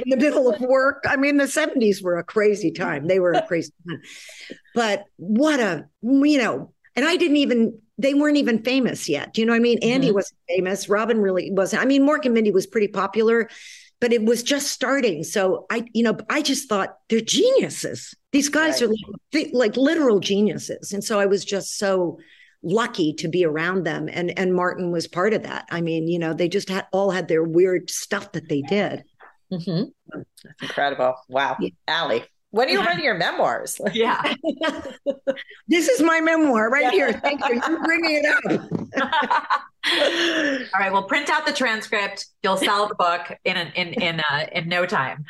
in 0.00 0.10
the 0.10 0.16
middle 0.16 0.52
of 0.52 0.60
work. 0.60 1.04
I 1.08 1.16
mean, 1.16 1.36
the 1.36 1.44
70s 1.44 2.02
were 2.02 2.18
a 2.18 2.24
crazy 2.24 2.72
time. 2.72 3.06
They 3.06 3.20
were 3.20 3.32
a 3.32 3.46
crazy 3.46 3.72
time. 3.88 4.02
But 4.74 5.04
what 5.16 5.60
a, 5.60 5.86
you 6.02 6.38
know, 6.38 6.72
and 6.96 7.04
I 7.04 7.16
didn't 7.16 7.36
even 7.36 7.78
they 7.98 8.14
weren't 8.14 8.36
even 8.36 8.62
famous 8.62 9.08
yet. 9.08 9.32
Do 9.32 9.40
you 9.40 9.46
know 9.46 9.52
what 9.52 9.58
I 9.58 9.60
mean? 9.60 9.78
Andy 9.82 10.08
mm-hmm. 10.08 10.16
wasn't 10.16 10.38
famous. 10.48 10.88
Robin 10.88 11.18
really 11.18 11.50
wasn't. 11.50 11.82
I 11.82 11.86
mean, 11.86 12.02
Mork 12.02 12.24
and 12.24 12.34
Mindy 12.34 12.50
was 12.50 12.66
pretty 12.66 12.88
popular, 12.88 13.48
but 14.00 14.12
it 14.12 14.24
was 14.24 14.42
just 14.42 14.70
starting. 14.70 15.24
So 15.24 15.66
I, 15.70 15.86
you 15.94 16.02
know, 16.02 16.16
I 16.28 16.42
just 16.42 16.68
thought 16.68 16.96
they're 17.08 17.20
geniuses. 17.20 18.14
These 18.32 18.50
guys 18.50 18.82
right. 18.82 18.90
are 18.90 18.94
like, 19.32 19.50
like 19.52 19.76
literal 19.76 20.20
geniuses. 20.20 20.92
And 20.92 21.02
so 21.02 21.18
I 21.18 21.26
was 21.26 21.44
just 21.44 21.78
so 21.78 22.18
lucky 22.62 23.14
to 23.14 23.28
be 23.28 23.44
around 23.46 23.84
them. 23.84 24.10
And 24.12 24.38
and 24.38 24.54
Martin 24.54 24.90
was 24.90 25.08
part 25.08 25.32
of 25.32 25.44
that. 25.44 25.66
I 25.70 25.80
mean, 25.80 26.08
you 26.08 26.18
know, 26.18 26.34
they 26.34 26.48
just 26.48 26.68
had 26.68 26.86
all 26.92 27.10
had 27.10 27.28
their 27.28 27.44
weird 27.44 27.88
stuff 27.88 28.32
that 28.32 28.48
they 28.48 28.60
did. 28.62 29.04
Mm-hmm. 29.52 29.84
That's 30.12 30.62
incredible. 30.62 31.14
Wow. 31.28 31.56
Yeah. 31.60 31.70
Alley, 31.88 32.24
when 32.56 32.68
are 32.68 32.72
you 32.72 32.80
writing 32.80 33.04
your 33.04 33.14
memoirs? 33.14 33.80
Yeah. 33.92 34.34
this 35.68 35.88
is 35.88 36.02
my 36.02 36.20
memoir 36.20 36.68
right 36.70 36.92
here. 36.92 37.12
Thank 37.12 37.40
you. 37.48 37.60
You're 37.66 37.84
bringing 37.84 38.22
it 38.22 38.26
up. 38.26 39.62
All 39.88 40.80
right. 40.80 40.92
Well, 40.92 41.04
print 41.04 41.30
out 41.30 41.46
the 41.46 41.52
transcript. 41.52 42.26
You'll 42.42 42.56
sell 42.56 42.88
the 42.88 42.94
book 42.94 43.38
in 43.44 43.56
an, 43.56 43.72
in 43.76 43.92
in 43.94 44.20
uh, 44.20 44.46
in 44.52 44.68
no 44.68 44.84
time. 44.84 45.24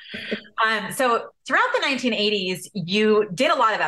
Um, 0.64 0.92
so 0.92 1.28
throughout 1.46 1.68
the 1.74 1.86
1980s, 1.86 2.68
you 2.72 3.28
did 3.34 3.50
a 3.50 3.54
lot 3.54 3.74
of 3.74 3.80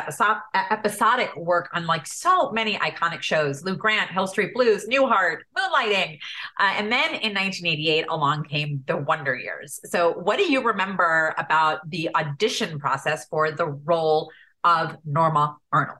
episodic 0.71 1.35
work 1.35 1.69
on 1.73 1.87
like 1.87 2.05
so 2.05 2.51
many 2.51 2.77
iconic 2.77 3.21
shows: 3.21 3.63
Lou 3.63 3.75
Grant, 3.75 4.11
Hill 4.11 4.27
Street 4.27 4.53
Blues, 4.53 4.85
Newhart, 4.87 5.39
Moonlighting, 5.57 6.19
uh, 6.59 6.73
and 6.75 6.91
then 6.91 7.15
in 7.15 7.33
1988, 7.33 8.05
along 8.09 8.43
came 8.43 8.83
the 8.85 8.97
Wonder 8.97 9.35
Years. 9.35 9.79
So, 9.85 10.13
what 10.13 10.37
do 10.37 10.51
you 10.51 10.61
remember 10.61 11.33
about 11.37 11.89
the 11.89 12.09
audition 12.15 12.79
process 12.79 13.25
for 13.27 13.51
the 13.51 13.67
role 13.67 14.31
of 14.63 14.97
Norma 15.03 15.57
Arnold? 15.71 15.97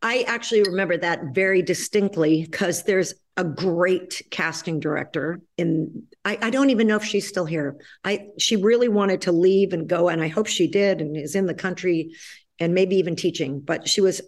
I 0.00 0.24
actually 0.28 0.62
remember 0.62 0.96
that 0.96 1.34
very 1.34 1.60
distinctly 1.60 2.46
because 2.48 2.84
there's 2.84 3.14
a 3.38 3.44
great 3.44 4.20
casting 4.30 4.80
director 4.80 5.40
in 5.56 6.02
I, 6.24 6.38
I, 6.42 6.50
don't 6.50 6.70
even 6.70 6.88
know 6.88 6.96
if 6.96 7.04
she's 7.04 7.26
still 7.26 7.46
here. 7.46 7.76
I 8.04 8.26
she 8.36 8.56
really 8.56 8.88
wanted 8.88 9.22
to 9.22 9.32
leave 9.32 9.72
and 9.72 9.88
go, 9.88 10.08
and 10.08 10.20
I 10.20 10.28
hope 10.28 10.48
she 10.48 10.68
did 10.68 11.00
and 11.00 11.16
is 11.16 11.36
in 11.36 11.46
the 11.46 11.54
country 11.54 12.10
and 12.58 12.74
maybe 12.74 12.96
even 12.96 13.16
teaching, 13.16 13.60
but 13.60 13.88
she 13.88 14.00
was 14.00 14.20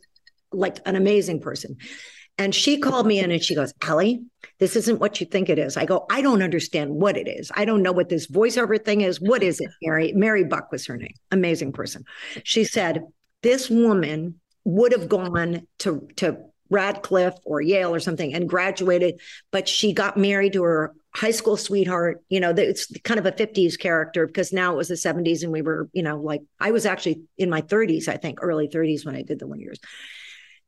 like 0.52 0.78
an 0.86 0.96
amazing 0.96 1.40
person. 1.40 1.76
And 2.38 2.54
she 2.54 2.78
called 2.78 3.06
me 3.06 3.18
in 3.18 3.30
and 3.30 3.42
she 3.42 3.54
goes, 3.54 3.74
Alley, 3.82 4.22
this 4.60 4.76
isn't 4.76 5.00
what 5.00 5.20
you 5.20 5.26
think 5.26 5.50
it 5.50 5.58
is. 5.58 5.76
I 5.76 5.84
go, 5.84 6.06
I 6.10 6.22
don't 6.22 6.42
understand 6.42 6.90
what 6.90 7.18
it 7.18 7.28
is. 7.28 7.50
I 7.54 7.64
don't 7.64 7.82
know 7.82 7.92
what 7.92 8.08
this 8.08 8.28
voiceover 8.28 8.82
thing 8.82 9.02
is. 9.02 9.20
What 9.20 9.42
is 9.42 9.60
it, 9.60 9.68
Mary? 9.82 10.12
Mary 10.14 10.44
Buck 10.44 10.72
was 10.72 10.86
her 10.86 10.96
name. 10.96 11.14
Amazing 11.32 11.72
person. 11.72 12.04
She 12.44 12.64
said, 12.64 13.02
This 13.42 13.68
woman 13.68 14.40
would 14.64 14.92
have 14.92 15.08
gone 15.08 15.66
to 15.80 16.08
to 16.16 16.38
Radcliffe 16.70 17.38
or 17.44 17.60
Yale 17.60 17.94
or 17.94 18.00
something 18.00 18.32
and 18.32 18.48
graduated, 18.48 19.20
but 19.50 19.68
she 19.68 19.92
got 19.92 20.16
married 20.16 20.54
to 20.54 20.62
her 20.62 20.94
high 21.14 21.32
school 21.32 21.56
sweetheart. 21.56 22.22
You 22.28 22.40
know, 22.40 22.50
it's 22.50 22.90
kind 23.02 23.18
of 23.18 23.26
a 23.26 23.32
50s 23.32 23.78
character 23.78 24.26
because 24.26 24.52
now 24.52 24.72
it 24.72 24.76
was 24.76 24.88
the 24.88 24.94
70s 24.94 25.42
and 25.42 25.52
we 25.52 25.62
were, 25.62 25.90
you 25.92 26.02
know, 26.02 26.18
like 26.18 26.42
I 26.58 26.70
was 26.70 26.86
actually 26.86 27.22
in 27.36 27.50
my 27.50 27.60
30s, 27.60 28.08
I 28.08 28.16
think, 28.16 28.38
early 28.40 28.68
30s 28.68 29.04
when 29.04 29.16
I 29.16 29.22
did 29.22 29.40
the 29.40 29.46
Wonder 29.46 29.64
Years. 29.64 29.80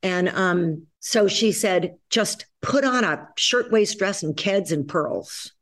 And 0.02 0.28
um, 0.30 0.86
so 0.98 1.28
she 1.28 1.52
said, 1.52 1.94
just 2.10 2.46
put 2.60 2.84
on 2.84 3.04
a 3.04 3.28
shirtwaist 3.36 3.98
dress 3.98 4.24
and 4.24 4.36
keds 4.36 4.72
and 4.72 4.88
pearls 4.88 5.52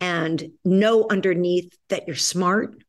and 0.00 0.52
know 0.64 1.06
underneath 1.10 1.76
that 1.90 2.06
you're 2.06 2.16
smart, 2.16 2.82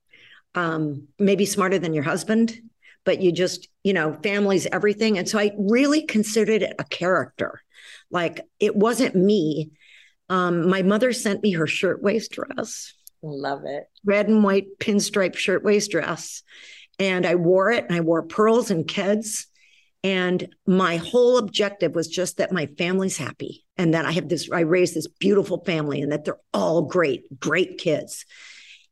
um, 0.56 1.10
maybe 1.20 1.46
smarter 1.46 1.78
than 1.78 1.94
your 1.94 2.04
husband 2.04 2.58
but 3.06 3.22
you 3.22 3.32
just, 3.32 3.68
you 3.84 3.94
know, 3.94 4.14
family's 4.24 4.66
everything. 4.68 5.18
And 5.18 5.28
so 5.28 5.40
I 5.40 5.52
really 5.58 6.04
considered 6.04 6.62
it 6.62 6.76
a 6.80 6.84
character. 6.84 7.62
Like 8.10 8.42
it 8.60 8.76
wasn't 8.76 9.16
me. 9.16 9.72
Um, 10.30 10.70
my 10.70 10.82
mother 10.84 11.14
sent 11.14 11.44
me 11.44 11.52
her 11.52 11.68
shirtwaist 11.68 12.32
dress. 12.32 12.94
Love 13.22 13.62
it. 13.66 13.86
Red 14.06 14.28
and 14.28 14.44
white 14.44 14.68
pinstripe 14.80 15.36
shirtwaist 15.36 15.92
dress. 15.92 16.44
And 17.00 17.26
I 17.26 17.36
wore 17.36 17.72
it 17.72 17.86
and 17.86 17.96
I 17.96 18.02
wore 18.02 18.24
pearls 18.24 18.72
and 18.72 18.86
keds. 18.86 19.46
And 20.04 20.54
my 20.68 20.98
whole 20.98 21.38
objective 21.38 21.96
was 21.96 22.10
just 22.10 22.38
that 22.38 22.52
my 22.52 22.66
family's 22.78 23.18
happy 23.18 23.64
and 23.78 23.94
that 23.94 24.06
I 24.06 24.12
have 24.12 24.28
this, 24.28 24.50
I 24.52 24.62
raised 24.62 24.96
this 24.96 25.08
beautiful 25.08 25.64
family 25.64 26.02
and 26.02 26.12
that 26.12 26.26
they're 26.26 26.40
all 26.54 26.84
great, 26.84 27.40
great 27.40 27.78
kids. 27.78 28.26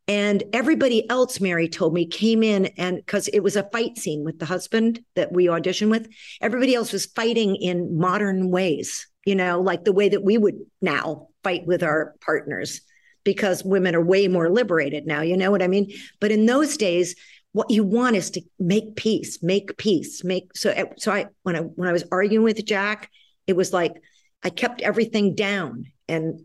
And 0.08 0.44
everybody 0.52 1.10
else, 1.10 1.40
Mary 1.40 1.70
told 1.70 1.94
me, 1.94 2.06
came 2.06 2.44
in 2.44 2.66
and 2.78 2.98
because 2.98 3.28
it 3.30 3.42
was 3.42 3.56
a 3.56 3.70
fight 3.72 3.98
scene 3.98 4.24
with 4.24 4.40
the 4.40 4.46
husband 4.46 5.04
that 5.16 5.32
we 5.32 5.46
auditioned 5.46 5.92
with, 5.92 6.08
everybody 6.42 6.76
else 6.76 6.92
was 6.92 7.06
fighting 7.06 7.56
in 7.56 7.98
modern 7.98 8.50
ways, 8.50 9.08
you 9.26 9.36
know, 9.36 9.62
like 9.62 9.86
the 9.86 9.94
way 9.94 10.10
that 10.10 10.24
we 10.24 10.38
would 10.38 10.60
now 10.82 11.30
fight 11.44 11.66
with 11.66 11.84
our 11.84 12.16
partners 12.26 12.82
because 13.24 13.64
women 13.64 13.96
are 13.96 14.04
way 14.04 14.28
more 14.28 14.50
liberated 14.50 15.06
now, 15.06 15.22
you 15.22 15.38
know 15.38 15.52
what 15.52 15.62
I 15.62 15.68
mean? 15.68 15.92
But 16.20 16.32
in 16.32 16.46
those 16.48 16.78
days, 16.78 17.16
what 17.54 17.70
you 17.70 17.84
want 17.84 18.16
is 18.16 18.32
to 18.32 18.42
make 18.60 18.96
peace, 18.96 19.44
make 19.44 19.78
peace, 19.78 20.24
make 20.24 20.56
so 20.56 20.72
eh, 20.72 20.86
so 20.98 21.12
I 21.12 21.28
when 21.44 21.56
I 21.56 21.60
when 21.60 21.88
I 21.88 21.92
was 21.92 22.06
arguing 22.12 22.44
with 22.44 22.66
Jack, 22.66 23.12
it 23.46 23.56
was 23.56 23.74
like 23.74 23.94
I 24.42 24.50
kept 24.50 24.82
everything 24.82 25.36
down 25.36 25.86
and 26.08 26.42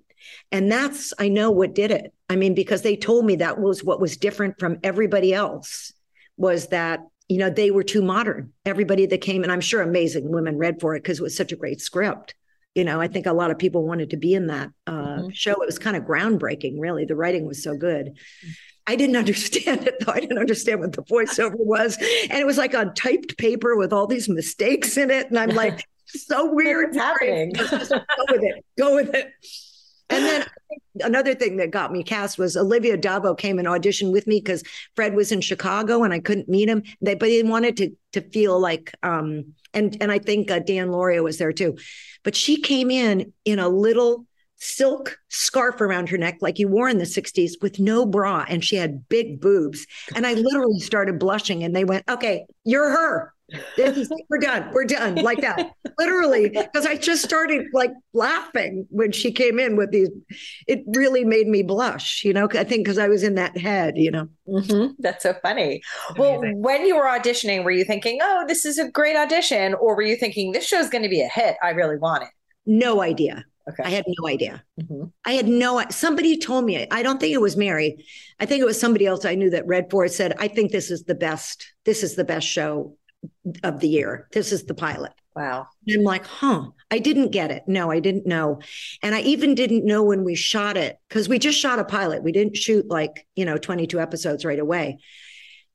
and 0.53 0.71
that's, 0.71 1.13
I 1.19 1.29
know 1.29 1.51
what 1.51 1.75
did 1.75 1.91
it. 1.91 2.13
I 2.29 2.37
mean, 2.37 2.55
because 2.55 2.83
they 2.83 2.97
told 2.97 3.25
me 3.25 3.37
that 3.37 3.61
was 3.61 3.85
what 3.85 4.01
was 4.01 4.17
different 4.17 4.59
from 4.59 4.79
everybody 4.83 5.33
else 5.33 5.93
was 6.37 6.69
that, 6.69 7.01
you 7.29 7.39
know, 7.39 7.51
they 7.51 7.71
were 7.71 7.85
too 7.85 8.03
modern. 8.03 8.53
Everybody 8.65 9.07
that 9.07 9.21
came, 9.21 9.43
and 9.43 9.53
I'm 9.53 9.61
sure 9.61 9.81
amazing 9.83 10.31
women 10.31 10.59
read 10.59 10.81
for 10.81 10.95
it 10.95 11.03
because 11.03 11.21
it 11.21 11.23
was 11.23 11.37
such 11.37 11.53
a 11.53 11.57
great 11.57 11.81
script. 11.81 12.35
You 12.75 12.85
know, 12.85 13.01
I 13.01 13.09
think 13.09 13.27
a 13.27 13.33
lot 13.33 13.51
of 13.51 13.59
people 13.59 13.87
wanted 13.87 14.11
to 14.11 14.17
be 14.17 14.35
in 14.35 14.49
that 14.49 14.71
uh, 14.87 14.93
mm-hmm. 14.93 15.29
show. 15.31 15.53
It 15.53 15.67
was 15.67 15.79
kind 15.79 15.97
of 15.97 16.03
groundbreaking, 16.03 16.75
really. 16.79 17.05
The 17.05 17.17
writing 17.17 17.47
was 17.47 17.63
so 17.63 17.77
good. 17.77 18.19
I 18.87 18.97
didn't 18.97 19.17
understand 19.25 19.87
it 19.87 19.95
though. 20.01 20.13
I 20.13 20.21
didn't 20.21 20.39
understand 20.39 20.81
what 20.81 20.93
the 20.93 21.03
voiceover 21.03 21.57
was. 21.57 21.97
And 21.97 22.39
it 22.39 22.47
was 22.47 22.59
like 22.59 22.75
on 22.75 22.95
typed 22.95 23.39
paper 23.39 23.77
with 23.77 23.93
all 23.93 24.07
these 24.07 24.29
mistakes 24.29 24.97
in 24.97 25.11
it. 25.11 25.29
And 25.29 25.39
I'm 25.39 25.51
like, 25.51 25.85
so 26.07 26.53
weird. 26.53 26.95
What's 26.95 26.99
happening? 26.99 27.53
go 27.55 27.65
with 28.31 28.43
it. 28.43 28.65
Go 28.79 28.95
with 28.95 29.15
it. 29.15 29.33
And 30.11 30.25
then 30.25 30.47
another 31.01 31.35
thing 31.35 31.57
that 31.57 31.71
got 31.71 31.93
me 31.93 32.03
cast 32.03 32.39
was 32.39 32.57
Olivia 32.57 32.97
d'Abo 32.97 33.35
came 33.35 33.59
and 33.59 33.69
auditioned 33.69 34.13
with 34.13 34.27
me 34.27 34.41
because 34.41 34.63
Fred 34.95 35.15
was 35.15 35.33
in 35.33 35.41
Chicago 35.41 36.03
and 36.03 36.13
I 36.13 36.21
couldn't 36.21 36.49
meet 36.49 36.69
him. 36.69 36.83
They, 37.01 37.15
but 37.15 37.29
he 37.29 37.43
wanted 37.43 37.77
to 37.79 37.91
to 38.13 38.21
feel 38.21 38.59
like, 38.59 38.93
um, 39.03 39.55
and 39.75 39.97
and 40.01 40.11
I 40.11 40.19
think 40.19 40.51
uh, 40.51 40.61
Dan 40.61 40.89
Lauria 40.89 41.23
was 41.23 41.39
there 41.39 41.53
too. 41.53 41.77
But 42.23 42.37
she 42.37 42.61
came 42.61 42.91
in 42.91 43.33
in 43.45 43.59
a 43.59 43.69
little 43.69 44.27
silk 44.59 45.19
scarf 45.29 45.81
around 45.81 46.09
her 46.09 46.17
neck 46.17 46.39
like 46.41 46.59
you 46.59 46.67
wore 46.67 46.89
in 46.89 46.97
the 46.97 47.05
60s 47.05 47.61
with 47.61 47.79
no 47.79 48.07
bra 48.07 48.45
and 48.49 48.65
she 48.65 48.77
had 48.77 49.07
big 49.07 49.39
boobs 49.39 49.87
and 50.15 50.27
i 50.27 50.33
literally 50.33 50.81
started 50.81 51.19
blushing 51.19 51.63
and 51.63 51.77
they 51.77 51.85
went 51.85 52.03
okay 52.09 52.47
you're 52.65 52.91
her 52.91 53.35
is, 53.77 54.13
we're 54.29 54.39
done. 54.39 54.71
We're 54.73 54.85
done 54.85 55.17
like 55.17 55.41
that. 55.41 55.71
Literally, 55.99 56.49
because 56.51 56.87
I 56.87 56.97
just 56.97 57.23
started 57.23 57.67
like 57.73 57.93
laughing 58.13 58.87
when 58.91 59.13
she 59.13 59.33
came 59.33 59.59
in 59.59 59.77
with 59.77 59.91
these. 59.91 60.09
It 60.67 60.83
really 60.89 61.25
made 61.25 61.47
me 61.47 61.63
blush, 61.63 62.25
you 62.25 62.33
know, 62.33 62.49
I 62.53 62.65
think 62.65 62.85
because 62.85 62.99
I 62.99 63.09
was 63.09 63.23
in 63.23 63.35
that 63.37 63.57
head, 63.57 63.97
you 63.97 64.11
know. 64.11 64.29
Mm-hmm. 64.49 64.93
That's 64.99 65.23
so 65.23 65.35
funny. 65.43 65.83
Amazing. 66.11 66.19
Well, 66.19 66.41
when 66.57 66.87
you 66.87 66.97
were 66.97 67.05
auditioning, 67.05 67.65
were 67.65 67.71
you 67.71 67.85
thinking, 67.85 68.19
oh, 68.23 68.45
this 68.47 68.65
is 68.65 68.79
a 68.79 68.91
great 68.91 69.17
audition? 69.17 69.75
Or 69.75 69.95
were 69.95 70.03
you 70.03 70.17
thinking, 70.17 70.53
this 70.53 70.67
show's 70.67 70.91
going 70.91 71.03
to 71.03 71.09
be 71.09 71.23
a 71.23 71.29
hit? 71.29 71.57
I 71.63 71.71
really 71.71 71.99
want 71.99 72.25
it? 72.25 72.31
No 72.67 73.03
idea. 73.03 73.45
Okay. 73.69 73.83
I 73.83 73.91
had 73.91 74.05
no 74.07 74.29
idea. 74.29 74.63
Mm-hmm. 74.81 75.05
I 75.25 75.33
had 75.33 75.49
no. 75.49 75.85
Somebody 75.91 76.39
told 76.39 76.65
me. 76.65 76.87
I 76.89 77.03
don't 77.03 77.19
think 77.19 77.35
it 77.35 77.41
was 77.41 77.57
Mary. 77.57 78.05
I 78.39 78.47
think 78.47 78.61
it 78.61 78.65
was 78.65 78.79
somebody 78.79 79.07
else 79.07 79.25
I 79.25 79.35
knew 79.35 79.51
that 79.51 79.67
read 79.67 79.91
for 79.91 80.05
it. 80.05 80.13
Said, 80.13 80.35
"I 80.39 80.47
think 80.47 80.71
this 80.71 80.89
is 80.89 81.03
the 81.03 81.17
best. 81.17 81.67
This 81.85 82.05
is 82.05 82.15
the 82.15 82.23
best 82.23 82.47
show 82.47 82.97
of 83.63 83.81
the 83.81 83.89
year. 83.89 84.29
This 84.33 84.53
is 84.53 84.65
the 84.65 84.75
pilot. 84.75 85.13
Wow. 85.35 85.67
And 85.87 85.99
I'm 85.99 86.03
like, 86.03 86.27
huh, 86.27 86.71
I 86.91 86.99
didn't 86.99 87.31
get 87.31 87.51
it. 87.51 87.65
No, 87.67 87.91
I 87.91 88.01
didn't 88.01 88.27
know. 88.27 88.61
And 89.03 89.15
I 89.15 89.21
even 89.21 89.55
didn't 89.55 89.85
know 89.85 90.03
when 90.03 90.25
we 90.25 90.35
shot 90.35 90.79
it 90.79 90.99
because 91.09 91.29
we 91.29 91.39
just 91.39 91.59
shot 91.59 91.79
a 91.79 91.85
pilot. 91.85 92.23
We 92.23 92.33
didn't 92.33 92.57
shoot 92.57 92.89
like, 92.89 93.27
you 93.37 93.45
know, 93.45 93.59
22 93.59 94.01
episodes 94.01 94.45
right 94.45 94.59
away. 94.59 94.99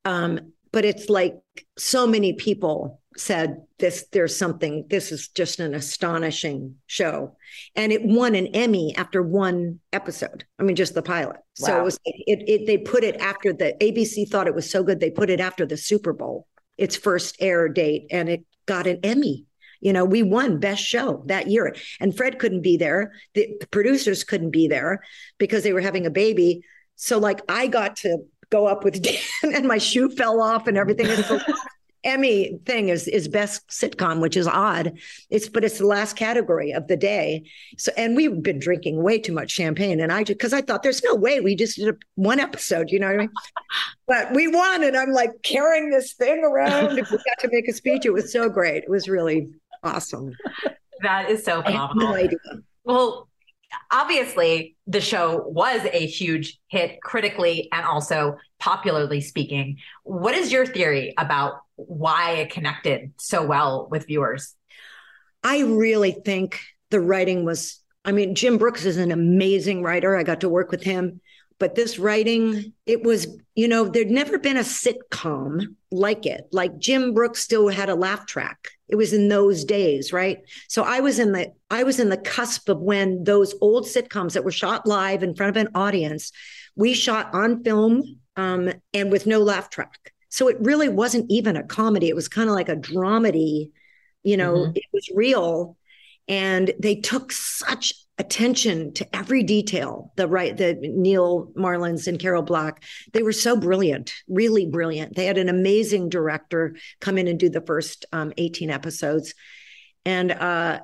Um, 0.04 0.54
but 0.72 0.84
it's 0.84 1.10
like 1.10 1.36
so 1.78 2.08
many 2.08 2.34
people 2.34 3.02
said 3.18 3.62
this 3.78 4.06
there's 4.14 4.36
something 4.36 4.86
this 4.90 5.12
is 5.12 5.28
just 5.28 5.60
an 5.60 5.76
astonishing 5.76 6.76
show 6.88 7.36
and 7.76 7.92
it 7.92 8.02
won 8.06 8.36
an 8.36 8.48
emmy 8.48 8.96
after 8.96 9.22
one 9.22 9.80
episode 9.92 10.46
i 10.60 10.64
mean 10.64 10.78
just 10.78 10.94
the 10.94 11.02
pilot 11.02 11.36
wow. 11.60 11.68
so 11.68 11.80
it 11.80 11.84
was 11.84 12.00
it, 12.06 12.44
it 12.48 12.68
they 12.68 12.78
put 12.78 13.04
it 13.04 13.18
after 13.18 13.52
the 13.52 13.76
abc 13.82 14.30
thought 14.30 14.48
it 14.48 14.56
was 14.56 14.70
so 14.70 14.82
good 14.82 15.02
they 15.02 15.12
put 15.12 15.30
it 15.30 15.42
after 15.42 15.66
the 15.66 15.76
super 15.76 16.14
bowl 16.14 16.48
its 16.82 16.96
first 16.96 17.38
air 17.40 17.70
date 17.70 18.08
and 18.10 18.28
it 18.28 18.44
got 18.66 18.88
an 18.88 19.00
Emmy. 19.04 19.46
You 19.82 19.94
know, 19.94 20.04
we 20.04 20.24
won 20.24 20.60
best 20.60 20.84
show 20.84 21.24
that 21.28 21.48
year. 21.48 21.76
And 22.00 22.16
Fred 22.16 22.40
couldn't 22.40 22.62
be 22.62 22.76
there. 22.76 23.14
The 23.36 23.54
producers 23.70 24.24
couldn't 24.24 24.50
be 24.50 24.68
there 24.68 25.04
because 25.38 25.64
they 25.64 25.74
were 25.74 25.82
having 25.82 26.08
a 26.08 26.12
baby. 26.12 26.64
So 26.96 27.20
like 27.20 27.42
I 27.48 27.68
got 27.68 27.98
to 27.98 28.18
go 28.50 28.66
up 28.66 28.84
with 28.84 29.02
Dan 29.04 29.54
and 29.56 29.68
my 29.68 29.78
shoe 29.78 30.10
fell 30.10 30.42
off 30.42 30.68
and 30.68 30.76
everything. 30.76 31.08
Emmy 32.04 32.60
thing 32.66 32.90
is 32.90 33.08
is 33.08 33.28
best 33.28 33.68
sitcom, 33.70 34.22
which 34.22 34.36
is 34.36 34.48
odd. 34.48 34.98
It's 35.30 35.50
but 35.50 35.64
it's 35.64 35.78
the 35.78 35.86
last 35.86 36.16
category 36.16 36.72
of 36.72 36.88
the 36.88 36.98
day. 36.98 37.44
So 37.78 37.92
and 37.98 38.16
we've 38.16 38.42
been 38.42 38.60
drinking 38.60 39.02
way 39.04 39.20
too 39.20 39.34
much 39.34 39.52
champagne, 39.52 40.00
and 40.00 40.12
I 40.12 40.24
just 40.24 40.40
because 40.40 40.54
I 40.54 40.62
thought 40.62 40.84
there's 40.84 41.04
no 41.04 41.16
way 41.16 41.40
we 41.40 41.56
just 41.56 41.78
did 41.78 41.90
a, 41.90 41.98
one 42.16 42.40
episode, 42.40 42.90
you 42.90 43.00
know 43.00 43.08
what 43.08 43.16
I 43.16 43.20
mean? 43.20 43.32
but 44.08 44.34
we 44.34 44.48
won, 44.48 44.84
and 44.84 44.98
I'm 44.98 45.12
like 45.12 45.32
carrying 45.44 45.92
this 45.92 46.14
thing 46.14 46.44
around. 46.44 46.96
we 46.96 47.02
got 47.02 47.40
to 47.40 47.50
make 47.52 47.68
a 47.68 47.74
speech. 47.74 48.06
It 48.06 48.14
was 48.14 48.32
so 48.32 48.50
great. 48.50 48.84
It 48.84 48.90
was 48.90 49.08
really 49.08 49.50
awesome. 49.84 50.36
That 51.04 51.30
is 51.30 51.44
so 51.44 51.62
phenomenal. 51.62 52.14
no. 52.14 52.30
Well, 52.84 53.28
obviously 53.92 54.76
the 54.88 55.02
show 55.02 55.44
was 55.48 55.82
a 55.92 56.06
huge 56.06 56.60
hit 56.68 57.02
critically 57.02 57.70
and 57.72 57.86
also 57.86 58.38
popularly 58.60 59.22
speaking. 59.22 59.78
What 60.04 60.36
is 60.36 60.52
your 60.52 60.66
theory 60.66 61.14
about 61.18 61.62
why 61.76 62.34
it 62.34 62.52
connected 62.52 63.14
so 63.20 63.46
well 63.46 63.88
with 63.90 64.08
viewers? 64.08 64.56
I 65.44 65.62
really 65.62 66.12
think 66.12 66.60
the 66.90 67.00
writing 67.00 67.46
was, 67.46 67.80
I 68.06 68.12
mean, 68.12 68.36
Jim 68.36 68.58
Brooks 68.58 68.86
is 68.86 68.98
an 68.98 69.12
amazing 69.12 69.84
writer. 69.84 70.16
I 70.16 70.24
got 70.24 70.42
to 70.42 70.50
work 70.50 70.72
with 70.72 70.84
him. 70.84 71.22
But 71.62 71.76
this 71.76 72.00
writing, 72.00 72.74
it 72.88 73.04
was, 73.04 73.28
you 73.54 73.68
know, 73.68 73.88
there'd 73.88 74.10
never 74.10 74.40
been 74.40 74.58
a 74.58 74.62
sitcom 74.62 75.76
like 75.92 76.26
it. 76.26 76.48
Like 76.52 76.80
Jim 76.80 77.14
Brooks 77.14 77.40
still 77.40 77.68
had 77.68 77.88
a 77.88 77.94
laugh 77.94 78.26
track. 78.26 78.70
It 78.90 78.96
was 78.96 79.14
in 79.14 79.28
those 79.28 79.64
days, 79.64 80.12
right? 80.12 80.40
So 80.68 80.82
I 80.84 81.02
was 81.02 81.20
in 81.20 81.34
the 81.34 81.54
I 81.70 81.84
was 81.84 82.00
in 82.00 82.10
the 82.10 82.18
cusp 82.18 82.68
of 82.68 82.80
when 82.80 83.24
those 83.24 83.54
old 83.62 83.86
sitcoms 83.86 84.34
that 84.34 84.44
were 84.44 84.52
shot 84.52 84.88
live 84.88 85.22
in 85.22 85.36
front 85.36 85.56
of 85.56 85.58
an 85.58 85.72
audience, 85.76 86.32
we 86.76 86.96
shot 86.96 87.32
on 87.34 87.64
film 87.64 88.20
um, 88.36 88.74
and 88.94 89.12
with 89.12 89.28
no 89.28 89.40
laugh 89.40 89.70
track. 89.70 90.14
So 90.32 90.48
it 90.48 90.58
really 90.60 90.90
wasn't 90.90 91.30
even 91.30 91.56
a 91.56 91.64
comedy. 91.64 92.10
It 92.10 92.16
was 92.16 92.28
kind 92.28 92.50
of 92.50 92.56
like 92.56 92.70
a 92.70 92.76
dramedy 92.76 93.72
You 94.24 94.38
know, 94.38 94.54
mm-hmm. 94.56 94.72
it 94.76 94.86
was 94.92 95.08
real. 95.14 95.78
And 96.28 96.74
they 96.80 96.96
took 96.96 97.32
such 97.32 97.94
attention 98.18 98.94
to 98.94 99.16
every 99.16 99.44
detail. 99.44 100.14
The 100.16 100.28
right, 100.28 100.56
the 100.56 100.76
Neal 100.82 101.52
Marlens 101.58 102.08
and 102.08 102.20
Carol 102.20 102.44
Black, 102.44 102.84
they 103.14 103.24
were 103.24 103.34
so 103.34 103.58
brilliant, 103.58 104.14
really 104.28 104.66
brilliant. 104.66 105.16
They 105.16 105.26
had 105.26 105.38
an 105.38 105.50
amazing 105.50 106.10
director 106.10 106.76
come 107.00 107.18
in 107.18 107.28
and 107.28 107.40
do 107.40 107.50
the 107.50 107.62
first 107.62 108.06
um, 108.14 108.32
18 108.38 108.70
episodes. 108.70 109.34
And 110.06 110.32
uh, 110.32 110.82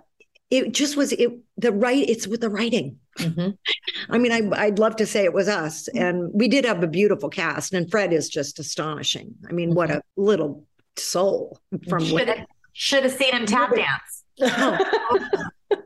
it 0.50 0.74
just 0.74 0.95
was 0.95 1.12
it 1.14 1.32
the 1.58 1.72
right 1.72 2.08
it's 2.08 2.28
with 2.28 2.41
the 2.41 2.50
writing 2.50 2.98
mm-hmm. 3.18 3.50
i 4.10 4.18
mean 4.18 4.32
I, 4.32 4.62
i'd 4.62 4.80
love 4.80 4.95
to 4.98 5.06
say 5.06 5.24
it 5.24 5.34
was 5.34 5.48
us 5.48 5.88
and 5.89 6.30
we 6.34 6.48
did 6.48 6.66
have 6.66 6.84
a 6.84 6.88
beautiful 6.88 7.30
cast 7.30 7.74
and 7.74 7.89
fred 7.89 8.14
is 8.14 8.30
just 8.30 8.60
astonishing 8.60 9.34
i 9.50 9.52
mean 9.52 9.70
mm-hmm. 9.70 9.78
what 9.78 9.91
a 9.91 10.02
little 10.16 10.66
soul 10.95 11.60
from 11.88 12.04
should, 12.04 12.28
have, 12.28 12.48
should 12.74 13.04
have 13.04 13.14
seen 13.14 13.34
him 13.34 13.45
tap 13.45 13.76
dance 13.76 14.24
oh, 14.41 14.78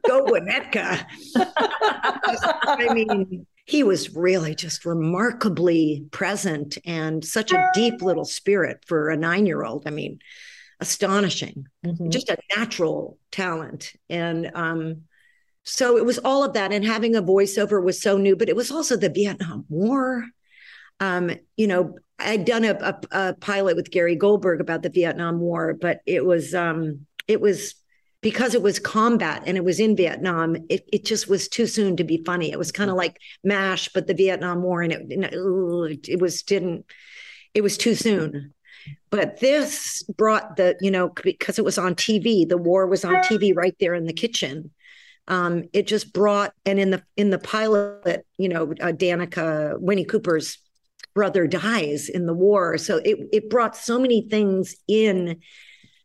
go 0.08 0.26
Winnetka. 0.26 1.06
i 1.36 2.94
mean 2.94 3.46
he 3.66 3.84
was 3.84 4.14
really 4.16 4.54
just 4.54 4.86
remarkably 4.86 6.06
present 6.12 6.78
and 6.86 7.24
such 7.24 7.54
a 7.54 7.70
deep 7.74 8.02
little 8.02 8.26
spirit 8.26 8.84
for 8.86 9.10
a 9.10 9.18
nine 9.18 9.46
year 9.46 9.64
old 9.64 9.88
i 9.88 9.90
mean 9.90 10.20
astonishing, 10.82 11.68
mm-hmm. 11.86 12.10
just 12.10 12.30
a 12.30 12.38
natural 12.58 13.18
talent. 13.32 13.94
And 14.10 14.52
um, 14.54 15.04
so 15.64 15.98
it 15.98 16.06
was 16.06 16.18
all 16.18 16.44
of 16.44 16.54
that. 16.54 16.74
And 16.74 16.84
having 16.84 17.16
a 17.16 17.22
voiceover 17.22 17.82
was 17.82 18.02
so 18.02 18.18
new, 18.18 18.36
but 18.36 18.50
it 18.50 18.56
was 18.56 18.72
also 18.72 18.98
the 18.98 19.10
Vietnam 19.10 19.66
War. 19.70 20.26
Um, 21.00 21.32
you 21.56 21.68
know, 21.68 21.96
I'd 22.20 22.46
done 22.46 22.66
a, 22.66 22.74
a, 22.74 23.00
a, 23.12 23.34
pilot 23.36 23.76
with 23.76 23.92
Gary 23.92 24.16
Goldberg 24.16 24.60
about 24.62 24.84
the 24.84 24.90
Vietnam 24.90 25.40
War, 25.40 25.74
but 25.80 26.02
it 26.06 26.26
was 26.26 26.54
um, 26.54 27.08
it 27.28 27.42
was 27.42 27.76
because 28.22 28.54
it 28.54 28.62
was 28.62 28.78
combat 28.78 29.44
and 29.48 29.58
it 29.58 29.64
was 29.64 29.80
in 29.80 29.96
Vietnam. 29.96 30.56
It 30.70 30.88
it 30.94 31.06
just 31.06 31.28
was 31.28 31.48
too 31.48 31.66
soon 31.66 31.98
to 31.98 32.04
be 32.04 32.22
funny. 32.24 32.52
It 32.52 32.60
was 32.60 32.72
kind 32.72 32.92
of 32.92 32.96
like 32.96 33.18
Mash, 33.44 33.90
but 33.94 34.06
the 34.06 34.14
Vietnam 34.14 34.62
War, 34.62 34.84
and 34.84 34.94
it 34.94 35.06
it, 35.10 36.10
it 36.10 36.22
was 36.22 36.44
didn't. 36.44 36.86
It 37.56 37.62
was 37.62 37.78
too 37.78 37.96
soon. 37.96 38.54
But 39.10 39.40
this 39.40 40.04
brought 40.04 40.56
the, 40.56 40.78
you 40.82 40.92
know, 40.92 41.10
because 41.10 41.60
it 41.60 41.66
was 41.66 41.78
on 41.78 41.96
TV, 41.96 42.48
the 42.48 42.58
war 42.58 42.88
was 42.88 43.04
on 43.04 43.16
TV 43.16 43.56
right 43.56 43.76
there 43.80 43.94
in 43.94 44.06
the 44.06 44.14
kitchen. 44.14 44.72
Um, 45.28 45.66
it 45.74 45.88
just 45.88 46.14
brought, 46.14 46.54
and 46.66 46.80
in 46.80 46.92
the 46.92 47.04
in 47.16 47.30
the 47.30 47.40
pilot, 47.40 48.26
you 48.38 48.50
know, 48.50 48.72
uh, 48.82 48.92
Danica 48.92 49.80
Winnie 49.80 50.06
Cooper's 50.06 50.58
brother 51.14 51.48
dies 51.48 52.10
in 52.10 52.26
the 52.26 52.34
war, 52.34 52.78
so 52.78 52.98
it 52.98 53.18
it 53.32 53.50
brought 53.50 53.76
so 53.76 54.00
many 54.00 54.28
things 54.30 54.76
in 54.88 55.40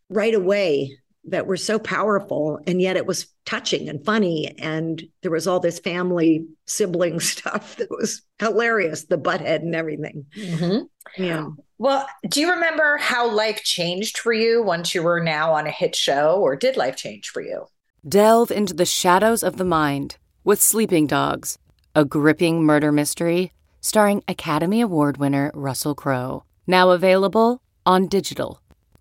right 0.08 0.34
away 0.34 0.98
that 1.26 1.46
were 1.46 1.56
so 1.56 1.78
powerful 1.78 2.60
and 2.66 2.80
yet 2.80 2.96
it 2.96 3.06
was 3.06 3.26
touching 3.44 3.88
and 3.88 4.04
funny 4.04 4.54
and 4.58 5.02
there 5.22 5.30
was 5.30 5.46
all 5.46 5.60
this 5.60 5.78
family 5.78 6.46
sibling 6.66 7.20
stuff 7.32 7.76
that 7.76 7.90
was 7.90 8.22
hilarious 8.38 9.04
the 9.04 9.18
butthead 9.18 9.60
and 9.60 9.74
everything. 9.74 10.26
Mm-hmm. 10.36 11.22
yeah. 11.22 11.48
Well 11.78 12.06
do 12.28 12.40
you 12.40 12.50
remember 12.50 12.96
how 12.98 13.30
life 13.30 13.62
changed 13.62 14.18
for 14.18 14.32
you 14.32 14.62
once 14.62 14.94
you 14.94 15.02
were 15.02 15.20
now 15.20 15.52
on 15.52 15.66
a 15.66 15.70
hit 15.70 15.94
show 15.94 16.36
or 16.40 16.56
did 16.56 16.76
life 16.76 16.96
change 16.96 17.28
for 17.30 17.42
you? 17.42 17.66
Delve 18.08 18.50
into 18.50 18.74
the 18.74 18.86
shadows 18.86 19.42
of 19.42 19.56
the 19.56 19.64
mind 19.64 20.16
with 20.44 20.60
sleeping 20.60 21.06
dogs 21.06 21.58
a 21.94 22.04
gripping 22.04 22.62
murder 22.62 22.92
mystery 22.92 23.52
starring 23.80 24.22
academy 24.28 24.80
award 24.80 25.16
winner 25.16 25.50
russell 25.54 25.94
crowe. 25.94 26.44
Now 26.66 26.90
available 26.90 27.62
on 27.84 28.08
digital 28.08 28.60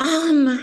Um, 0.00 0.62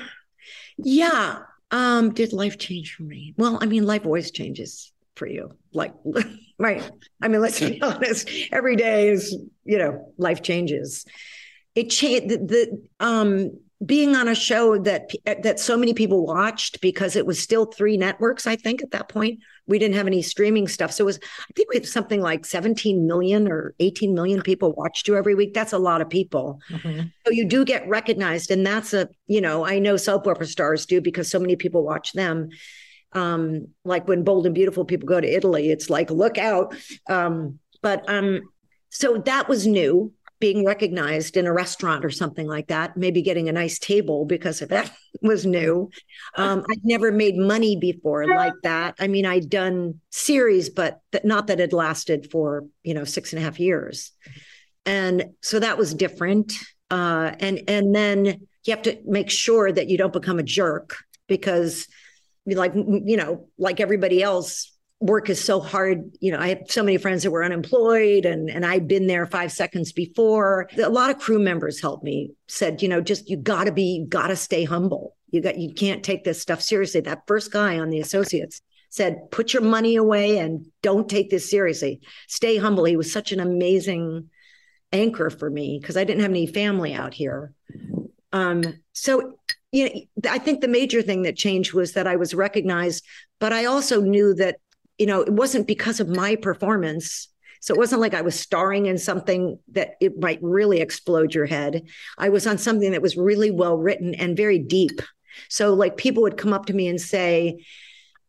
yeah. 0.78 1.40
Um, 1.72 2.14
did 2.14 2.34
life 2.34 2.58
change 2.58 2.96
for 2.96 3.04
me? 3.04 3.34
Well, 3.38 3.58
I 3.62 3.66
mean, 3.66 3.86
life 3.86 4.06
always 4.06 4.32
changes 4.32 4.92
for 5.16 5.28
you. 5.28 5.52
Like, 5.74 5.94
right. 6.60 6.90
I 7.22 7.28
mean, 7.28 7.42
let's 7.42 7.60
be 7.60 7.82
honest. 7.82 8.30
Every 8.52 8.76
day 8.76 9.10
is, 9.10 9.36
you 9.64 9.78
know, 9.78 10.14
life 10.18 10.42
changes. 10.42 11.06
It 11.76 11.90
changed 11.90 12.30
the, 12.30 12.38
the 12.38 13.06
um 13.06 13.52
being 13.86 14.16
on 14.16 14.28
a 14.28 14.34
show 14.34 14.78
that 14.80 15.12
that 15.26 15.60
so 15.60 15.78
many 15.78 15.94
people 15.94 16.26
watched 16.26 16.82
because 16.82 17.16
it 17.16 17.28
was 17.28 17.40
still 17.40 17.66
three 17.66 17.96
networks 17.96 18.48
i 18.48 18.56
think 18.56 18.82
at 18.82 18.90
that 18.90 19.08
point 19.08 19.40
we 19.68 19.78
didn't 19.78 19.96
have 19.96 20.08
any 20.08 20.22
streaming 20.22 20.68
stuff. 20.68 20.92
So 20.92 21.04
it 21.04 21.06
was 21.06 21.20
i 21.24 21.54
think 21.56 21.70
we 21.70 21.76
had 21.76 21.86
something 21.86 22.22
like 22.22 22.46
17 22.46 23.06
million 23.06 23.52
or 23.52 23.76
18 23.80 24.14
million 24.14 24.42
people 24.42 24.74
watched 24.74 25.08
you 25.08 25.16
every 25.16 25.36
week. 25.36 25.54
That's 25.54 25.74
a 25.74 25.78
lot 25.78 26.02
of 26.02 26.10
people. 26.10 26.60
Mm-hmm. 26.70 27.08
so 27.26 27.32
you 27.32 27.46
do 27.46 27.66
get 27.66 27.88
recognized 27.88 28.52
and 28.52 28.66
that's 28.66 28.94
a 28.94 29.10
you 29.28 29.42
know 29.42 29.66
i 29.66 29.80
know 29.80 29.98
soap 29.98 30.28
opera 30.28 30.46
stars 30.46 30.86
do 30.86 31.02
because 31.02 31.30
so 31.30 31.40
many 31.40 31.56
people 31.56 31.84
watch 31.84 32.14
them. 32.14 32.50
Um 33.14 33.68
like 33.84 34.08
when 34.08 34.24
bold 34.24 34.46
and 34.46 34.56
beautiful 34.56 34.86
people 34.86 35.08
go 35.08 35.22
to 35.22 35.36
italy 35.36 35.70
it's 35.70 35.90
like 35.90 36.10
look 36.10 36.38
out. 36.38 36.76
Um 37.08 37.60
but 37.82 38.10
um 38.10 38.42
so 38.90 39.18
that 39.18 39.50
was 39.50 39.68
new 39.68 40.14
being 40.40 40.66
recognized 40.66 41.38
in 41.38 41.48
a 41.48 41.54
restaurant 41.54 42.06
or 42.06 42.10
something 42.10 42.48
like 42.48 42.68
that, 42.68 42.96
maybe 42.96 43.22
getting 43.22 43.50
a 43.50 43.52
nice 43.54 43.80
table 43.80 44.26
because 44.26 44.62
of 44.62 44.70
that 44.70 44.92
was 45.22 45.46
new. 45.46 45.90
Um, 46.36 46.66
I'd 46.70 46.84
never 46.84 47.12
made 47.12 47.38
money 47.38 47.76
before 47.76 48.28
like 48.28 48.54
that. 48.64 48.96
I 49.00 49.08
mean, 49.08 49.26
I'd 49.26 49.50
done 49.50 50.00
series, 50.12 50.70
but 50.70 51.00
th- 51.12 51.24
not 51.24 51.48
that 51.48 51.60
had 51.60 51.74
lasted 51.74 52.30
for, 52.32 52.66
you 52.84 52.94
know, 52.94 53.04
six 53.04 53.34
and 53.34 53.42
a 53.42 53.46
half 53.46 53.60
years. 53.60 54.12
And 54.86 55.32
so 55.42 55.60
that 55.60 55.78
was 55.78 55.94
different. 55.94 56.54
Uh, 56.90 57.34
and 57.40 57.64
and 57.68 57.94
then 57.94 58.26
you 58.26 58.72
have 58.72 58.84
to 58.84 58.98
make 59.06 59.30
sure 59.30 59.72
that 59.72 59.90
you 59.90 59.98
don't 59.98 60.14
become 60.14 60.40
a 60.40 60.44
jerk 60.44 60.98
because 61.28 61.88
like 62.46 62.74
you 62.76 63.18
know 63.18 63.48
like 63.58 63.80
everybody 63.80 64.24
else 64.24 64.72
work 65.00 65.30
is 65.30 65.44
so 65.44 65.60
hard. 65.60 66.12
You 66.20 66.32
know, 66.32 66.40
I 66.40 66.50
have 66.50 66.64
so 66.68 66.84
many 66.84 66.98
friends 66.98 67.24
that 67.24 67.32
were 67.32 67.44
unemployed 67.44 68.26
and, 68.26 68.50
and 68.50 68.66
I'd 68.66 68.88
been 68.88 69.08
there 69.08 69.26
five 69.26 69.52
seconds 69.52 69.92
before. 69.92 70.70
A 70.78 70.90
lot 70.90 71.10
of 71.10 71.20
crew 71.20 71.40
members 71.40 71.80
helped 71.80 72.04
me, 72.04 72.32
said, 72.48 72.82
you 72.82 72.90
know, 72.90 73.02
just 73.02 73.30
you 73.30 73.38
gotta 73.38 73.72
be, 73.72 74.00
you 74.00 74.06
gotta 74.08 74.36
stay 74.36 74.64
humble. 74.64 75.16
You 75.30 75.42
got 75.42 75.58
you 75.58 75.74
can't 75.74 76.04
take 76.04 76.24
this 76.24 76.42
stuff 76.42 76.62
seriously. 76.62 77.02
That 77.02 77.28
first 77.28 77.52
guy 77.52 77.80
on 77.80 77.90
the 77.90 78.00
associates 78.00 78.62
said, 78.90 79.30
put 79.30 79.54
your 79.54 79.62
money 79.62 79.98
away 79.98 80.40
and 80.40 80.66
don't 80.82 81.10
take 81.10 81.30
this 81.30 81.50
seriously. 81.50 82.00
Stay 82.28 82.58
humble. 82.58 82.86
He 82.86 82.98
was 82.98 83.12
such 83.12 83.32
an 83.32 83.40
amazing 83.40 84.30
anchor 84.94 85.30
for 85.30 85.50
me 85.50 85.78
because 85.80 85.98
I 85.98 86.06
didn't 86.06 86.22
have 86.22 86.32
any 86.32 86.48
family 86.48 86.94
out 86.94 87.14
here. 87.14 87.54
Um, 88.32 88.64
so 88.94 89.38
you 89.72 89.86
know, 89.86 90.32
I 90.32 90.40
think 90.40 90.62
the 90.62 90.68
major 90.68 91.02
thing 91.02 91.24
that 91.24 91.36
changed 91.36 91.74
was 91.74 91.94
that 91.94 92.08
I 92.08 92.16
was 92.16 92.34
recognized, 92.34 93.06
but 93.40 93.52
I 93.52 93.66
also 93.66 94.02
knew 94.02 94.34
that 94.36 94.58
you 94.98 95.06
know, 95.06 95.22
it 95.22 95.34
wasn't 95.34 95.68
because 95.68 96.00
of 96.00 96.10
my 96.10 96.36
performance. 96.36 97.28
So 97.60 97.74
it 97.74 97.78
wasn't 97.78 98.02
like 98.02 98.14
I 98.14 98.22
was 98.22 98.40
starring 98.40 98.86
in 98.86 98.98
something 98.98 99.60
that 99.72 99.96
it 100.00 100.20
might 100.20 100.40
really 100.42 100.80
explode 100.80 101.34
your 101.34 101.46
head. 101.46 101.84
I 102.18 102.30
was 102.30 102.46
on 102.46 102.58
something 102.58 102.92
that 102.92 103.02
was 103.02 103.18
really 103.18 103.52
well 103.52 103.78
written 103.78 104.14
and 104.16 104.38
very 104.38 104.60
deep. 104.60 105.02
So 105.50 105.74
like 105.74 105.98
people 105.98 106.24
would 106.24 106.38
come 106.38 106.54
up 106.54 106.66
to 106.68 106.74
me 106.74 106.88
and 106.88 107.02
say, 107.02 107.64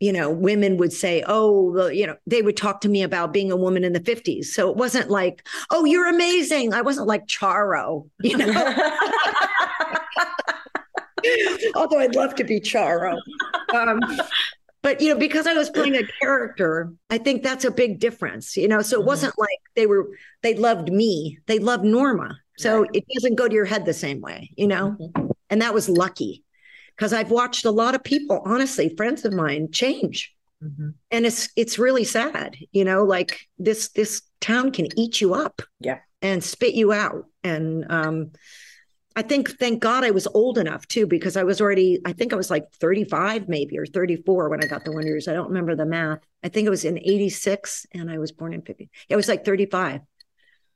you 0.00 0.12
know, 0.12 0.30
women 0.30 0.76
would 0.76 0.92
say, 0.92 1.24
oh, 1.26 1.88
you 1.88 2.06
know, 2.06 2.16
they 2.26 2.40
would 2.40 2.56
talk 2.56 2.80
to 2.82 2.88
me 2.88 3.02
about 3.02 3.32
being 3.32 3.50
a 3.50 3.56
woman 3.56 3.82
in 3.82 3.92
the 3.92 4.00
50s. 4.00 4.46
So 4.46 4.70
it 4.70 4.76
wasn't 4.76 5.10
like, 5.10 5.46
oh, 5.70 5.84
you're 5.84 6.08
amazing. 6.08 6.72
I 6.72 6.82
wasn't 6.82 7.08
like 7.08 7.26
Charo, 7.26 8.08
you 8.20 8.36
know. 8.36 8.46
Although 11.74 11.98
I'd 11.98 12.14
love 12.14 12.34
to 12.36 12.44
be 12.44 12.60
Charo. 12.60 13.18
Um, 13.74 14.00
but 14.82 15.00
you 15.00 15.12
know, 15.12 15.18
because 15.18 15.46
I 15.46 15.54
was 15.54 15.70
playing 15.70 15.96
a 15.96 16.06
character, 16.20 16.92
I 17.10 17.18
think 17.18 17.42
that's 17.42 17.64
a 17.64 17.70
big 17.70 17.98
difference. 18.00 18.56
You 18.56 18.68
know, 18.68 18.82
so 18.82 18.96
it 18.96 19.00
Mm-hmm. 19.00 19.06
wasn't 19.08 19.38
like 19.38 19.58
they 19.76 19.86
were 19.86 20.08
they 20.42 20.54
loved 20.54 20.92
me, 20.92 21.38
they 21.46 21.58
loved 21.58 21.84
Norma. 21.84 22.38
So 22.58 22.84
it 22.92 23.04
doesn't 23.14 23.36
go 23.36 23.46
to 23.46 23.54
your 23.54 23.64
head 23.66 23.84
the 23.86 23.94
same 23.94 24.20
way, 24.20 24.50
you 24.56 24.66
know. 24.66 24.96
Mm-hmm. 25.00 25.30
And 25.50 25.62
that 25.62 25.74
was 25.74 25.88
lucky 25.88 26.42
because 26.96 27.12
I've 27.12 27.30
watched 27.30 27.64
a 27.64 27.70
lot 27.70 27.94
of 27.94 28.02
people, 28.02 28.42
honestly, 28.44 28.94
friends 28.96 29.24
of 29.24 29.32
mine, 29.32 29.70
change, 29.72 30.34
Mhm. 30.62 30.94
and 31.12 31.24
it's 31.24 31.48
it's 31.54 31.78
really 31.78 32.02
sad. 32.04 32.56
You 32.72 32.84
know, 32.84 33.04
like 33.04 33.38
this 33.58 33.90
this 33.90 34.22
town 34.40 34.72
can 34.72 34.88
eat 34.98 35.20
you 35.20 35.34
up, 35.34 35.62
Yeah. 35.80 36.00
and 36.20 36.42
spit 36.42 36.74
you 36.74 36.92
out. 36.92 37.26
And 37.44 37.86
um, 37.90 38.32
I 39.18 39.22
think, 39.22 39.58
thank 39.58 39.80
God, 39.82 40.04
I 40.04 40.12
was 40.12 40.28
old 40.28 40.58
enough 40.58 40.86
too, 40.86 41.04
because 41.04 41.36
I 41.36 41.42
was 41.42 41.60
already, 41.60 41.98
I 42.04 42.12
think 42.12 42.32
I 42.32 42.36
was 42.36 42.50
like 42.50 42.70
35 42.74 43.48
maybe 43.48 43.76
or 43.76 43.84
34 43.84 44.48
when 44.48 44.62
I 44.62 44.68
got 44.68 44.84
the 44.84 44.92
Wonder 44.92 45.08
Years. 45.08 45.26
I 45.26 45.32
don't 45.32 45.48
remember 45.48 45.74
the 45.74 45.86
math. 45.86 46.20
I 46.44 46.48
think 46.48 46.68
it 46.68 46.70
was 46.70 46.84
in 46.84 46.98
86 46.98 47.84
and 47.92 48.08
I 48.08 48.18
was 48.18 48.30
born 48.30 48.54
in 48.54 48.62
50. 48.62 48.88
It 49.08 49.16
was 49.16 49.26
like 49.26 49.44
35. 49.44 50.02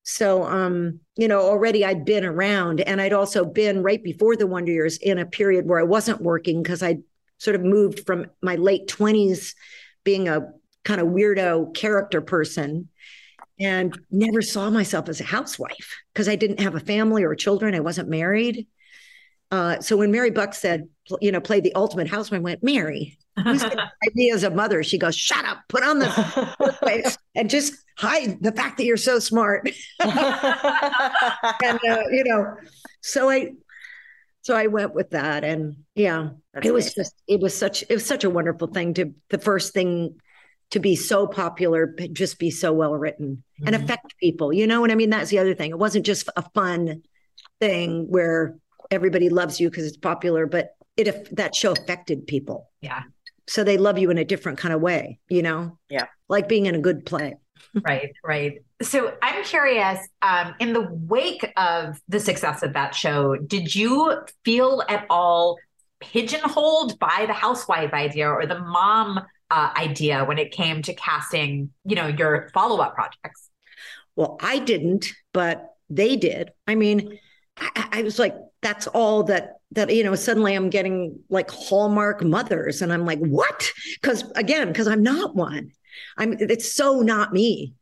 So, 0.03 0.43
um, 0.43 0.99
you 1.15 1.29
know, 1.29 1.41
already 1.41 1.85
I'd 1.85 2.05
been 2.05 2.25
around 2.25 2.81
and 2.81 3.01
I'd 3.01 3.13
also 3.13 3.45
been 3.45 3.85
right 3.85 4.03
before 4.03 4.35
the 4.35 4.49
Wonder 4.49 4.73
Years 4.73 4.97
in 4.97 5.19
a 5.19 5.25
period 5.25 5.69
where 5.69 5.79
I 5.79 5.85
wasn't 5.85 6.21
working 6.21 6.65
because 6.65 6.83
I 6.83 6.99
sort 7.39 7.55
of 7.55 7.63
moved 7.63 8.05
from 8.07 8.27
my 8.43 8.57
late 8.57 8.89
20s 8.89 9.55
being 10.03 10.29
a 10.29 10.49
kind 10.83 11.01
of 11.01 11.07
weirdo 11.07 11.77
character 11.77 12.21
person 12.21 12.89
and 13.63 13.99
never 14.11 14.43
saw 14.43 14.71
myself 14.71 15.09
as 15.09 15.21
a 15.21 15.25
housewife 15.25 15.97
because 16.13 16.29
I 16.29 16.37
didn't 16.37 16.61
have 16.61 16.75
a 16.75 16.81
family 16.81 17.23
or 17.23 17.35
children. 17.35 17.75
I 17.75 17.81
wasn't 17.81 18.09
married. 18.09 18.67
Uh, 19.51 19.81
so 19.81 19.97
when 19.97 20.11
Mary 20.11 20.31
Buck 20.31 20.55
said, 20.55 20.89
you 21.21 21.31
know, 21.31 21.41
play 21.41 21.61
the 21.61 21.75
ultimate 21.75 22.09
housewife, 22.09 22.39
I 22.39 22.43
went, 22.43 22.63
Mary, 22.63 23.19
who's 23.37 23.63
going 23.63 23.77
to 23.77 23.83
hide 23.83 24.15
me 24.15 24.33
as 24.33 24.45
a 24.45 24.51
mother? 24.51 24.83
She 24.83 24.99
goes, 24.99 25.15
shut 25.15 25.45
up, 25.45 25.59
put 25.69 25.83
on 25.83 25.99
the 25.99 27.17
and 27.35 27.51
just 27.51 27.75
hide 27.99 28.43
the 28.43 28.53
fact 28.53 28.79
that 28.79 28.85
you're 28.85 28.97
so 28.97 29.19
smart. 29.19 29.71
and, 30.01 30.11
uh, 30.11 32.03
you 32.11 32.25
know, 32.25 32.57
so 33.03 33.29
I, 33.29 33.53
so 34.41 34.57
I 34.57 34.69
went 34.69 34.95
with 34.95 35.11
that. 35.11 35.45
And 35.45 35.77
yeah, 35.95 36.31
That's 36.55 36.67
it 36.67 36.73
was 36.73 36.87
amazing. 36.87 37.03
just, 37.03 37.15
it 37.29 37.41
was 37.41 37.57
such, 37.57 37.83
it 37.83 37.93
was 37.93 38.07
such 38.07 38.25
a 38.25 38.31
wonderful 38.31 38.69
thing 38.69 38.95
to, 38.95 39.13
the 39.29 39.39
first 39.39 39.75
thing 39.75 40.19
to 40.73 40.81
be 40.81 40.97
so 40.97 41.27
popular, 41.27 41.87
but 41.87 42.13
just 42.13 42.39
be 42.39 42.51
so 42.51 42.73
well 42.73 42.95
written 42.95 43.43
and 43.65 43.75
Mhm. 43.77 43.85
affect 43.85 44.17
people. 44.19 44.53
You 44.53 44.67
know 44.67 44.81
what 44.81 44.91
I 44.91 44.95
mean? 44.95 45.11
That's 45.11 45.31
the 45.31 45.39
other 45.39 45.55
thing. 45.55 45.71
It 45.71 45.79
wasn't 45.79 46.05
just 46.05 46.29
a 46.37 46.43
fun 46.51 47.03
thing 47.61 48.07
where 48.11 48.57
everybody 48.91 49.29
loves 49.29 49.61
you 49.61 49.71
because 49.71 49.87
it's 49.87 49.97
popular, 49.97 50.47
but 50.47 50.75
it 50.97 51.35
that 51.37 51.55
show 51.55 51.73
affected 51.73 52.27
people. 52.27 52.69
Yeah. 52.81 53.03
So 53.49 53.65
they 53.65 53.79
love 53.79 53.99
you 53.99 54.11
in 54.11 54.19
a 54.19 54.25
different 54.25 54.59
kind 54.59 54.75
of 54.75 54.81
way, 54.81 55.19
you 55.29 55.43
know? 55.43 55.79
Yeah. 55.89 56.07
Like 56.29 56.49
being 56.49 56.67
in 56.67 56.75
a 56.75 56.79
good 56.81 57.07
play. 57.07 57.37
right, 57.87 58.13
right. 58.25 58.59
So 58.83 59.15
I'm 59.23 59.45
curious, 59.45 59.99
um, 60.23 60.55
in 60.59 60.73
the 60.73 60.89
wake 60.91 61.51
of 61.57 62.01
the 62.09 62.19
success 62.21 62.63
of 62.63 62.73
that 62.73 62.95
show, 62.95 63.37
did 63.37 63.75
you 63.75 64.23
feel 64.45 64.83
at 64.89 65.07
all 65.09 65.59
pigeonholed 66.01 66.99
by 66.99 67.25
the 67.27 67.33
housewife 67.33 67.93
idea 67.93 68.29
or 68.29 68.47
the 68.47 68.59
mom 68.59 69.21
uh, 69.53 69.71
idea 69.77 70.25
when 70.25 70.39
it 70.39 70.51
came 70.51 70.81
to 70.81 70.95
casting, 70.95 71.71
you 71.85 71.95
know, 71.95 72.07
your 72.07 72.49
follow-up 72.55 72.95
projects? 72.95 73.51
Well, 74.17 74.39
I 74.41 74.59
didn't, 74.59 75.13
but 75.35 75.75
they 75.91 76.17
did. 76.17 76.53
I 76.67 76.75
mean, 76.75 77.19
I, 77.59 77.89
I 77.93 78.03
was 78.03 78.19
like, 78.19 78.35
that's 78.63 78.87
all 78.87 79.25
that 79.25 79.57
that 79.73 79.95
you 79.95 80.05
know. 80.05 80.15
Suddenly, 80.15 80.55
I'm 80.55 80.71
getting 80.71 81.19
like 81.29 81.51
Hallmark 81.51 82.23
mothers, 82.23 82.81
and 82.81 82.93
I'm 82.93 83.05
like, 83.05 83.19
what? 83.19 83.71
Because 84.01 84.25
again, 84.37 84.69
because 84.69 84.89
I'm 84.89 85.03
not 85.03 85.35
one. 85.35 85.73
I'm. 86.17 86.35
It's 86.39 86.73
so 86.73 87.01
not 87.01 87.33
me. 87.33 87.75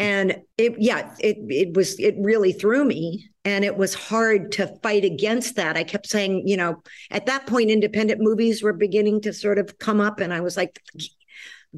And 0.00 0.38
it, 0.56 0.74
yeah, 0.78 1.14
it 1.20 1.36
it 1.48 1.76
was 1.76 2.00
it 2.00 2.14
really 2.18 2.52
threw 2.52 2.84
me, 2.86 3.28
and 3.44 3.64
it 3.66 3.76
was 3.76 3.94
hard 3.94 4.50
to 4.52 4.74
fight 4.82 5.04
against 5.04 5.56
that. 5.56 5.76
I 5.76 5.84
kept 5.84 6.06
saying, 6.06 6.48
you 6.48 6.56
know, 6.56 6.82
at 7.10 7.26
that 7.26 7.46
point, 7.46 7.70
independent 7.70 8.20
movies 8.22 8.62
were 8.62 8.72
beginning 8.72 9.20
to 9.20 9.34
sort 9.34 9.58
of 9.58 9.78
come 9.78 10.00
up, 10.00 10.18
and 10.18 10.32
I 10.32 10.40
was 10.40 10.56
like, 10.56 10.80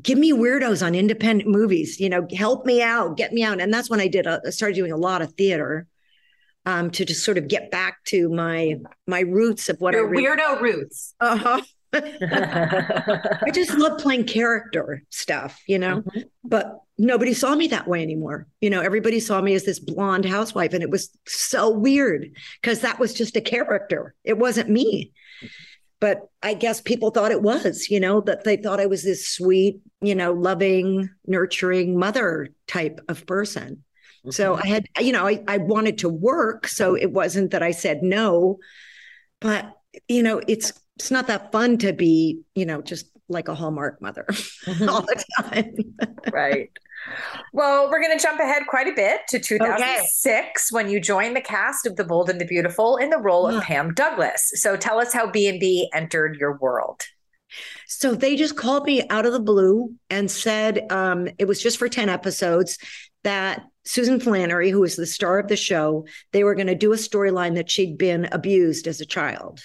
give 0.00 0.18
me 0.18 0.32
weirdos 0.32 0.86
on 0.86 0.94
independent 0.94 1.50
movies 1.50 2.00
you 2.00 2.08
know 2.08 2.26
help 2.34 2.64
me 2.64 2.80
out 2.80 3.14
get 3.14 3.30
me 3.30 3.42
out 3.42 3.60
and 3.60 3.74
that's 3.74 3.90
when 3.90 4.00
i 4.00 4.08
did 4.08 4.26
a, 4.26 4.40
I 4.46 4.48
started 4.48 4.74
doing 4.74 4.90
a 4.90 4.96
lot 4.96 5.20
of 5.20 5.34
theater 5.34 5.86
um 6.64 6.90
to 6.92 7.04
just 7.04 7.22
sort 7.22 7.36
of 7.36 7.46
get 7.46 7.70
back 7.70 8.02
to 8.04 8.30
my 8.30 8.76
my 9.06 9.20
roots 9.20 9.68
of 9.68 9.78
what 9.82 9.92
Your 9.92 10.06
i 10.06 10.10
really, 10.10 10.24
weirdo 10.24 10.60
roots. 10.62 11.14
uh-huh. 11.20 11.60
i 11.94 13.50
just 13.52 13.76
love 13.76 13.98
playing 13.98 14.24
character 14.24 15.02
stuff 15.10 15.60
you 15.66 15.78
know? 15.78 16.02
Mm-hmm. 16.02 16.20
But 16.44 16.80
nobody 16.98 17.34
saw 17.34 17.54
me 17.54 17.68
that 17.68 17.88
way 17.88 18.02
anymore. 18.02 18.46
You 18.60 18.70
know 18.70 18.80
everybody 18.80 19.20
saw 19.20 19.40
me 19.40 19.54
as 19.54 19.64
this 19.64 19.78
blonde 19.78 20.24
housewife 20.24 20.72
and 20.72 20.82
it 20.82 20.90
was 20.90 21.10
so 21.26 21.70
weird 21.70 22.30
because 22.60 22.80
that 22.80 22.98
was 22.98 23.14
just 23.14 23.36
a 23.36 23.40
character. 23.40 24.14
It 24.24 24.38
wasn't 24.38 24.70
me. 24.70 25.12
But 26.00 26.26
I 26.42 26.54
guess 26.54 26.80
people 26.80 27.12
thought 27.12 27.30
it 27.30 27.42
was, 27.42 27.88
you 27.88 28.00
know, 28.00 28.22
that 28.22 28.42
they 28.42 28.56
thought 28.56 28.80
I 28.80 28.86
was 28.86 29.04
this 29.04 29.28
sweet, 29.28 29.80
you 30.00 30.16
know, 30.16 30.32
loving, 30.32 31.08
nurturing 31.28 31.96
mother 31.96 32.48
type 32.66 33.00
of 33.08 33.24
person. 33.24 33.84
So 34.30 34.54
mm-hmm. 34.54 34.62
I 34.64 34.66
had, 34.66 34.88
you 34.98 35.12
know, 35.12 35.28
I, 35.28 35.44
I 35.46 35.58
wanted 35.58 35.98
to 35.98 36.08
work. 36.08 36.66
So 36.66 36.96
it 36.96 37.12
wasn't 37.12 37.52
that 37.52 37.62
I 37.62 37.70
said 37.70 38.02
no, 38.02 38.58
but, 39.40 39.76
you 40.08 40.24
know, 40.24 40.40
it's, 40.48 40.72
it's 40.96 41.10
not 41.10 41.26
that 41.28 41.52
fun 41.52 41.78
to 41.78 41.92
be, 41.92 42.40
you 42.54 42.66
know, 42.66 42.82
just 42.82 43.06
like 43.28 43.48
a 43.48 43.54
Hallmark 43.54 44.00
mother 44.02 44.26
all 44.88 45.02
the 45.02 45.24
time. 45.40 45.74
right. 46.32 46.70
Well, 47.52 47.90
we're 47.90 48.00
going 48.00 48.16
to 48.16 48.22
jump 48.22 48.38
ahead 48.38 48.62
quite 48.68 48.86
a 48.86 48.92
bit 48.94 49.22
to 49.30 49.40
2006 49.40 50.70
when 50.72 50.88
you 50.88 51.00
joined 51.00 51.34
the 51.34 51.40
cast 51.40 51.86
of 51.86 51.96
The 51.96 52.04
Bold 52.04 52.30
and 52.30 52.40
the 52.40 52.44
Beautiful 52.44 52.96
in 52.96 53.10
the 53.10 53.18
role 53.18 53.46
of 53.48 53.54
Yeah. 53.54 53.60
Pam 53.62 53.94
Douglas. 53.94 54.52
So 54.54 54.76
tell 54.76 55.00
us 55.00 55.12
how 55.12 55.28
B&B 55.30 55.90
entered 55.92 56.36
your 56.38 56.58
world. 56.58 57.02
So 57.86 58.14
they 58.14 58.36
just 58.36 58.56
called 58.56 58.86
me 58.86 59.06
out 59.08 59.26
of 59.26 59.32
the 59.32 59.40
blue 59.40 59.94
and 60.10 60.30
said 60.30 60.90
um, 60.92 61.28
it 61.38 61.46
was 61.46 61.60
just 61.62 61.76
for 61.78 61.88
10 61.88 62.08
episodes 62.08 62.78
that 63.24 63.62
Susan 63.84 64.20
Flannery, 64.20 64.70
who 64.70 64.80
was 64.80 64.96
the 64.96 65.06
star 65.06 65.38
of 65.38 65.48
the 65.48 65.56
show, 65.56 66.06
they 66.32 66.44
were 66.44 66.54
going 66.54 66.68
to 66.68 66.74
do 66.74 66.92
a 66.92 66.96
storyline 66.96 67.56
that 67.56 67.70
she'd 67.70 67.98
been 67.98 68.28
abused 68.32 68.86
as 68.86 69.00
a 69.00 69.06
child 69.06 69.60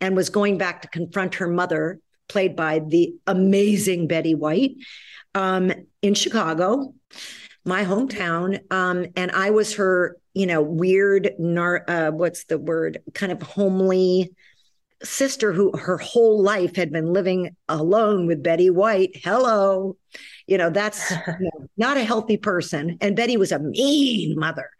and 0.00 0.16
was 0.16 0.30
going 0.30 0.58
back 0.58 0.82
to 0.82 0.88
confront 0.88 1.36
her 1.36 1.48
mother, 1.48 2.00
played 2.28 2.56
by 2.56 2.80
the 2.80 3.14
amazing 3.26 4.08
Betty 4.08 4.34
White, 4.34 4.72
um, 5.34 5.72
in 6.02 6.14
Chicago, 6.14 6.94
my 7.64 7.84
hometown. 7.84 8.60
Um, 8.72 9.06
and 9.16 9.30
I 9.32 9.50
was 9.50 9.74
her, 9.74 10.16
you 10.34 10.46
know, 10.46 10.62
weird, 10.62 11.32
nar- 11.38 11.84
uh, 11.88 12.10
what's 12.10 12.44
the 12.44 12.58
word, 12.58 12.98
kind 13.14 13.32
of 13.32 13.42
homely 13.42 14.32
sister 15.02 15.52
who 15.52 15.76
her 15.76 15.98
whole 15.98 16.42
life 16.42 16.76
had 16.76 16.90
been 16.90 17.12
living 17.12 17.54
alone 17.68 18.26
with 18.26 18.42
Betty 18.42 18.70
White. 18.70 19.10
Hello. 19.22 19.96
You 20.46 20.58
know, 20.58 20.70
that's 20.70 21.10
you 21.26 21.34
know, 21.40 21.66
not 21.76 21.96
a 21.96 22.04
healthy 22.04 22.36
person. 22.36 22.98
And 23.00 23.16
Betty 23.16 23.36
was 23.36 23.52
a 23.52 23.58
mean 23.58 24.38
mother. 24.38 24.70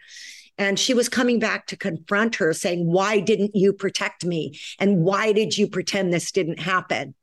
And 0.58 0.78
she 0.78 0.94
was 0.94 1.08
coming 1.08 1.38
back 1.38 1.66
to 1.66 1.76
confront 1.76 2.36
her, 2.36 2.52
saying, 2.52 2.86
Why 2.86 3.20
didn't 3.20 3.54
you 3.54 3.72
protect 3.72 4.24
me? 4.24 4.58
And 4.78 5.04
why 5.04 5.32
did 5.32 5.56
you 5.56 5.68
pretend 5.68 6.12
this 6.12 6.32
didn't 6.32 6.60
happen? 6.60 7.14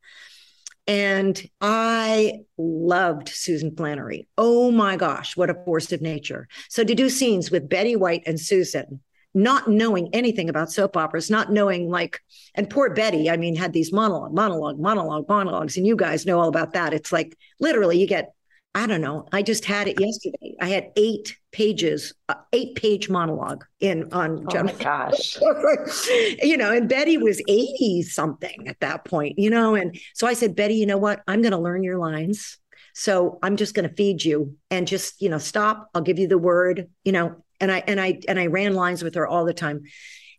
And 0.85 1.41
I 1.61 2.41
loved 2.57 3.29
Susan 3.29 3.75
Flannery. 3.75 4.27
Oh 4.37 4.69
my 4.69 4.97
gosh, 4.97 5.37
what 5.37 5.49
a 5.49 5.63
force 5.65 5.91
of 5.93 6.01
nature. 6.01 6.47
So 6.69 6.83
to 6.83 6.93
do 6.93 7.09
scenes 7.09 7.49
with 7.49 7.69
Betty 7.69 7.95
White 7.95 8.23
and 8.25 8.39
Susan, 8.39 8.99
not 9.33 9.67
knowing 9.67 10.09
anything 10.13 10.49
about 10.49 10.71
soap 10.71 10.97
operas, 10.97 11.29
not 11.29 11.51
knowing 11.51 11.89
like, 11.89 12.19
and 12.53 12.69
poor 12.69 12.93
Betty, 12.93 13.29
I 13.29 13.37
mean, 13.37 13.55
had 13.55 13.73
these 13.73 13.93
monologue, 13.93 14.33
monologue, 14.33 14.79
monologue, 14.79 15.27
monologues, 15.27 15.77
and 15.77 15.87
you 15.87 15.95
guys 15.95 16.25
know 16.25 16.39
all 16.39 16.49
about 16.49 16.73
that. 16.73 16.93
It's 16.93 17.11
like 17.11 17.35
literally 17.59 17.97
you 17.97 18.05
get, 18.05 18.33
I 18.75 18.87
don't 18.87 19.01
know. 19.01 19.27
I 19.31 19.43
just 19.43 19.65
had 19.65 19.87
it 19.87 19.99
yesterday. 19.99 20.55
I 20.59 20.67
had 20.67 20.91
eight 20.95 21.37
pages, 21.51 22.13
uh, 22.27 22.35
eight 22.53 22.75
page 22.75 23.07
monologue 23.07 23.63
in 23.79 24.11
on 24.11 24.47
Oh 24.49 24.63
my 24.63 24.73
gosh. 24.73 25.37
you 26.41 26.57
know, 26.57 26.71
and 26.71 26.89
Betty 26.89 27.17
was 27.17 27.39
80 27.47 28.01
something 28.03 28.67
at 28.67 28.79
that 28.79 29.05
point, 29.05 29.37
you 29.37 29.51
know. 29.51 29.75
And 29.75 29.99
so 30.15 30.25
I 30.25 30.33
said, 30.33 30.55
Betty, 30.55 30.73
you 30.75 30.87
know 30.87 30.97
what? 30.97 31.21
I'm 31.27 31.43
going 31.43 31.51
to 31.51 31.59
learn 31.59 31.83
your 31.83 31.99
lines. 31.99 32.57
So 32.95 33.37
I'm 33.43 33.57
just 33.57 33.75
going 33.75 33.87
to 33.87 33.95
feed 33.95 34.23
you 34.23 34.55
and 34.71 34.87
just, 34.87 35.21
you 35.21 35.29
know, 35.29 35.37
stop. 35.37 35.89
I'll 35.93 36.01
give 36.01 36.17
you 36.17 36.27
the 36.27 36.39
word, 36.39 36.89
you 37.03 37.11
know. 37.11 37.43
And 37.59 37.71
I, 37.71 37.83
and 37.87 38.01
I, 38.01 38.19
and 38.27 38.39
I 38.39 38.47
ran 38.47 38.73
lines 38.73 39.03
with 39.03 39.15
her 39.15 39.27
all 39.27 39.45
the 39.45 39.53
time. 39.53 39.83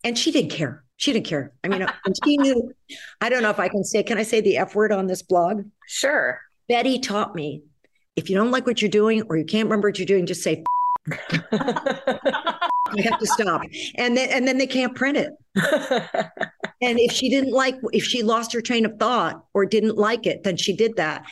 And 0.03 0.18
she 0.18 0.32
didn't 0.32 0.51
care. 0.51 0.85
She 0.97 1.12
didn't 1.12 1.26
care. 1.26 1.53
I 1.62 1.68
mean, 1.68 1.82
and 1.82 2.14
she 2.24 2.37
knew, 2.37 2.72
I 3.20 3.28
don't 3.28 3.43
know 3.43 3.51
if 3.51 3.59
I 3.59 3.68
can 3.68 3.85
say, 3.85 4.03
can 4.03 4.18
I 4.18 4.22
say 4.22 4.41
the 4.41 4.59
F 4.59 4.74
word 4.74 4.93
on 4.93 5.07
this 5.07 5.22
blog? 5.22 5.64
Sure. 5.87 6.41
Betty 6.68 6.99
taught 6.99 7.35
me 7.35 7.62
if 8.17 8.31
you 8.31 8.37
don't 8.37 8.51
like 8.51 8.67
what 8.67 8.81
you're 8.81 8.91
doing 8.91 9.23
or 9.23 9.37
you 9.37 9.45
can't 9.45 9.67
remember 9.67 9.89
what 9.89 9.99
you're 9.99 10.07
doing, 10.07 10.27
just 10.27 10.43
say, 10.43 10.62
you 11.07 11.17
have 13.03 13.19
to 13.19 13.27
stop. 13.27 13.62
And 13.97 14.17
then, 14.17 14.31
and 14.31 14.47
then 14.47 14.59
they 14.59 14.67
can't 14.67 14.95
print 14.95 15.17
it. 15.17 15.33
and 16.83 16.99
if 16.99 17.12
she 17.12 17.29
didn't 17.29 17.53
like, 17.53 17.77
if 17.93 18.05
she 18.05 18.23
lost 18.23 18.53
her 18.53 18.61
train 18.61 18.85
of 18.87 18.99
thought 18.99 19.45
or 19.53 19.67
didn't 19.67 19.97
like 19.97 20.27
it, 20.27 20.45
then 20.45 20.57
she 20.57 20.75
did 20.75 20.97
that. 20.97 21.25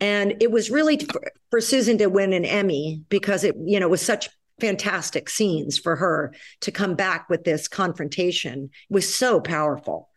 And 0.00 0.34
it 0.40 0.50
was 0.50 0.70
really 0.70 0.98
for, 0.98 1.22
for 1.50 1.60
Susan 1.60 1.98
to 1.98 2.06
win 2.06 2.32
an 2.32 2.44
Emmy 2.44 3.02
because 3.08 3.44
it, 3.44 3.54
you 3.64 3.78
know, 3.78 3.88
was 3.88 4.02
such 4.02 4.28
fantastic 4.60 5.28
scenes 5.28 5.78
for 5.78 5.96
her 5.96 6.32
to 6.60 6.70
come 6.70 6.94
back 6.94 7.28
with 7.28 7.42
this 7.42 7.66
confrontation 7.66 8.64
it 8.64 8.94
was 8.94 9.12
so 9.12 9.40
powerful 9.40 10.08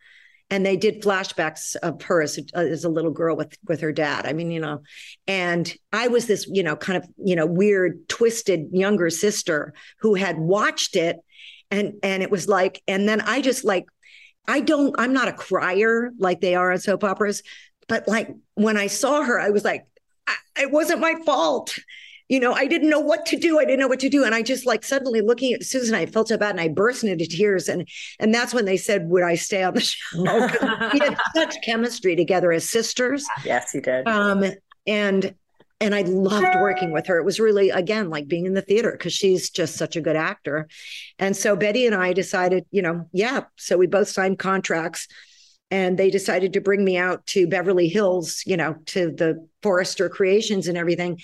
and 0.50 0.66
they 0.66 0.78
did 0.78 1.02
flashbacks 1.02 1.76
of 1.78 2.02
her 2.04 2.22
as 2.22 2.38
a, 2.38 2.58
as 2.58 2.84
a 2.84 2.89
little 2.89 3.12
girl 3.12 3.36
with 3.36 3.58
with 3.68 3.82
her 3.82 3.91
dad. 3.91 4.26
I 4.26 4.34
mean 4.34 4.52
you 4.52 4.60
know 4.60 4.82
and 5.28 5.74
i 5.91 6.08
was 6.08 6.28
this 6.28 6.48
you 6.48 6.64
know 6.64 6.76
kind 6.76 6.98
of 6.98 7.10
you 7.18 7.36
know 7.36 7.46
weird 7.46 8.08
twisted 8.08 8.68
younger 8.72 9.10
sister 9.10 9.74
who 10.00 10.16
had 10.16 10.38
watched 10.38 10.96
it. 10.96 11.18
And 11.72 11.93
and 12.04 12.22
it 12.22 12.30
was 12.30 12.48
like 12.48 12.82
and 12.88 13.10
then 13.10 13.22
i 13.22 13.41
just 13.41 13.66
like 13.66 13.86
i 14.48 14.60
don't 14.60 14.93
i'm 15.00 15.14
not 15.14 15.28
a 15.28 15.34
crier 15.34 16.12
like 16.20 16.39
they 16.39 16.54
are 16.54 16.72
on 16.72 16.78
soap 16.78 17.04
operas 17.04 17.41
but 17.88 18.08
like 18.08 18.30
when 18.54 18.78
i 18.78 18.86
saw 18.86 19.24
her 19.24 19.39
i 19.39 19.50
was 19.50 19.64
like 19.64 19.88
it 20.58 20.72
wasn't 20.72 21.00
my 21.00 21.16
fault 21.26 21.76
you 22.28 22.39
know, 22.39 22.53
I 22.53 22.65
didn't 22.65 22.89
know 22.89 22.99
what 22.99 23.26
to 23.28 23.38
do. 23.38 23.59
I 23.59 23.65
didn't 23.65 23.80
know 23.80 23.88
what 23.88 23.99
to 23.99 24.09
do. 24.09 24.23
And 24.23 24.34
I 24.34 24.41
just 24.41 24.65
like 24.65 24.84
suddenly 24.84 25.21
looking 25.21 25.53
at 25.53 25.63
Susan, 25.63 25.93
I 25.93 26.05
felt 26.05 26.30
so 26.30 26.38
bad 26.38 26.51
and 26.51 26.61
I 26.61 26.67
burst 26.67 27.03
into 27.03 27.26
tears. 27.26 27.69
And 27.69 27.88
and 28.19 28.34
that's 28.34 28.53
when 28.53 28.65
they 28.65 28.78
said, 28.78 29.07
Would 29.09 29.23
I 29.23 29.36
stay 29.36 29.63
on 29.63 29.73
the 29.76 29.82
show? 29.82 29.97
we 30.93 30.99
had 30.99 31.17
such 31.36 31.55
chemistry 31.63 32.15
together 32.15 32.51
as 32.51 32.67
sisters. 32.67 33.26
Yes, 33.43 33.73
you 33.73 33.82
did. 33.82 34.07
Um, 34.07 34.43
and 34.88 35.36
and 35.82 35.93
I 35.93 36.01
loved 36.01 36.55
working 36.55 36.91
with 36.91 37.05
her. 37.07 37.19
It 37.19 37.26
was 37.26 37.39
really, 37.39 37.69
again, 37.69 38.09
like 38.09 38.28
being 38.28 38.45
in 38.45 38.53
the 38.53 38.61
theater 38.61 38.91
because 38.91 39.11
she's 39.11 39.49
just 39.49 39.76
such 39.76 39.97
a 39.97 40.01
good 40.01 40.15
actor. 40.15 40.69
And 41.19 41.36
so 41.36 41.55
Betty 41.55 41.86
and 41.86 41.93
I 41.93 42.13
decided, 42.13 42.65
you 42.71 42.82
know, 42.82 43.07
yeah. 43.11 43.43
So 43.57 43.78
we 43.78 43.86
both 43.86 44.07
signed 44.07 44.39
contracts 44.39 45.07
and 45.72 45.97
they 45.97 46.09
decided 46.09 46.53
to 46.53 46.61
bring 46.61 46.84
me 46.84 46.97
out 46.97 47.26
to 47.28 47.47
Beverly 47.47 47.88
Hills, 47.88 48.43
you 48.45 48.55
know, 48.55 48.76
to 48.88 49.11
the 49.11 49.47
Forrester 49.63 50.09
Creations 50.09 50.68
and 50.68 50.78
everything, 50.78 51.20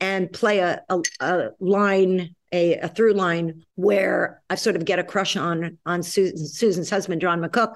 and 0.00 0.32
play 0.32 0.58
a, 0.58 0.82
a, 0.88 1.02
a 1.20 1.50
line, 1.60 2.34
a, 2.52 2.74
a, 2.78 2.88
through 2.88 3.14
line 3.14 3.64
where 3.76 4.42
I 4.50 4.56
sort 4.56 4.76
of 4.76 4.84
get 4.84 4.98
a 4.98 5.04
crush 5.04 5.36
on 5.36 5.78
on 5.86 6.02
Susan, 6.02 6.38
Susan's 6.46 6.90
husband, 6.90 7.20
John 7.20 7.40
McCook, 7.40 7.74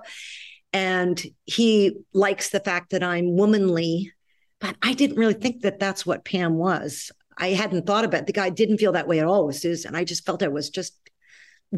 and 0.73 1.21
he 1.45 1.97
likes 2.13 2.51
the 2.51 2.61
fact 2.61 2.91
that 2.91 3.03
I'm 3.03 3.37
womanly, 3.37 4.13
but 4.61 4.77
I 4.83 4.95
didn't 4.95 5.17
really 5.17 5.35
think 5.35 5.63
that 5.63 5.79
that's 5.79 6.05
what 6.05 6.25
Pam 6.25 6.55
was. 6.55 7.13
I 7.39 7.49
hadn't 7.51 7.87
thought 7.87 8.05
about 8.05 8.23
it. 8.23 8.27
The 8.27 8.33
guy 8.33 8.51
didn't 8.51 8.79
feel 8.79 8.93
that 8.93 9.09
way 9.09 9.19
at 9.19 9.27
all 9.27 9.47
with 9.47 9.57
Susan. 9.57 9.95
I 9.95 10.05
just 10.05 10.27
felt 10.27 10.43
I 10.43 10.49
was 10.49 10.69
just 10.69 10.95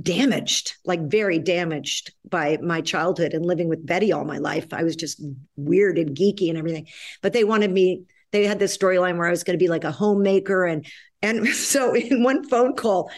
damaged, 0.01 0.75
like 0.85 1.01
very 1.03 1.39
damaged 1.39 2.13
by 2.29 2.59
my 2.63 2.81
childhood 2.81 3.35
and 3.35 3.45
living 3.45 3.69
with 3.69 3.85
Betty 3.85 4.13
all 4.13 4.25
my 4.25 4.39
life. 4.39 4.73
I 4.73 4.85
was 4.85 4.97
just 4.97 5.23
weird 5.57 5.99
and 5.99 6.17
geeky 6.17 6.49
and 6.49 6.57
everything. 6.57 6.89
But 7.21 7.33
they 7.33 7.45
wanted 7.45 7.71
me, 7.71 8.05
they 8.31 8.47
had 8.47 8.59
this 8.59 8.77
storyline 8.77 9.19
where 9.19 9.27
I 9.27 9.31
was 9.31 9.45
going 9.45 9.59
to 9.59 9.63
be 9.63 9.69
like 9.69 9.85
a 9.85 9.93
homemaker. 9.93 10.65
And 10.65 10.87
and 11.21 11.47
so 11.55 11.95
in 11.95 12.23
one 12.23 12.49
phone 12.49 12.75
call, 12.75 13.11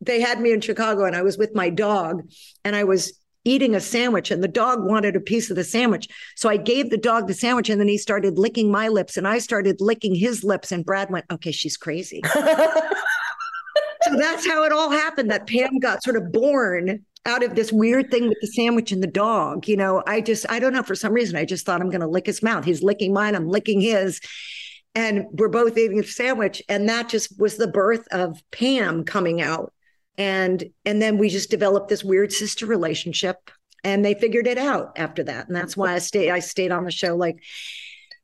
they 0.00 0.20
had 0.20 0.40
me 0.40 0.52
in 0.52 0.60
Chicago 0.60 1.04
and 1.04 1.16
I 1.16 1.22
was 1.22 1.36
with 1.36 1.54
my 1.54 1.68
dog 1.68 2.22
and 2.64 2.74
I 2.76 2.84
was 2.84 3.12
eating 3.44 3.74
a 3.74 3.80
sandwich 3.80 4.30
and 4.30 4.42
the 4.42 4.48
dog 4.48 4.84
wanted 4.84 5.16
a 5.16 5.20
piece 5.20 5.50
of 5.50 5.56
the 5.56 5.64
sandwich. 5.64 6.08
So 6.36 6.48
I 6.48 6.56
gave 6.56 6.90
the 6.90 6.98
dog 6.98 7.26
the 7.26 7.34
sandwich 7.34 7.70
and 7.70 7.80
then 7.80 7.88
he 7.88 7.98
started 7.98 8.38
licking 8.38 8.70
my 8.70 8.88
lips 8.88 9.16
and 9.16 9.26
I 9.26 9.38
started 9.38 9.80
licking 9.80 10.14
his 10.14 10.44
lips. 10.44 10.72
And 10.72 10.84
Brad 10.84 11.10
went, 11.10 11.24
okay, 11.30 11.52
she's 11.52 11.76
crazy. 11.76 12.22
so 14.02 14.16
that's 14.16 14.46
how 14.46 14.64
it 14.64 14.72
all 14.72 14.90
happened 14.90 15.30
that 15.30 15.46
Pam 15.46 15.78
got 15.78 16.02
sort 16.02 16.16
of 16.16 16.32
born 16.32 17.04
out 17.26 17.42
of 17.42 17.54
this 17.54 17.72
weird 17.72 18.10
thing 18.10 18.28
with 18.28 18.38
the 18.40 18.46
sandwich 18.46 18.92
and 18.92 19.02
the 19.02 19.06
dog. 19.06 19.68
You 19.68 19.76
know, 19.76 20.02
I 20.06 20.20
just, 20.20 20.46
I 20.50 20.58
don't 20.58 20.72
know, 20.72 20.82
for 20.82 20.94
some 20.94 21.12
reason, 21.12 21.36
I 21.36 21.44
just 21.44 21.66
thought 21.66 21.80
I'm 21.80 21.90
going 21.90 22.00
to 22.00 22.06
lick 22.06 22.26
his 22.26 22.42
mouth. 22.42 22.64
He's 22.64 22.82
licking 22.82 23.12
mine, 23.12 23.34
I'm 23.34 23.48
licking 23.48 23.80
his. 23.80 24.20
And 24.94 25.26
we're 25.32 25.48
both 25.48 25.78
eating 25.78 26.00
a 26.00 26.04
sandwich. 26.04 26.62
And 26.68 26.88
that 26.88 27.08
just 27.08 27.38
was 27.38 27.56
the 27.56 27.68
birth 27.68 28.08
of 28.10 28.42
Pam 28.50 29.04
coming 29.04 29.40
out. 29.40 29.72
And 30.18 30.64
and 30.84 31.00
then 31.00 31.16
we 31.16 31.28
just 31.28 31.50
developed 31.50 31.88
this 31.88 32.02
weird 32.02 32.32
sister 32.32 32.66
relationship. 32.66 33.50
And 33.84 34.04
they 34.04 34.14
figured 34.14 34.46
it 34.46 34.58
out 34.58 34.92
after 34.96 35.22
that. 35.24 35.46
And 35.46 35.56
that's 35.56 35.76
why 35.76 35.94
I 35.94 35.98
stayed, 35.98 36.30
I 36.30 36.40
stayed 36.40 36.72
on 36.72 36.84
the 36.84 36.90
show. 36.90 37.16
Like, 37.16 37.42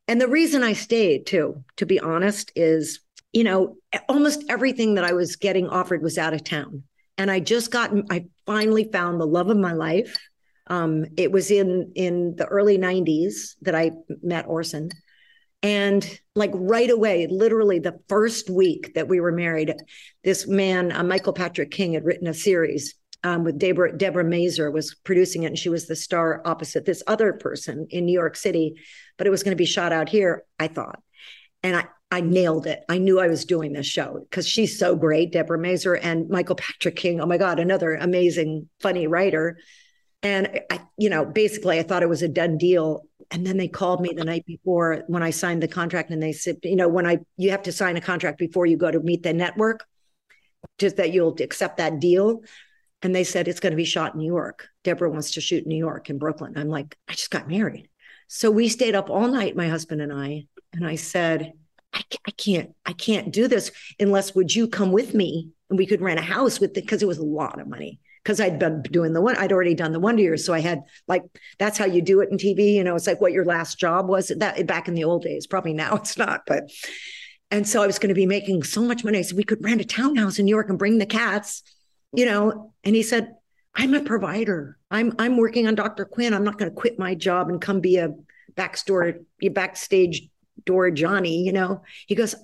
and 0.08 0.20
the 0.20 0.28
reason 0.28 0.62
I 0.62 0.74
stayed 0.74 1.26
too, 1.26 1.64
to 1.76 1.86
be 1.86 1.98
honest, 1.98 2.52
is 2.54 3.00
you 3.36 3.44
know, 3.44 3.76
almost 4.08 4.44
everything 4.48 4.94
that 4.94 5.04
I 5.04 5.12
was 5.12 5.36
getting 5.36 5.68
offered 5.68 6.02
was 6.02 6.16
out 6.16 6.32
of 6.32 6.42
town. 6.42 6.84
And 7.18 7.30
I 7.30 7.38
just 7.38 7.70
got, 7.70 7.92
I 8.10 8.24
finally 8.46 8.88
found 8.90 9.20
the 9.20 9.26
love 9.26 9.50
of 9.50 9.58
my 9.58 9.74
life. 9.74 10.16
Um, 10.68 11.04
it 11.18 11.30
was 11.30 11.50
in 11.50 11.92
in 11.94 12.34
the 12.36 12.46
early 12.46 12.78
90s 12.78 13.56
that 13.60 13.74
I 13.74 13.90
met 14.22 14.46
Orson. 14.48 14.88
And 15.62 16.18
like 16.34 16.50
right 16.54 16.88
away, 16.88 17.26
literally 17.26 17.78
the 17.78 17.98
first 18.08 18.48
week 18.48 18.94
that 18.94 19.06
we 19.06 19.20
were 19.20 19.32
married, 19.32 19.74
this 20.24 20.48
man, 20.48 20.90
uh, 20.90 21.04
Michael 21.04 21.34
Patrick 21.34 21.70
King, 21.70 21.92
had 21.92 22.06
written 22.06 22.28
a 22.28 22.34
series 22.34 22.94
um, 23.22 23.44
with 23.44 23.58
Deborah, 23.58 23.94
Deborah 23.94 24.24
Mazar 24.24 24.72
was 24.72 24.94
producing 25.04 25.42
it, 25.42 25.48
and 25.48 25.58
she 25.58 25.68
was 25.68 25.86
the 25.86 25.96
star 25.96 26.40
opposite 26.46 26.86
this 26.86 27.02
other 27.06 27.34
person 27.34 27.86
in 27.90 28.06
New 28.06 28.18
York 28.18 28.34
City. 28.34 28.76
But 29.18 29.26
it 29.26 29.30
was 29.30 29.42
going 29.42 29.54
to 29.54 29.62
be 29.62 29.66
shot 29.66 29.92
out 29.92 30.08
here, 30.08 30.44
I 30.58 30.68
thought. 30.68 31.02
And 31.62 31.76
I, 31.76 31.84
I 32.10 32.20
nailed 32.20 32.66
it. 32.66 32.84
I 32.88 32.98
knew 32.98 33.18
I 33.18 33.26
was 33.26 33.44
doing 33.44 33.72
this 33.72 33.86
show 33.86 34.20
because 34.20 34.46
she's 34.46 34.78
so 34.78 34.94
great, 34.94 35.32
Deborah 35.32 35.58
Mazar 35.58 35.98
and 36.00 36.28
Michael 36.28 36.54
Patrick 36.54 36.96
King. 36.96 37.20
Oh 37.20 37.26
my 37.26 37.36
God, 37.36 37.58
another 37.58 37.94
amazing, 37.94 38.68
funny 38.80 39.06
writer. 39.06 39.58
And 40.22 40.60
I, 40.70 40.80
you 40.96 41.10
know, 41.10 41.24
basically 41.24 41.78
I 41.78 41.82
thought 41.82 42.02
it 42.02 42.08
was 42.08 42.22
a 42.22 42.28
done 42.28 42.58
deal. 42.58 43.02
And 43.32 43.44
then 43.44 43.56
they 43.56 43.66
called 43.66 44.00
me 44.00 44.12
the 44.14 44.24
night 44.24 44.46
before 44.46 45.02
when 45.08 45.22
I 45.22 45.30
signed 45.30 45.62
the 45.62 45.68
contract 45.68 46.10
and 46.10 46.22
they 46.22 46.32
said, 46.32 46.58
you 46.62 46.76
know, 46.76 46.88
when 46.88 47.06
I 47.06 47.18
you 47.36 47.50
have 47.50 47.62
to 47.62 47.72
sign 47.72 47.96
a 47.96 48.00
contract 48.00 48.38
before 48.38 48.66
you 48.66 48.76
go 48.76 48.90
to 48.90 49.00
meet 49.00 49.24
the 49.24 49.32
network, 49.32 49.84
just 50.78 50.96
that 50.96 51.12
you'll 51.12 51.36
accept 51.40 51.78
that 51.78 51.98
deal. 51.98 52.42
And 53.02 53.14
they 53.14 53.24
said 53.24 53.48
it's 53.48 53.60
going 53.60 53.72
to 53.72 53.76
be 53.76 53.84
shot 53.84 54.14
in 54.14 54.20
New 54.20 54.26
York. 54.26 54.68
Deborah 54.84 55.10
wants 55.10 55.32
to 55.32 55.40
shoot 55.40 55.64
in 55.64 55.68
New 55.68 55.76
York 55.76 56.08
in 56.08 56.18
Brooklyn. 56.18 56.54
I'm 56.56 56.68
like, 56.68 56.96
I 57.08 57.12
just 57.12 57.30
got 57.30 57.48
married. 57.48 57.88
So 58.28 58.50
we 58.50 58.68
stayed 58.68 58.94
up 58.94 59.10
all 59.10 59.28
night, 59.28 59.56
my 59.56 59.68
husband 59.68 60.00
and 60.00 60.12
I. 60.12 60.46
And 60.72 60.86
I 60.86 60.96
said, 60.96 61.52
I, 61.96 62.02
I 62.26 62.30
can't, 62.32 62.74
I 62.84 62.92
can't 62.92 63.32
do 63.32 63.48
this 63.48 63.72
unless 63.98 64.34
would 64.34 64.54
you 64.54 64.68
come 64.68 64.92
with 64.92 65.14
me 65.14 65.48
and 65.70 65.78
we 65.78 65.86
could 65.86 66.02
rent 66.02 66.20
a 66.20 66.22
house 66.22 66.60
with 66.60 66.70
it 66.70 66.82
because 66.82 67.02
it 67.02 67.08
was 67.08 67.18
a 67.18 67.24
lot 67.24 67.60
of 67.60 67.66
money 67.66 68.00
because 68.22 68.40
I'd 68.40 68.58
been 68.58 68.82
doing 68.82 69.12
the 69.12 69.20
one, 69.20 69.36
I'd 69.36 69.52
already 69.52 69.74
done 69.74 69.92
the 69.92 70.00
Wonder 70.00 70.22
Years. 70.22 70.44
So 70.44 70.52
I 70.52 70.60
had 70.60 70.82
like, 71.06 71.22
that's 71.58 71.78
how 71.78 71.86
you 71.86 72.02
do 72.02 72.20
it 72.20 72.30
in 72.30 72.38
TV. 72.38 72.74
You 72.74 72.84
know, 72.84 72.96
it's 72.96 73.06
like 73.06 73.20
what 73.20 73.32
your 73.32 73.44
last 73.44 73.78
job 73.78 74.08
was 74.08 74.28
that 74.36 74.66
back 74.66 74.88
in 74.88 74.94
the 74.94 75.04
old 75.04 75.22
days, 75.22 75.46
probably 75.46 75.72
now 75.72 75.94
it's 75.96 76.18
not, 76.18 76.42
but, 76.46 76.70
and 77.50 77.66
so 77.66 77.82
I 77.82 77.86
was 77.86 77.98
going 77.98 78.08
to 78.08 78.14
be 78.14 78.26
making 78.26 78.64
so 78.64 78.82
much 78.82 79.04
money. 79.04 79.18
I 79.18 79.22
said, 79.22 79.36
we 79.36 79.44
could 79.44 79.64
rent 79.64 79.80
a 79.80 79.84
townhouse 79.84 80.38
in 80.38 80.44
New 80.44 80.50
York 80.50 80.68
and 80.68 80.78
bring 80.78 80.98
the 80.98 81.06
cats, 81.06 81.62
you 82.12 82.26
know? 82.26 82.72
And 82.82 82.96
he 82.96 83.04
said, 83.04 83.36
I'm 83.74 83.94
a 83.94 84.02
provider. 84.02 84.76
I'm, 84.90 85.14
I'm 85.18 85.36
working 85.36 85.68
on 85.68 85.76
Dr. 85.76 86.04
Quinn. 86.04 86.34
I'm 86.34 86.44
not 86.44 86.58
going 86.58 86.70
to 86.70 86.76
quit 86.76 86.98
my 86.98 87.14
job 87.14 87.48
and 87.48 87.60
come 87.60 87.80
be 87.80 87.98
a 87.98 88.10
a 88.58 89.48
backstage 89.48 90.28
door 90.64 90.90
Johnny, 90.90 91.42
you 91.44 91.52
know, 91.52 91.82
he 92.06 92.14
goes, 92.14 92.34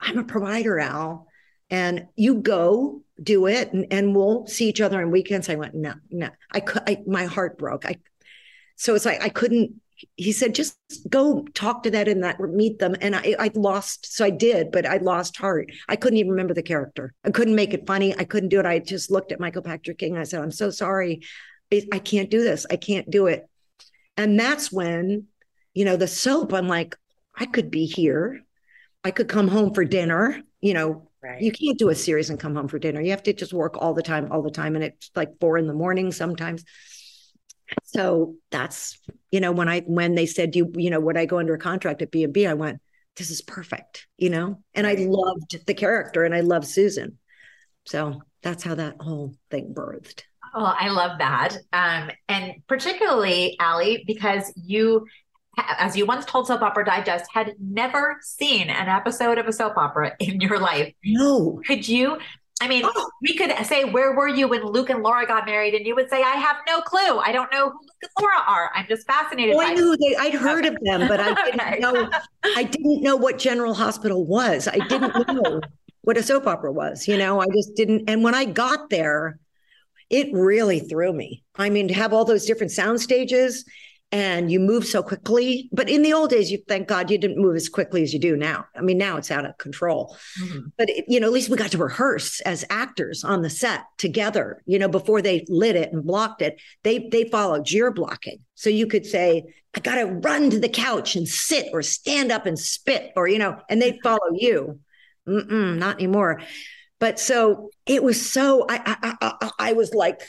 I'm 0.00 0.18
a 0.18 0.24
provider, 0.24 0.78
Al. 0.78 1.26
And 1.70 2.06
you 2.16 2.36
go 2.36 3.02
do 3.22 3.46
it 3.46 3.72
and, 3.72 3.86
and 3.90 4.16
we'll 4.16 4.46
see 4.46 4.68
each 4.68 4.80
other 4.80 5.02
on 5.02 5.10
weekends. 5.10 5.48
I 5.48 5.56
went, 5.56 5.74
no, 5.74 5.94
no. 6.10 6.30
I 6.50 6.60
could 6.60 6.82
I 6.86 7.02
my 7.06 7.26
heart 7.26 7.58
broke. 7.58 7.84
I 7.84 7.96
so 8.76 8.94
it's 8.94 9.04
like 9.04 9.22
I 9.22 9.28
couldn't 9.28 9.80
he 10.16 10.32
said, 10.32 10.54
just 10.54 10.76
go 11.08 11.44
talk 11.54 11.82
to 11.82 11.90
that 11.90 12.08
and 12.08 12.22
that 12.22 12.40
meet 12.40 12.78
them. 12.78 12.94
And 13.00 13.16
I 13.16 13.34
I 13.38 13.50
lost, 13.54 14.14
so 14.14 14.24
I 14.24 14.30
did, 14.30 14.70
but 14.70 14.86
I 14.86 14.98
lost 14.98 15.36
heart. 15.36 15.70
I 15.88 15.96
couldn't 15.96 16.18
even 16.18 16.30
remember 16.30 16.54
the 16.54 16.62
character. 16.62 17.12
I 17.24 17.30
couldn't 17.30 17.56
make 17.56 17.74
it 17.74 17.86
funny. 17.86 18.16
I 18.16 18.24
couldn't 18.24 18.50
do 18.50 18.60
it. 18.60 18.66
I 18.66 18.78
just 18.78 19.10
looked 19.10 19.32
at 19.32 19.40
Michael 19.40 19.62
Patrick 19.62 19.98
King. 19.98 20.16
I 20.16 20.22
said, 20.22 20.40
I'm 20.40 20.52
so 20.52 20.70
sorry. 20.70 21.22
I 21.72 21.98
can't 21.98 22.30
do 22.30 22.42
this. 22.42 22.64
I 22.70 22.76
can't 22.76 23.10
do 23.10 23.26
it. 23.26 23.48
And 24.16 24.38
that's 24.38 24.72
when, 24.72 25.26
you 25.74 25.84
know, 25.84 25.96
the 25.96 26.08
soap, 26.08 26.52
I'm 26.52 26.68
like, 26.68 26.96
I 27.38 27.46
could 27.46 27.70
be 27.70 27.86
here. 27.86 28.42
I 29.04 29.10
could 29.10 29.28
come 29.28 29.48
home 29.48 29.72
for 29.72 29.84
dinner. 29.84 30.42
You 30.60 30.74
know, 30.74 31.08
right. 31.22 31.40
you 31.40 31.52
can't 31.52 31.78
do 31.78 31.88
a 31.88 31.94
series 31.94 32.30
and 32.30 32.40
come 32.40 32.54
home 32.54 32.68
for 32.68 32.78
dinner. 32.78 33.00
You 33.00 33.10
have 33.10 33.22
to 33.24 33.32
just 33.32 33.52
work 33.52 33.76
all 33.80 33.94
the 33.94 34.02
time, 34.02 34.32
all 34.32 34.42
the 34.42 34.50
time. 34.50 34.74
And 34.74 34.84
it's 34.84 35.10
like 35.14 35.38
four 35.40 35.56
in 35.56 35.66
the 35.66 35.74
morning 35.74 36.10
sometimes. 36.10 36.64
So 37.84 38.34
that's, 38.50 38.98
you 39.30 39.40
know, 39.40 39.52
when 39.52 39.68
I, 39.68 39.80
when 39.80 40.14
they 40.14 40.26
said, 40.26 40.56
you, 40.56 40.72
you 40.74 40.90
know, 40.90 41.00
would 41.00 41.16
I 41.16 41.26
go 41.26 41.38
under 41.38 41.54
a 41.54 41.58
contract 41.58 42.02
at 42.02 42.10
B&B? 42.10 42.46
I 42.46 42.54
went, 42.54 42.80
this 43.16 43.30
is 43.30 43.42
perfect, 43.42 44.06
you 44.16 44.30
know? 44.30 44.62
And 44.74 44.86
I 44.86 44.94
loved 44.94 45.66
the 45.66 45.74
character 45.74 46.24
and 46.24 46.34
I 46.34 46.40
love 46.40 46.66
Susan. 46.66 47.18
So 47.86 48.22
that's 48.42 48.62
how 48.62 48.74
that 48.76 48.96
whole 49.00 49.34
thing 49.50 49.74
birthed. 49.74 50.22
Oh, 50.54 50.64
I 50.64 50.88
love 50.88 51.18
that. 51.18 51.56
Um, 51.72 52.10
and 52.28 52.54
particularly, 52.66 53.56
Alley, 53.60 54.04
because 54.06 54.52
you 54.56 55.06
as 55.78 55.96
you 55.96 56.06
once 56.06 56.24
told 56.24 56.46
Soap 56.46 56.62
Opera 56.62 56.84
Digest, 56.84 57.26
had 57.32 57.54
never 57.60 58.18
seen 58.22 58.68
an 58.70 58.88
episode 58.88 59.38
of 59.38 59.46
a 59.46 59.52
soap 59.52 59.76
opera 59.76 60.14
in 60.20 60.40
your 60.40 60.58
life. 60.58 60.92
No. 61.04 61.60
Could 61.66 61.86
you 61.88 62.18
I 62.60 62.66
mean, 62.66 62.82
Oh. 62.84 63.10
we 63.22 63.36
could 63.36 63.52
say, 63.66 63.84
Where 63.84 64.16
were 64.16 64.26
you 64.26 64.48
when 64.48 64.64
Luke 64.64 64.90
and 64.90 65.00
Laura 65.04 65.24
got 65.28 65.46
married? 65.46 65.74
And 65.74 65.86
you 65.86 65.94
would 65.94 66.10
say, 66.10 66.22
I 66.24 66.32
have 66.34 66.56
no 66.66 66.80
clue. 66.80 67.18
I 67.18 67.30
don't 67.30 67.52
know 67.52 67.70
who 67.70 67.78
Luke 67.78 68.00
and 68.02 68.10
Laura 68.20 68.42
are. 68.48 68.70
I'm 68.74 68.84
just 68.88 69.06
fascinated 69.06 69.54
Oh, 69.54 69.58
by 69.58 69.66
I 69.66 69.74
knew 69.74 69.96
they, 69.96 70.16
I'd 70.16 70.34
heard 70.34 70.64
of 70.66 70.76
them, 70.82 71.06
but 71.06 71.20
I 71.20 71.34
didn't 71.34 71.60
Okay. 71.60 71.78
know. 71.78 72.10
I 72.56 72.64
didn't 72.64 73.02
know 73.02 73.14
what 73.14 73.38
General 73.38 73.74
Hospital 73.74 74.26
was. 74.26 74.66
I 74.66 74.78
didn't 74.88 75.28
know 75.28 75.60
what 76.02 76.16
a 76.16 76.22
soap 76.24 76.48
opera 76.48 76.72
was. 76.72 77.06
You 77.06 77.16
know, 77.16 77.40
I 77.40 77.46
just 77.54 77.76
didn't. 77.76 78.10
And 78.10 78.24
when 78.24 78.34
I 78.34 78.44
got 78.44 78.90
there, 78.90 79.38
it 80.10 80.26
really 80.32 80.80
threw 80.80 81.12
me. 81.12 81.44
I 81.54 81.70
mean, 81.70 81.86
to 81.86 81.94
have 81.94 82.12
all 82.12 82.24
those 82.24 82.44
different 82.44 82.72
sound 82.72 83.00
stages 83.00 83.64
and 84.10 84.50
you 84.50 84.58
move 84.58 84.86
so 84.86 85.02
quickly. 85.02 85.68
But 85.72 85.90
in 85.90 86.02
the 86.02 86.14
old 86.14 86.30
days, 86.30 86.50
you 86.50 86.58
thank 86.66 86.88
God 86.88 87.10
you 87.10 87.18
didn't 87.18 87.42
move 87.42 87.56
as 87.56 87.68
quickly 87.68 88.02
as 88.02 88.12
you 88.14 88.18
do 88.18 88.36
now. 88.36 88.64
I 88.74 88.80
mean, 88.80 88.96
now 88.96 89.16
it's 89.18 89.30
out 89.30 89.44
of 89.44 89.58
control. 89.58 90.16
Mhm. 90.40 90.72
But 90.78 90.88
it, 90.88 91.04
you 91.08 91.20
know, 91.20 91.26
at 91.26 91.32
least 91.32 91.50
we 91.50 91.56
got 91.58 91.72
to 91.72 91.78
rehearse 91.78 92.40
as 92.40 92.64
actors 92.70 93.22
on 93.22 93.42
the 93.42 93.50
set 93.50 93.84
together. 93.98 94.62
You 94.66 94.78
know, 94.78 94.88
before 94.88 95.20
they 95.20 95.44
lit 95.48 95.76
it 95.76 95.92
and 95.92 96.04
blocked 96.04 96.40
it, 96.42 96.58
they 96.84 97.08
they 97.10 97.24
followed 97.24 97.70
your 97.70 97.90
blocking. 97.90 98.40
So 98.54 98.70
you 98.70 98.86
could 98.86 99.04
say, 99.04 99.44
"I 99.74 99.80
got 99.80 99.96
to 99.96 100.06
run 100.06 100.48
to 100.50 100.58
the 100.58 100.68
couch 100.70 101.14
and 101.14 101.28
sit, 101.28 101.68
or 101.72 101.82
stand 101.82 102.32
up 102.32 102.46
and 102.46 102.58
spit," 102.58 103.12
or 103.14 103.28
you 103.28 103.38
know, 103.38 103.60
and 103.68 103.80
they'd 103.82 104.00
follow 104.02 104.30
you. 104.32 104.80
Mm-mm, 105.28 105.76
not 105.76 105.96
anymore. 105.96 106.40
But 107.00 107.20
so 107.20 107.70
it 107.86 108.02
was 108.02 108.18
so 108.30 108.64
I 108.68 108.96
I, 109.02 109.14
I- 109.42 109.50
I 109.58 109.72
was 109.74 109.94
like 109.94 110.20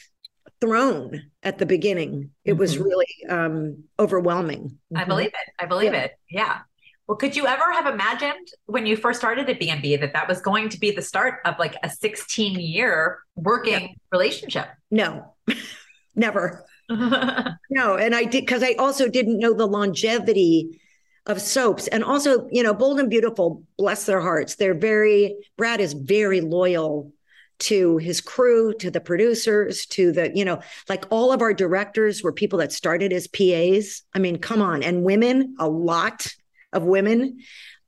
thrown 0.61 1.31
at 1.43 1.57
the 1.57 1.65
beginning. 1.65 2.31
It 2.45 2.53
was 2.53 2.77
Mhm. 2.77 2.83
really 2.85 3.15
um 3.29 3.83
overwhelming. 3.97 4.77
I 4.95 5.03
believe 5.05 5.27
it. 5.27 5.53
I 5.59 5.65
believe 5.65 5.93
Yeah. 5.93 6.03
it. 6.03 6.11
Yeah. 6.29 6.57
Well, 7.07 7.17
could 7.17 7.35
you 7.35 7.47
ever 7.47 7.71
have 7.71 7.87
imagined 7.91 8.47
when 8.67 8.85
you 8.85 8.95
first 8.95 9.19
started 9.19 9.49
at 9.49 9.59
B&B 9.59 9.95
that 9.95 10.13
that 10.13 10.27
was 10.27 10.41
going 10.41 10.69
to 10.69 10.79
be 10.79 10.91
the 10.91 11.01
start 11.01 11.39
of 11.43 11.57
like 11.57 11.75
a 11.81 11.89
16 11.89 12.59
year 12.59 13.19
working 13.35 13.95
relationship? 14.11 14.67
No, 14.91 15.33
never. 16.15 16.65
No, 17.71 17.95
and 17.97 18.15
I 18.15 18.23
did 18.23 18.41
because 18.47 18.63
I 18.63 18.73
also 18.79 19.07
didn't 19.07 19.37
know 19.37 19.53
the 19.53 19.67
longevity 19.67 20.81
of 21.27 21.39
soaps. 21.39 21.87
And 21.87 22.03
also, 22.03 22.47
you 22.51 22.63
know, 22.63 22.73
Bold 22.73 22.99
and 22.99 23.09
Beautiful, 23.11 23.63
bless 23.77 24.07
their 24.07 24.19
hearts, 24.21 24.55
they're 24.55 24.73
very, 24.73 25.35
Brad 25.55 25.79
is 25.81 25.93
very 25.93 26.41
loyal 26.41 27.11
to 27.59 27.97
his 27.97 28.21
crew, 28.21 28.73
to 28.75 28.89
the 28.89 29.01
producers, 29.01 29.85
to 29.87 30.11
the, 30.11 30.31
you 30.35 30.45
know, 30.45 30.61
like 30.87 31.05
all 31.09 31.31
of 31.31 31.41
our 31.41 31.53
directors 31.53 32.23
were 32.23 32.31
people 32.31 32.59
that 32.59 32.71
started 32.71 33.11
as 33.13 33.27
PAs. 33.27 34.03
I 34.13 34.19
mean, 34.19 34.37
come 34.37 34.61
on. 34.61 34.81
And 34.81 35.03
women, 35.03 35.55
a 35.59 35.67
lot 35.67 36.27
of 36.71 36.83
women. 36.83 37.39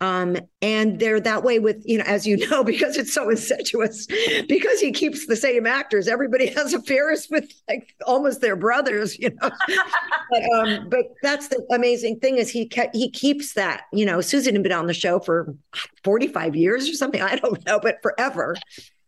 Um, 0.02 0.36
and 0.64 1.00
they're 1.00 1.20
that 1.20 1.44
way 1.44 1.60
with, 1.60 1.84
you 1.86 2.00
know, 2.00 2.04
as 2.06 2.26
you 2.26 2.36
know, 2.50 2.64
because 2.66 2.98
it's 2.98 3.14
so 3.14 3.30
incestuous, 3.30 4.08
because 4.48 4.80
he 4.80 4.92
keeps 4.92 5.28
the 5.28 5.36
same 5.36 5.68
actors. 5.68 6.08
Everybody 6.08 6.48
has 6.56 6.74
affairs 6.74 7.28
with 7.30 7.50
like 7.70 7.96
almost 8.06 8.42
their 8.42 8.56
brothers, 8.56 9.18
you 9.20 9.30
know. 9.30 9.52
but 10.32 10.52
um, 10.56 10.90
but 10.90 11.06
that's 11.22 11.50
the 11.50 11.64
amazing 11.72 12.20
thing 12.20 12.38
is 12.38 12.50
he 12.50 12.68
ke- 12.68 12.94
he 12.94 13.12
keeps 13.12 13.54
that. 13.54 13.84
You 13.94 14.06
know, 14.06 14.22
Susan 14.22 14.56
had 14.56 14.64
been 14.64 14.72
on 14.72 14.88
the 14.88 14.94
show 14.94 15.20
for 15.20 15.56
45 16.04 16.56
years 16.56 16.90
or 16.90 16.94
something. 16.94 17.22
I 17.22 17.36
don't 17.36 17.64
know, 17.68 17.80
but 17.80 17.98
forever. 18.02 18.56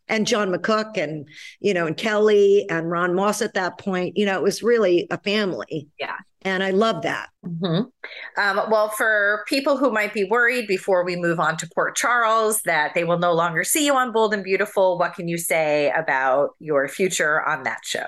And 0.07 0.27
John 0.27 0.51
McCook 0.51 0.97
and 0.97 1.27
you 1.59 1.73
know, 1.73 1.87
and 1.87 1.95
Kelly 1.97 2.65
and 2.69 2.89
Ron 2.89 3.15
Moss 3.15 3.41
at 3.41 3.53
that 3.53 3.77
point, 3.77 4.17
you 4.17 4.25
know, 4.25 4.35
it 4.35 4.43
was 4.43 4.63
really 4.63 5.07
a 5.09 5.17
family. 5.17 5.87
Yeah. 5.99 6.17
And 6.45 6.61
I 6.61 6.71
love 6.71 7.03
that. 7.03 7.29
Mhm. 7.45 7.89
Um, 8.37 8.61
well, 8.69 8.89
for 8.89 9.45
people 9.47 9.77
who 9.77 9.91
might 9.91 10.13
be 10.13 10.25
worried 10.25 10.67
before 10.67 11.05
we 11.05 11.15
move 11.15 11.39
on 11.39 11.55
to 11.57 11.69
Port 11.73 11.95
Charles 11.95 12.61
that 12.63 12.93
they 12.93 13.05
will 13.05 13.17
no 13.17 13.31
longer 13.31 13.63
see 13.63 13.85
you 13.85 13.95
on 13.95 14.11
Bold 14.11 14.33
and 14.33 14.43
Beautiful, 14.43 14.97
what 14.99 15.13
can 15.13 15.29
you 15.29 15.37
say 15.37 15.89
about 15.91 16.51
your 16.59 16.89
future 16.89 17.41
on 17.47 17.63
that 17.63 17.79
show? 17.85 18.07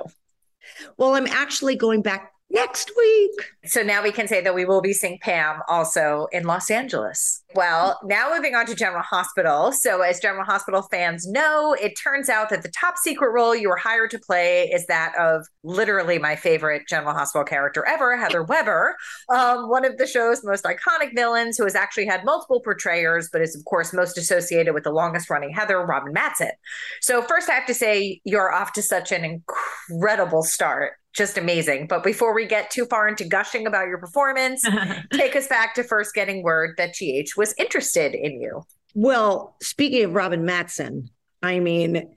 Well, 0.98 1.14
I'm 1.14 1.28
actually 1.28 1.76
going 1.78 2.02
back 2.02 2.32
next 2.56 2.92
week. 2.98 3.32
So 3.66 3.84
now 3.84 4.02
we 4.02 4.12
can 4.12 4.28
say 4.28 4.42
that 4.42 4.56
we 4.56 4.66
will 4.66 4.82
be 4.82 4.94
seeing 4.94 5.20
Pam 5.22 5.62
also 5.68 6.28
in 6.32 6.46
Los 6.46 6.72
Angeles. 6.72 7.44
Well, 7.56 7.98
now 8.04 8.32
moving 8.36 8.54
on 8.54 8.66
to 8.66 8.76
General 8.76 9.02
Hospital. 9.02 9.72
So, 9.72 10.02
as 10.02 10.20
General 10.20 10.44
Hospital 10.44 10.82
fans 10.82 11.26
know, 11.26 11.74
it 11.82 11.94
turns 12.02 12.28
out 12.28 12.50
that 12.50 12.64
the 12.64 12.70
top 12.70 12.98
secret 12.98 13.32
role 13.32 13.56
you 13.56 13.70
were 13.70 13.78
hired 13.78 14.12
to 14.12 14.20
play 14.20 14.70
is 14.74 14.86
that 14.88 15.14
of 15.18 15.48
literally 15.64 16.20
my 16.20 16.36
favorite 16.36 16.84
General 16.90 17.14
Hospital 17.14 17.46
character 17.46 17.86
ever, 17.88 18.18
Heather 18.18 18.44
Webber, 18.44 18.98
um, 19.30 19.70
one 19.70 19.86
of 19.86 19.98
the 19.98 20.06
show's 20.06 20.44
most 20.44 20.66
iconic 20.66 21.16
villains 21.16 21.58
who 21.58 21.64
has 21.64 21.76
actually 21.76 22.08
had 22.08 22.26
multiple 22.26 22.60
portrayers, 22.60 23.30
but 23.32 23.42
is, 23.42 23.56
of 23.56 23.64
course, 23.64 23.94
most 23.94 24.18
associated 24.18 24.74
with 24.74 24.84
the 24.84 24.92
longest 24.92 25.30
running 25.30 25.54
Heather, 25.54 25.80
Robin 25.86 26.14
Mattson. 26.14 26.52
So, 27.00 27.22
first, 27.22 27.50
I 27.50 27.54
have 27.54 27.68
to 27.68 27.74
say, 27.74 28.20
you're 28.26 28.52
off 28.52 28.74
to 28.74 28.82
such 28.82 29.14
an 29.14 29.24
incredible 29.24 30.44
start. 30.44 30.94
Just 31.16 31.38
amazing. 31.38 31.88
But 31.88 32.04
before 32.04 32.34
we 32.34 32.46
get 32.46 32.70
too 32.70 32.86
far 32.86 33.08
into 33.08 33.24
gushing 33.26 33.68
about 33.68 33.88
your 33.88 33.98
performance, 33.98 34.64
take 35.14 35.36
us 35.36 35.48
back 35.48 35.74
to 35.76 35.84
first 35.84 36.14
getting 36.14 36.44
word 36.44 36.76
that 36.78 36.94
GH 36.94 37.38
was 37.38 37.54
interested 37.58 38.14
in 38.14 38.42
you. 38.42 38.64
Well, 38.94 39.56
speaking 39.62 40.04
of 40.04 40.14
Robin 40.14 40.44
Mattson, 40.44 41.10
I 41.42 41.60
mean, 41.60 42.14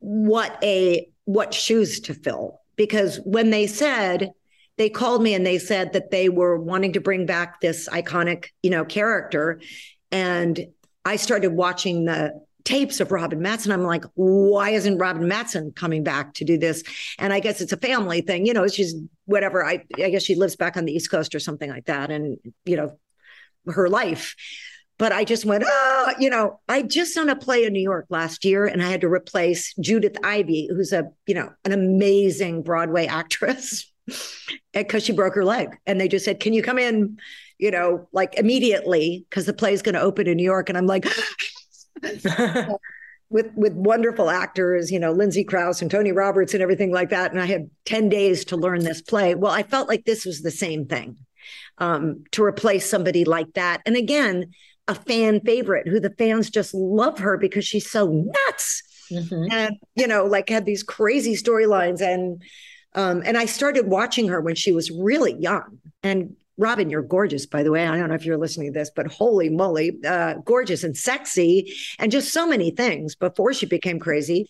what 0.00 0.58
a 0.62 1.08
what 1.24 1.54
shoes 1.54 2.00
to 2.00 2.14
fill. 2.14 2.60
Because 2.76 3.20
when 3.24 3.50
they 3.50 3.66
said 3.66 4.32
they 4.78 4.88
called 4.88 5.22
me 5.22 5.34
and 5.34 5.44
they 5.44 5.58
said 5.58 5.92
that 5.92 6.10
they 6.10 6.30
were 6.30 6.58
wanting 6.58 6.94
to 6.94 7.00
bring 7.00 7.26
back 7.26 7.60
this 7.60 7.88
iconic, 7.88 8.46
you 8.62 8.70
know, 8.70 8.84
character, 8.84 9.60
and 10.10 10.58
I 11.04 11.16
started 11.16 11.52
watching 11.52 12.06
the 12.06 12.32
tapes 12.64 13.00
of 13.00 13.12
Robin 13.12 13.40
Mattson. 13.40 13.72
I'm 13.72 13.84
like, 13.84 14.04
why 14.14 14.70
isn't 14.70 14.98
Robin 14.98 15.28
Mattson 15.28 15.74
coming 15.74 16.02
back 16.02 16.34
to 16.34 16.44
do 16.44 16.58
this? 16.58 16.82
And 17.18 17.32
I 17.32 17.40
guess 17.40 17.60
it's 17.60 17.72
a 17.72 17.76
family 17.76 18.20
thing, 18.20 18.46
you 18.46 18.54
know. 18.54 18.66
She's 18.68 18.94
whatever. 19.24 19.64
I 19.64 19.84
I 19.96 20.10
guess 20.10 20.22
she 20.22 20.34
lives 20.34 20.56
back 20.56 20.76
on 20.76 20.84
the 20.84 20.92
East 20.92 21.10
Coast 21.10 21.34
or 21.34 21.40
something 21.40 21.70
like 21.70 21.86
that, 21.86 22.10
and 22.10 22.38
you 22.64 22.76
know, 22.76 22.98
her 23.66 23.88
life 23.88 24.34
but 25.00 25.12
I 25.12 25.24
just 25.24 25.46
went, 25.46 25.64
oh, 25.66 26.12
you 26.18 26.28
know, 26.28 26.60
I 26.68 26.82
just 26.82 27.14
done 27.14 27.30
a 27.30 27.34
play 27.34 27.64
in 27.64 27.72
New 27.72 27.80
York 27.80 28.04
last 28.10 28.44
year 28.44 28.66
and 28.66 28.82
I 28.82 28.90
had 28.90 29.00
to 29.00 29.08
replace 29.08 29.72
Judith 29.80 30.14
Ivey, 30.22 30.68
who's 30.70 30.92
a, 30.92 31.10
you 31.26 31.34
know, 31.34 31.50
an 31.64 31.72
amazing 31.72 32.62
Broadway 32.62 33.06
actress 33.06 33.90
because 34.74 35.02
she 35.02 35.14
broke 35.14 35.36
her 35.36 35.44
leg. 35.44 35.74
And 35.86 35.98
they 35.98 36.06
just 36.06 36.26
said, 36.26 36.38
can 36.38 36.52
you 36.52 36.62
come 36.62 36.78
in, 36.78 37.16
you 37.56 37.70
know, 37.70 38.08
like 38.12 38.34
immediately 38.38 39.24
because 39.30 39.46
the 39.46 39.54
play's 39.54 39.80
going 39.80 39.94
to 39.94 40.02
open 40.02 40.26
in 40.26 40.36
New 40.36 40.44
York. 40.44 40.68
And 40.68 40.76
I'm 40.76 40.86
like, 40.86 41.06
with 43.30 43.50
with 43.54 43.72
wonderful 43.74 44.28
actors, 44.28 44.90
you 44.90 44.98
know, 44.98 45.12
Lindsay 45.12 45.44
Crouse 45.44 45.82
and 45.82 45.90
Tony 45.90 46.12
Roberts 46.12 46.52
and 46.54 46.62
everything 46.62 46.92
like 46.92 47.10
that. 47.10 47.30
And 47.30 47.40
I 47.40 47.46
had 47.46 47.70
10 47.84 48.08
days 48.08 48.44
to 48.46 48.56
learn 48.56 48.80
this 48.80 49.00
play. 49.00 49.34
Well, 49.34 49.52
I 49.52 49.62
felt 49.62 49.88
like 49.88 50.04
this 50.04 50.24
was 50.24 50.42
the 50.42 50.50
same 50.50 50.86
thing 50.86 51.16
um, 51.78 52.24
to 52.32 52.42
replace 52.42 52.88
somebody 52.88 53.24
like 53.24 53.52
that. 53.54 53.82
And 53.86 53.96
again, 53.96 54.52
a 54.88 54.94
fan 54.94 55.40
favorite 55.40 55.86
who 55.86 56.00
the 56.00 56.14
fans 56.18 56.50
just 56.50 56.74
love 56.74 57.20
her 57.20 57.38
because 57.38 57.64
she's 57.64 57.88
so 57.88 58.08
nuts 58.08 58.82
and 59.10 59.76
you 59.94 60.06
know 60.06 60.24
like 60.24 60.48
had 60.48 60.66
these 60.66 60.82
crazy 60.82 61.34
storylines 61.34 62.00
and 62.00 62.42
um 62.94 63.22
and 63.24 63.36
i 63.36 63.44
started 63.44 63.86
watching 63.86 64.28
her 64.28 64.40
when 64.40 64.54
she 64.54 64.72
was 64.72 64.90
really 64.90 65.34
young 65.34 65.78
and 66.02 66.34
robin 66.60 66.90
you're 66.90 67.02
gorgeous 67.02 67.46
by 67.46 67.62
the 67.62 67.70
way. 67.70 67.86
I 67.86 67.96
don't 67.96 68.08
know 68.08 68.14
if 68.14 68.24
you're 68.24 68.36
listening 68.36 68.72
to 68.72 68.78
this 68.78 68.90
but 68.94 69.06
holy 69.06 69.48
moly 69.48 69.98
uh 70.06 70.34
gorgeous 70.44 70.84
and 70.84 70.96
sexy 70.96 71.74
and 71.98 72.12
just 72.12 72.32
so 72.32 72.46
many 72.46 72.70
things 72.70 73.14
before 73.14 73.52
she 73.52 73.66
became 73.66 73.98
crazy. 73.98 74.48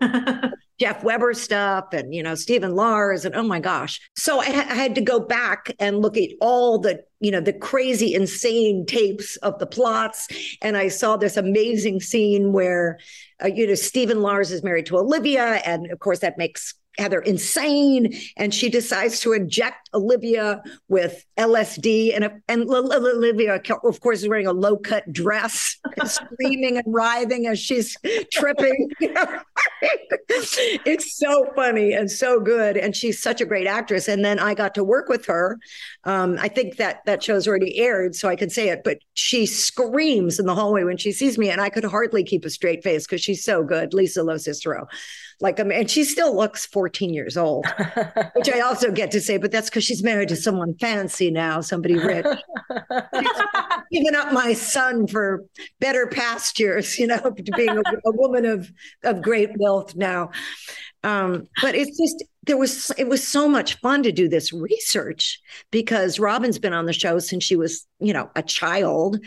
Jeff 0.78 1.02
Webber 1.02 1.32
stuff 1.32 1.86
and 1.92 2.14
you 2.14 2.22
know 2.22 2.34
Stephen 2.34 2.74
Lars 2.74 3.24
and 3.24 3.34
oh 3.34 3.42
my 3.42 3.60
gosh. 3.60 4.00
So 4.14 4.40
I, 4.40 4.50
ha- 4.50 4.66
I 4.68 4.74
had 4.74 4.94
to 4.96 5.00
go 5.00 5.18
back 5.18 5.74
and 5.78 6.00
look 6.00 6.16
at 6.16 6.30
all 6.40 6.78
the 6.78 7.02
you 7.20 7.30
know 7.30 7.40
the 7.40 7.52
crazy 7.52 8.12
insane 8.12 8.84
tapes 8.86 9.36
of 9.36 9.58
the 9.58 9.66
plots. 9.66 10.28
And 10.60 10.76
I 10.76 10.88
saw 10.88 11.16
this 11.16 11.36
amazing 11.36 12.00
scene 12.00 12.52
where 12.52 12.98
uh, 13.42 13.48
you 13.48 13.66
know 13.66 13.74
Stephen 13.74 14.20
Lars 14.20 14.52
is 14.52 14.62
married 14.62 14.86
to 14.86 14.98
Olivia. 14.98 15.62
And 15.64 15.90
of 15.90 15.98
course 15.98 16.18
that 16.18 16.36
makes 16.36 16.74
Heather 16.98 17.20
insane 17.20 18.14
and 18.36 18.54
she 18.54 18.68
decides 18.68 19.20
to 19.20 19.32
inject 19.32 19.90
Olivia 19.94 20.62
with 20.88 21.24
LSD 21.38 22.14
and 22.14 22.30
and 22.48 22.68
Olivia 22.70 23.60
of 23.84 24.00
course 24.00 24.22
is 24.22 24.28
wearing 24.28 24.46
a 24.46 24.52
low 24.52 24.76
cut 24.76 25.10
dress 25.12 25.76
screaming 26.04 26.78
and 26.78 26.86
writhing 26.86 27.46
as 27.46 27.58
she's 27.58 27.96
tripping. 28.32 28.90
It's 30.28 31.16
so 31.16 31.50
funny 31.54 31.92
and 31.92 32.10
so 32.10 32.40
good 32.40 32.76
and 32.76 32.94
she's 32.94 33.22
such 33.22 33.40
a 33.40 33.46
great 33.46 33.66
actress. 33.66 34.08
And 34.08 34.24
then 34.24 34.38
i 34.38 34.54
got 34.54 34.74
to 34.74 34.84
work 34.84 35.08
with 35.08 35.26
her. 35.26 35.58
Um, 36.04 36.36
i 36.40 36.48
think 36.48 36.76
that 36.76 37.04
that 37.06 37.22
show's 37.22 37.46
already 37.46 37.78
aired 37.78 38.14
so 38.14 38.28
i 38.28 38.36
can 38.36 38.50
say 38.50 38.68
it 38.68 38.82
but 38.84 38.98
she 39.14 39.46
screams 39.46 40.38
in 40.38 40.46
the 40.46 40.54
hallway 40.54 40.84
when 40.84 40.96
she 40.96 41.12
sees 41.12 41.38
me 41.38 41.50
and 41.50 41.60
i 41.60 41.68
could 41.68 41.84
hardly 41.84 42.24
keep 42.24 42.44
a 42.44 42.50
straight 42.50 42.82
face 42.82 43.06
because 43.06 43.20
she's 43.20 43.44
so 43.44 43.62
good 43.62 43.92
lisa 43.94 44.22
locicero 44.22 44.86
like 45.40 45.60
um, 45.60 45.70
and 45.70 45.90
she 45.90 46.04
still 46.04 46.34
looks 46.34 46.66
14 46.66 47.12
years 47.12 47.36
old 47.36 47.66
which 48.34 48.48
i 48.48 48.60
also 48.60 48.90
get 48.90 49.10
to 49.10 49.20
say 49.20 49.36
but 49.36 49.50
that's 49.50 49.68
because 49.68 49.84
she's 49.84 50.02
married 50.02 50.28
to 50.28 50.36
someone 50.36 50.74
fancy 50.78 51.30
now 51.30 51.60
somebody 51.60 51.94
rich. 51.94 52.26
Giving 53.92 54.16
up 54.16 54.32
my 54.32 54.52
son 54.52 55.06
for 55.06 55.44
better 55.80 56.06
pastures 56.06 56.98
you 56.98 57.06
know 57.06 57.34
being 57.56 57.70
a, 57.70 57.82
a 57.82 58.12
woman 58.12 58.44
of 58.44 58.70
of 59.04 59.22
great 59.22 59.50
wealth 59.58 59.94
now. 59.96 60.30
Um, 61.02 61.46
but 61.62 61.74
it's 61.76 61.96
just 61.96 62.24
there 62.42 62.56
was 62.56 62.90
it 62.98 63.08
was 63.08 63.26
so 63.26 63.48
much 63.48 63.78
fun 63.80 64.02
to 64.02 64.12
do 64.12 64.28
this 64.28 64.52
research 64.52 65.40
because 65.70 66.18
Robin's 66.18 66.58
been 66.58 66.72
on 66.72 66.86
the 66.86 66.92
show 66.92 67.18
since 67.18 67.44
she 67.44 67.56
was 67.56 67.86
you 68.00 68.12
know 68.12 68.30
a 68.34 68.42
child. 68.42 69.18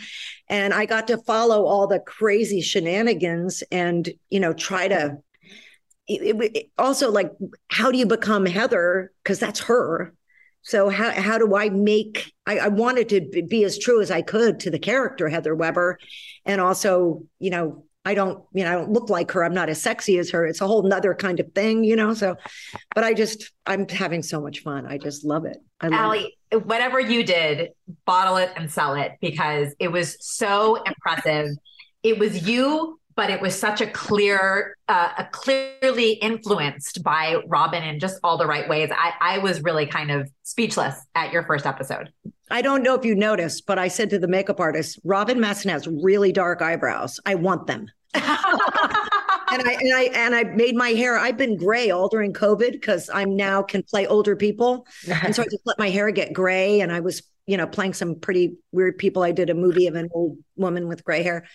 And 0.49 0.73
I 0.73 0.85
got 0.85 1.07
to 1.07 1.17
follow 1.19 1.65
all 1.65 1.87
the 1.87 1.99
crazy 1.99 2.61
shenanigans 2.61 3.63
and 3.71 4.09
you 4.29 4.39
know 4.39 4.53
try 4.53 4.87
to 4.87 5.17
it, 6.09 6.55
it, 6.55 6.71
also 6.77 7.11
like 7.11 7.31
how 7.69 7.91
do 7.91 7.97
you 7.97 8.05
become 8.05 8.45
heather? 8.45 9.11
Because 9.23 9.39
that's 9.39 9.59
her. 9.61 10.13
So 10.61 10.89
how, 10.89 11.11
how 11.11 11.37
do 11.37 11.55
i 11.55 11.69
make 11.69 12.31
I, 12.45 12.59
I, 12.59 12.67
wanted 12.67 13.09
to 13.09 13.45
be 13.47 13.63
as 13.63 13.79
true 13.79 14.01
as 14.01 14.11
i 14.11 14.21
could 14.21 14.59
to 14.61 14.69
the 14.69 14.79
character 14.79 15.29
heather 15.29 15.55
webber. 15.55 15.97
And 16.45 16.59
also 16.59 17.23
you 17.39 17.49
know 17.49 17.85
i 18.05 18.13
don't 18.13 18.43
you 18.53 18.63
know 18.63 18.71
i 18.71 18.75
don't 18.75 18.91
look 18.91 19.09
like 19.09 19.31
her. 19.31 19.43
I'm 19.43 19.53
not 19.53 19.69
as 19.69 19.81
sexy 19.81 20.17
as 20.17 20.31
her. 20.31 20.45
It's 20.45 20.61
a 20.61 20.67
whole 20.67 20.83
nother 20.83 21.13
kind 21.15 21.39
of 21.39 21.51
thing 21.53 21.83
you 21.83 21.95
know? 21.95 22.13
So 22.13 22.35
but 22.93 23.03
i 23.03 23.13
just 23.13 23.51
i'm 23.65 23.87
having 23.87 24.21
so 24.21 24.41
much 24.41 24.59
fun. 24.59 24.85
I 24.85 24.97
just 24.97 25.23
love 25.23 25.45
it. 25.45 25.57
I 25.79 25.87
love 25.87 25.99
Alley, 25.99 26.37
it. 26.51 26.65
whatever 26.65 26.99
you 26.99 27.23
did 27.23 27.69
bottle 28.05 28.37
it 28.37 28.51
and 28.57 28.69
sell 28.69 28.95
it 28.95 29.13
because 29.21 29.73
it 29.79 29.91
was 29.91 30.17
so 30.19 30.75
impressive. 30.83 31.55
It 32.03 32.19
was 32.19 32.47
you 32.47 32.98
but 33.19 33.29
it 33.29 33.41
was 33.41 33.53
such 33.53 33.81
a 33.81 33.87
clear, 33.87 34.77
uh, 34.87 35.09
a 35.17 35.25
clearly 35.25 36.13
influenced 36.13 37.03
by 37.03 37.35
Robin 37.47 37.83
in 37.83 37.99
just 37.99 38.17
all 38.23 38.37
the 38.37 38.47
right 38.47 38.69
ways. 38.69 38.89
I, 38.93 39.11
I 39.19 39.37
was 39.39 39.61
really 39.61 39.85
kind 39.85 40.09
of 40.09 40.31
speechless 40.43 40.95
at 41.15 41.33
your 41.33 41.43
first 41.43 41.65
episode. 41.65 42.13
I 42.49 42.61
don't 42.61 42.81
know 42.81 42.95
if 42.95 43.03
you 43.03 43.15
noticed, 43.15 43.65
but 43.65 43.77
I 43.77 43.89
said 43.89 44.09
to 44.11 44.19
the 44.19 44.29
makeup 44.29 44.61
artist, 44.61 45.01
Robin 45.03 45.37
Mattson 45.37 45.69
has 45.69 45.85
really 45.85 46.31
dark 46.31 46.61
eyebrows. 46.61 47.19
I 47.25 47.35
want 47.35 47.67
them. 47.67 47.87
and 48.13 48.23
I 48.23 49.77
and 49.81 49.93
I 49.93 50.03
and 50.13 50.33
I 50.33 50.43
made 50.43 50.77
my 50.77 50.91
hair. 50.91 51.17
I've 51.17 51.35
been 51.35 51.57
gray 51.57 51.91
all 51.91 52.07
during 52.07 52.31
COVID 52.31 52.71
because 52.71 53.09
I'm 53.13 53.35
now 53.35 53.61
can 53.63 53.83
play 53.83 54.07
older 54.07 54.37
people, 54.37 54.87
and 55.23 55.35
so 55.35 55.43
I 55.43 55.45
just 55.45 55.63
let 55.65 55.77
my 55.77 55.89
hair 55.89 56.09
get 56.11 56.31
gray. 56.31 56.79
And 56.79 56.89
I 56.89 57.01
was, 57.01 57.21
you 57.47 57.57
know, 57.57 57.67
playing 57.67 57.95
some 57.95 58.15
pretty 58.15 58.55
weird 58.71 58.97
people. 58.97 59.23
I 59.23 59.33
did 59.33 59.49
a 59.49 59.53
movie 59.53 59.87
of 59.87 59.95
an 59.95 60.07
old 60.13 60.37
woman 60.55 60.87
with 60.87 61.03
gray 61.03 61.21
hair, 61.21 61.45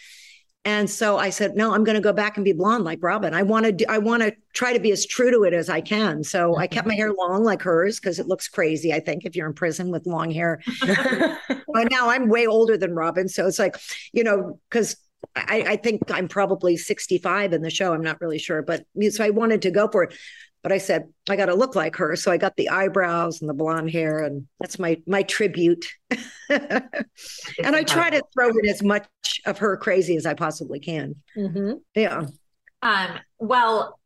and 0.67 0.89
so 0.89 1.19
I 1.19 1.29
said, 1.29 1.57
no, 1.57 1.75
I'm 1.75 1.85
going 1.85 1.97
to 1.97 2.01
go 2.01 2.13
back 2.13 2.37
and 2.39 2.45
be 2.45 2.53
blonde 2.53 2.85
like 2.85 3.01
Robin. 3.03 3.35
I 3.35 3.43
want 3.43 3.67
to 3.67 3.73
do, 3.73 3.85
I 3.87 3.99
want 3.99 4.23
to 4.23 4.33
try 4.55 4.73
to 4.73 4.81
be 4.81 4.93
as 4.93 5.05
true 5.05 5.31
to 5.31 5.43
it 5.45 5.53
as 5.53 5.69
I 5.69 5.83
can. 5.83 6.25
So 6.25 6.53
mm-hmm. 6.53 6.61
I 6.61 6.67
kept 6.67 6.89
my 6.89 6.95
hair 6.95 7.13
long 7.13 7.45
like 7.45 7.61
hers 7.61 8.01
because 8.01 8.19
it 8.19 8.27
looks 8.27 8.49
crazy. 8.49 8.93
I 8.93 9.01
think 9.01 9.27
if 9.27 9.37
you're 9.37 9.47
in 9.47 9.53
prison 9.53 9.91
with 9.91 10.07
long 10.07 10.31
hair, 10.31 10.63
but 10.81 11.91
now 11.91 12.09
I'm 12.09 12.29
way 12.29 12.47
older 12.47 12.79
than 12.79 12.95
Robin. 12.95 13.29
So 13.29 13.47
it's 13.47 13.59
like, 13.59 13.77
you 14.13 14.25
know, 14.25 14.59
because 14.71 14.97
I, 15.37 15.65
I, 15.69 15.77
think 15.77 16.11
I'm 16.11 16.29
probably 16.29 16.77
65 16.77 17.53
in 17.53 17.63
the 17.63 17.71
show. 17.71 17.93
I'm 17.93 18.03
not 18.03 18.21
really 18.21 18.39
sure, 18.39 18.63
but 18.63 18.85
so 19.11 19.25
I 19.25 19.31
wanted 19.31 19.63
to 19.63 19.71
go 19.71 19.89
for 19.89 20.05
it. 20.05 20.15
But 20.65 20.73
I 20.73 20.79
said, 20.79 21.09
I 21.29 21.37
got 21.37 21.47
to 21.47 21.55
look 21.55 21.77
like 21.77 21.95
her. 21.97 22.17
So 22.17 22.33
I 22.33 22.39
got 22.39 22.57
the 22.57 22.71
eyebrows 22.71 23.43
and 23.43 23.51
the 23.51 23.55
blonde 23.55 23.91
hair. 23.91 24.21
And 24.21 24.49
that's 24.59 24.79
my, 24.79 25.01
my 25.07 25.23
tribute. 25.23 25.85
and 26.49 27.05
I 27.63 27.83
try 27.83 28.09
to 28.09 28.23
throw 28.33 28.49
in 28.49 28.67
as 28.71 28.83
much 28.83 29.07
of 29.45 29.59
her 29.59 29.77
crazy 29.77 30.17
as 30.17 30.25
I 30.25 30.33
possibly 30.33 30.81
can. 30.81 31.17
Mm-hmm. 31.37 31.75
Yeah. 31.95 32.23
Um, 32.81 33.11
well, 33.39 34.01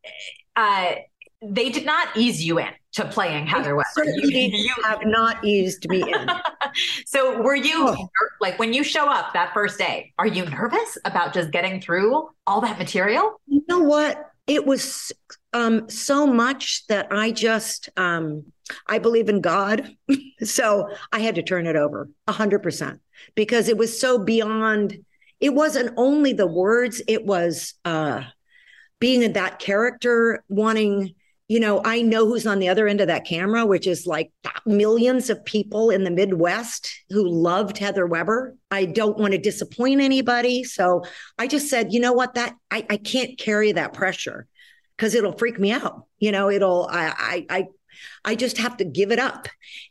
uh, 0.57 0.95
they 1.41 1.69
did 1.69 1.85
not 1.85 2.09
ease 2.17 2.43
you 2.43 2.59
in 2.59 2.67
to 2.91 3.05
playing 3.05 3.47
Heather 3.47 3.75
West. 3.75 3.97
You, 3.97 4.29
you 4.29 4.73
have 4.83 5.05
not 5.05 5.43
eased 5.45 5.87
me 5.87 6.01
in. 6.01 6.27
so 7.05 7.41
were 7.41 7.55
you 7.55 7.87
oh. 7.87 8.09
like 8.41 8.59
when 8.59 8.73
you 8.73 8.83
show 8.83 9.07
up 9.07 9.31
that 9.33 9.53
first 9.53 9.77
day, 9.77 10.11
are 10.19 10.27
you 10.27 10.45
nervous 10.45 10.97
about 11.05 11.33
just 11.33 11.51
getting 11.51 11.79
through 11.79 12.29
all 12.45 12.59
that 12.61 12.77
material? 12.77 13.39
You 13.47 13.63
know 13.69 13.79
what? 13.79 14.31
It 14.47 14.65
was 14.65 15.13
um, 15.53 15.89
so 15.89 16.27
much 16.27 16.85
that 16.87 17.07
I 17.11 17.31
just 17.31 17.89
um, 17.97 18.45
I 18.87 18.99
believe 18.99 19.29
in 19.29 19.41
God, 19.41 19.95
so 20.43 20.89
I 21.11 21.19
had 21.19 21.35
to 21.35 21.43
turn 21.43 21.67
it 21.67 21.75
over 21.75 22.09
a 22.27 22.31
hundred 22.31 22.59
percent 22.59 22.99
because 23.35 23.67
it 23.67 23.77
was 23.77 23.99
so 23.99 24.19
beyond. 24.19 24.97
It 25.39 25.53
wasn't 25.53 25.93
only 25.97 26.33
the 26.33 26.47
words; 26.47 27.01
it 27.07 27.25
was 27.25 27.73
uh, 27.85 28.23
being 28.99 29.23
in 29.23 29.33
that 29.33 29.59
character, 29.59 30.43
wanting. 30.49 31.15
You 31.47 31.59
know, 31.59 31.81
I 31.83 32.03
know 32.03 32.27
who's 32.27 32.45
on 32.45 32.59
the 32.59 32.69
other 32.69 32.87
end 32.87 33.01
of 33.01 33.07
that 33.07 33.25
camera, 33.25 33.65
which 33.65 33.87
is 33.87 34.05
like 34.05 34.31
millions 34.67 35.31
of 35.31 35.43
people 35.45 35.89
in 35.89 36.03
the 36.03 36.11
Midwest 36.11 36.91
who 37.09 37.27
loved 37.27 37.79
Heather 37.79 38.05
Webber. 38.05 38.55
I 38.69 38.85
don't 38.85 39.17
want 39.17 39.31
to 39.31 39.39
disappoint 39.39 39.99
anybody. 39.99 40.63
So 40.63 41.05
I 41.39 41.47
just 41.47 41.67
said, 41.67 41.91
you 41.91 42.01
know 42.01 42.13
what, 42.13 42.35
that 42.35 42.53
I, 42.69 42.85
I 42.87 42.97
can't 42.97 43.35
carry 43.39 43.71
that 43.71 43.93
pressure 43.93 44.47
because 44.99 45.15
it'll 45.15 45.37
freak 45.37 45.57
me 45.57 45.71
out. 45.71 46.03
You 46.19 46.33
know, 46.33 46.49
it'll 46.49 46.87
I 46.91 47.45
I 47.49 47.67
I 48.25 48.35
just 48.35 48.57
have 48.57 48.75
to 48.77 48.85
give 48.85 49.11
it 49.11 49.19
up. 49.19 49.47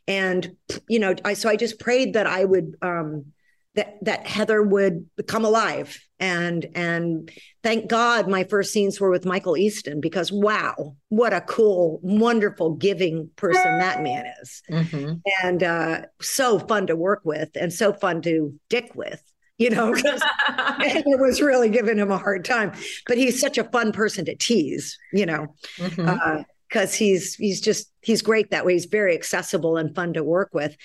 And 0.07 0.55
you 0.87 0.99
know, 0.99 1.15
I 1.25 1.33
so 1.33 1.49
I 1.49 1.55
just 1.55 1.79
prayed 1.79 2.13
that 2.13 2.27
I 2.27 2.45
would 2.45 2.75
um 2.83 3.25
that 3.73 3.97
that 4.03 4.27
Heather 4.27 4.61
would 4.61 5.09
come 5.25 5.45
alive. 5.45 5.99
And 6.19 6.67
and 6.75 7.31
thank 7.63 7.89
God 7.89 8.27
my 8.27 8.43
first 8.43 8.71
scenes 8.71 8.99
were 8.99 9.09
with 9.09 9.25
Michael 9.25 9.57
Easton 9.57 9.99
because 9.99 10.31
wow, 10.31 10.95
what 11.07 11.33
a 11.33 11.41
cool, 11.41 11.99
wonderful, 12.03 12.75
giving 12.75 13.31
person 13.35 13.79
that 13.79 14.03
man 14.03 14.25
is. 14.43 14.61
Mm-hmm. 14.69 15.13
And 15.43 15.63
uh 15.63 16.01
so 16.21 16.59
fun 16.59 16.85
to 16.87 16.95
work 16.95 17.21
with 17.23 17.49
and 17.55 17.73
so 17.73 17.93
fun 17.93 18.21
to 18.23 18.53
dick 18.69 18.91
with 18.93 19.23
you 19.59 19.69
know, 19.69 19.93
because 19.93 20.21
it 20.79 21.19
was 21.19 21.41
really 21.41 21.69
giving 21.69 21.99
him 21.99 22.09
a 22.09 22.17
hard 22.17 22.43
time. 22.43 22.71
But 23.05 23.17
he's 23.17 23.39
such 23.39 23.57
a 23.59 23.65
fun 23.65 23.91
person 23.91 24.25
to 24.25 24.35
tease, 24.35 24.97
you 25.13 25.25
know, 25.25 25.53
because 25.77 25.97
mm-hmm. 25.97 26.77
uh, 26.77 26.85
he's 26.87 27.35
he's 27.35 27.61
just 27.61 27.91
he's 28.01 28.23
great 28.23 28.49
that 28.49 28.65
way. 28.65 28.73
He's 28.73 28.85
very 28.85 29.13
accessible 29.13 29.77
and 29.77 29.93
fun 29.93 30.13
to 30.13 30.23
work 30.23 30.49
with. 30.53 30.75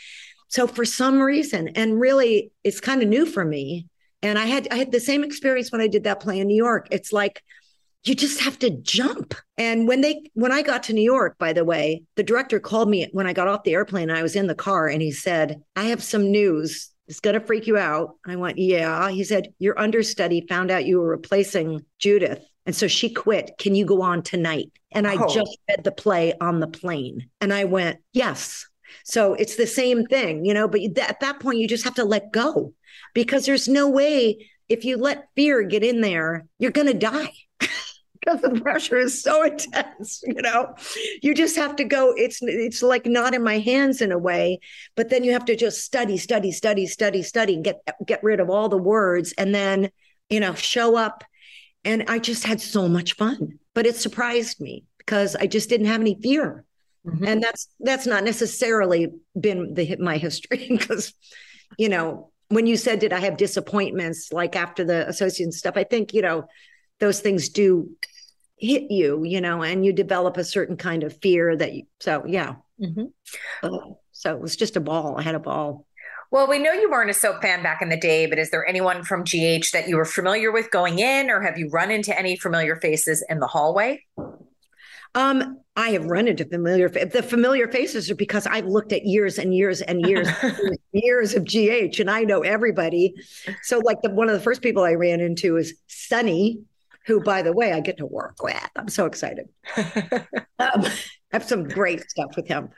So 0.49 0.66
for 0.66 0.85
some 0.85 1.20
reason, 1.20 1.68
and 1.68 1.99
really, 1.99 2.53
it's 2.62 2.81
kind 2.81 3.03
of 3.03 3.09
new 3.09 3.25
for 3.25 3.45
me. 3.45 3.87
And 4.22 4.39
I 4.39 4.45
had 4.47 4.68
I 4.70 4.77
had 4.77 4.93
the 4.93 5.01
same 5.01 5.25
experience 5.25 5.72
when 5.72 5.81
I 5.81 5.89
did 5.89 6.05
that 6.05 6.20
play 6.20 6.41
in 6.41 6.49
New 6.49 6.57
York. 6.57 6.89
It's 6.91 7.12
like 7.12 7.43
you 8.03 8.14
just 8.14 8.41
have 8.41 8.59
to 8.59 8.70
jump. 8.70 9.35
And 9.57 9.87
when 9.87 10.01
they 10.01 10.31
when 10.35 10.53
I 10.53 10.62
got 10.62 10.83
to 10.85 10.93
New 10.93 11.03
York, 11.03 11.39
by 11.39 11.53
the 11.53 11.64
way, 11.64 12.03
the 12.16 12.22
director 12.22 12.59
called 12.59 12.91
me 12.91 13.09
when 13.12 13.27
I 13.27 13.33
got 13.33 13.49
off 13.49 13.62
the 13.62 13.75
airplane. 13.75 14.11
I 14.11 14.22
was 14.22 14.35
in 14.35 14.49
the 14.49 14.55
car, 14.55 14.89
and 14.89 15.01
he 15.01 15.12
said, 15.12 15.62
"I 15.77 15.85
have 15.85 16.03
some 16.03 16.31
news 16.31 16.91
it's 17.07 17.20
going 17.20 17.34
to 17.34 17.46
freak 17.46 17.66
you 17.66 17.76
out. 17.76 18.16
I 18.26 18.36
went, 18.36 18.59
yeah. 18.59 19.11
He 19.11 19.24
said, 19.24 19.52
your 19.59 19.78
understudy 19.78 20.46
found 20.48 20.70
out 20.70 20.86
you 20.86 20.98
were 20.98 21.09
replacing 21.09 21.84
Judith. 21.98 22.44
And 22.66 22.74
so 22.74 22.88
she 22.88 23.11
quit. 23.12 23.52
Can 23.59 23.74
you 23.74 23.84
go 23.84 24.00
on 24.00 24.22
tonight? 24.22 24.72
And 24.92 25.07
I 25.07 25.16
oh. 25.16 25.28
just 25.28 25.59
read 25.68 25.84
the 25.84 25.92
play 25.92 26.32
on 26.40 26.61
the 26.61 26.66
plane. 26.66 27.28
And 27.40 27.52
I 27.52 27.64
went, 27.64 27.98
yes. 28.12 28.66
So 29.05 29.34
it's 29.34 29.57
the 29.57 29.66
same 29.66 30.07
thing, 30.07 30.44
you 30.44 30.55
know, 30.55 30.68
but 30.68 30.80
at 30.80 31.20
that 31.20 31.40
point, 31.40 31.59
you 31.59 31.68
just 31.68 31.84
have 31.84 31.96
to 31.96 32.05
let 32.05 32.32
go 32.32 32.72
because 33.12 33.44
there's 33.44 33.68
no 33.68 33.88
way 33.88 34.48
if 34.68 34.84
you 34.84 34.96
let 34.96 35.28
fear 35.36 35.62
get 35.62 35.84
in 35.84 36.00
there, 36.00 36.46
you're 36.59 36.70
going 36.70 36.86
to 36.86 36.94
die 36.94 37.32
because 38.25 38.41
the 38.41 38.61
pressure 38.61 38.97
is 38.97 39.22
so 39.22 39.43
intense 39.51 40.22
you 40.27 40.41
know? 40.41 40.75
You 41.22 41.35
just 41.35 41.57
have 41.57 41.77
to 41.77 41.85
go 41.85 42.12
it's 42.16 42.39
it's 42.43 42.83
like 42.83 43.07
not 43.07 43.35
in 43.35 43.43
my 43.43 43.59
hands 43.59 44.01
in 44.01 44.12
a 44.12 44.18
way 44.18 44.61
but 44.97 45.11
then 45.11 45.25
you 45.25 45.33
have 45.33 45.45
to 45.47 45.57
just 45.57 45.83
study 45.85 46.16
study 46.16 46.53
study 46.53 46.87
study 46.87 47.22
study 47.22 47.61
get 47.61 47.81
get 48.07 48.22
rid 48.22 48.41
of 48.41 48.51
all 48.51 48.68
the 48.68 48.79
words 48.79 49.33
and 49.39 49.55
then 49.55 49.91
you 50.29 50.41
know 50.41 50.55
show 50.55 50.97
up. 50.97 51.25
And 51.87 52.05
i 52.09 52.18
just 52.18 52.45
had 52.45 52.61
so 52.61 52.89
much 52.89 53.14
fun 53.14 53.59
but 53.75 53.87
it 53.87 53.97
surprised 53.97 54.61
me 54.61 54.85
because 54.99 55.37
i 55.37 55.47
just 55.47 55.68
didn't 55.68 55.87
have 55.87 56.01
any 56.01 56.18
fear. 56.20 56.64
Mm-hmm. 57.07 57.25
and 57.27 57.43
that's 57.43 57.68
that's 57.81 58.07
not 58.07 58.25
necessarily 58.25 59.12
been 59.39 59.75
the 59.75 59.97
my 60.01 60.16
history 60.16 60.66
because 60.70 61.12
you 61.77 61.91
know 61.91 62.31
when 62.49 62.66
you 62.66 62.79
said 62.79 62.99
did 62.99 63.12
i 63.12 63.18
have 63.18 63.37
disappointments 63.37 64.33
like 64.33 64.57
after 64.57 64.85
the 64.85 65.07
association 65.07 65.53
stuff 65.53 65.77
i 65.77 65.85
think 65.85 66.14
you 66.14 66.22
know 66.22 66.47
those 67.01 67.20
things 67.20 67.51
do 67.51 67.91
hit 68.64 68.90
you, 68.90 69.24
you 69.24 69.40
know, 69.40 69.62
and 69.62 69.84
you 69.84 69.92
develop 69.92 70.36
a 70.36 70.44
certain 70.44 70.76
kind 70.76 71.02
of 71.02 71.16
fear 71.20 71.56
that 71.56 71.74
you, 71.74 71.84
so 72.00 72.24
yeah. 72.26 72.56
Mm-hmm. 72.80 73.72
So 74.12 74.34
it 74.34 74.40
was 74.40 74.56
just 74.56 74.76
a 74.76 74.80
ball. 74.80 75.16
I 75.18 75.22
had 75.22 75.34
a 75.34 75.40
ball. 75.40 75.86
Well, 76.30 76.48
we 76.48 76.58
know 76.58 76.72
you 76.72 76.90
weren't 76.90 77.10
a 77.10 77.14
soap 77.14 77.42
fan 77.42 77.62
back 77.62 77.80
in 77.80 77.90
the 77.90 77.96
day, 77.96 78.26
but 78.26 78.38
is 78.38 78.50
there 78.50 78.66
anyone 78.66 79.04
from 79.04 79.22
GH 79.22 79.70
that 79.72 79.84
you 79.86 79.96
were 79.96 80.04
familiar 80.04 80.50
with 80.50 80.70
going 80.70 80.98
in, 80.98 81.30
or 81.30 81.40
have 81.40 81.58
you 81.58 81.68
run 81.68 81.90
into 81.90 82.18
any 82.18 82.36
familiar 82.36 82.76
faces 82.76 83.24
in 83.28 83.38
the 83.38 83.46
hallway? 83.46 84.02
Um, 85.14 85.60
I 85.76 85.90
have 85.90 86.06
run 86.06 86.26
into 86.26 86.44
familiar. 86.44 86.88
The 86.88 87.22
familiar 87.22 87.68
faces 87.68 88.10
are 88.10 88.16
because 88.16 88.46
I've 88.46 88.66
looked 88.66 88.92
at 88.92 89.06
years 89.06 89.38
and 89.38 89.54
years 89.54 89.80
and 89.80 90.04
years, 90.06 90.28
years 90.92 91.34
of 91.34 91.44
GH, 91.44 92.00
and 92.00 92.10
I 92.10 92.22
know 92.22 92.40
everybody. 92.40 93.14
So, 93.62 93.78
like 93.78 94.02
the 94.02 94.10
one 94.10 94.28
of 94.28 94.34
the 94.34 94.40
first 94.40 94.62
people 94.62 94.82
I 94.82 94.94
ran 94.94 95.20
into 95.20 95.56
is 95.56 95.74
Sonny, 95.86 96.62
who, 97.07 97.20
by 97.20 97.42
the 97.42 97.52
way, 97.52 97.72
I 97.72 97.80
get 97.80 97.98
to 97.98 98.07
work 98.07 98.42
with. 98.42 98.68
I'm 98.76 98.88
so 98.88 99.07
excited. 99.07 99.48
um, 99.76 100.26
I 100.59 100.92
have 101.32 101.44
some 101.44 101.64
great 101.64 102.09
stuff 102.11 102.36
with 102.36 102.48
him. 102.48 102.70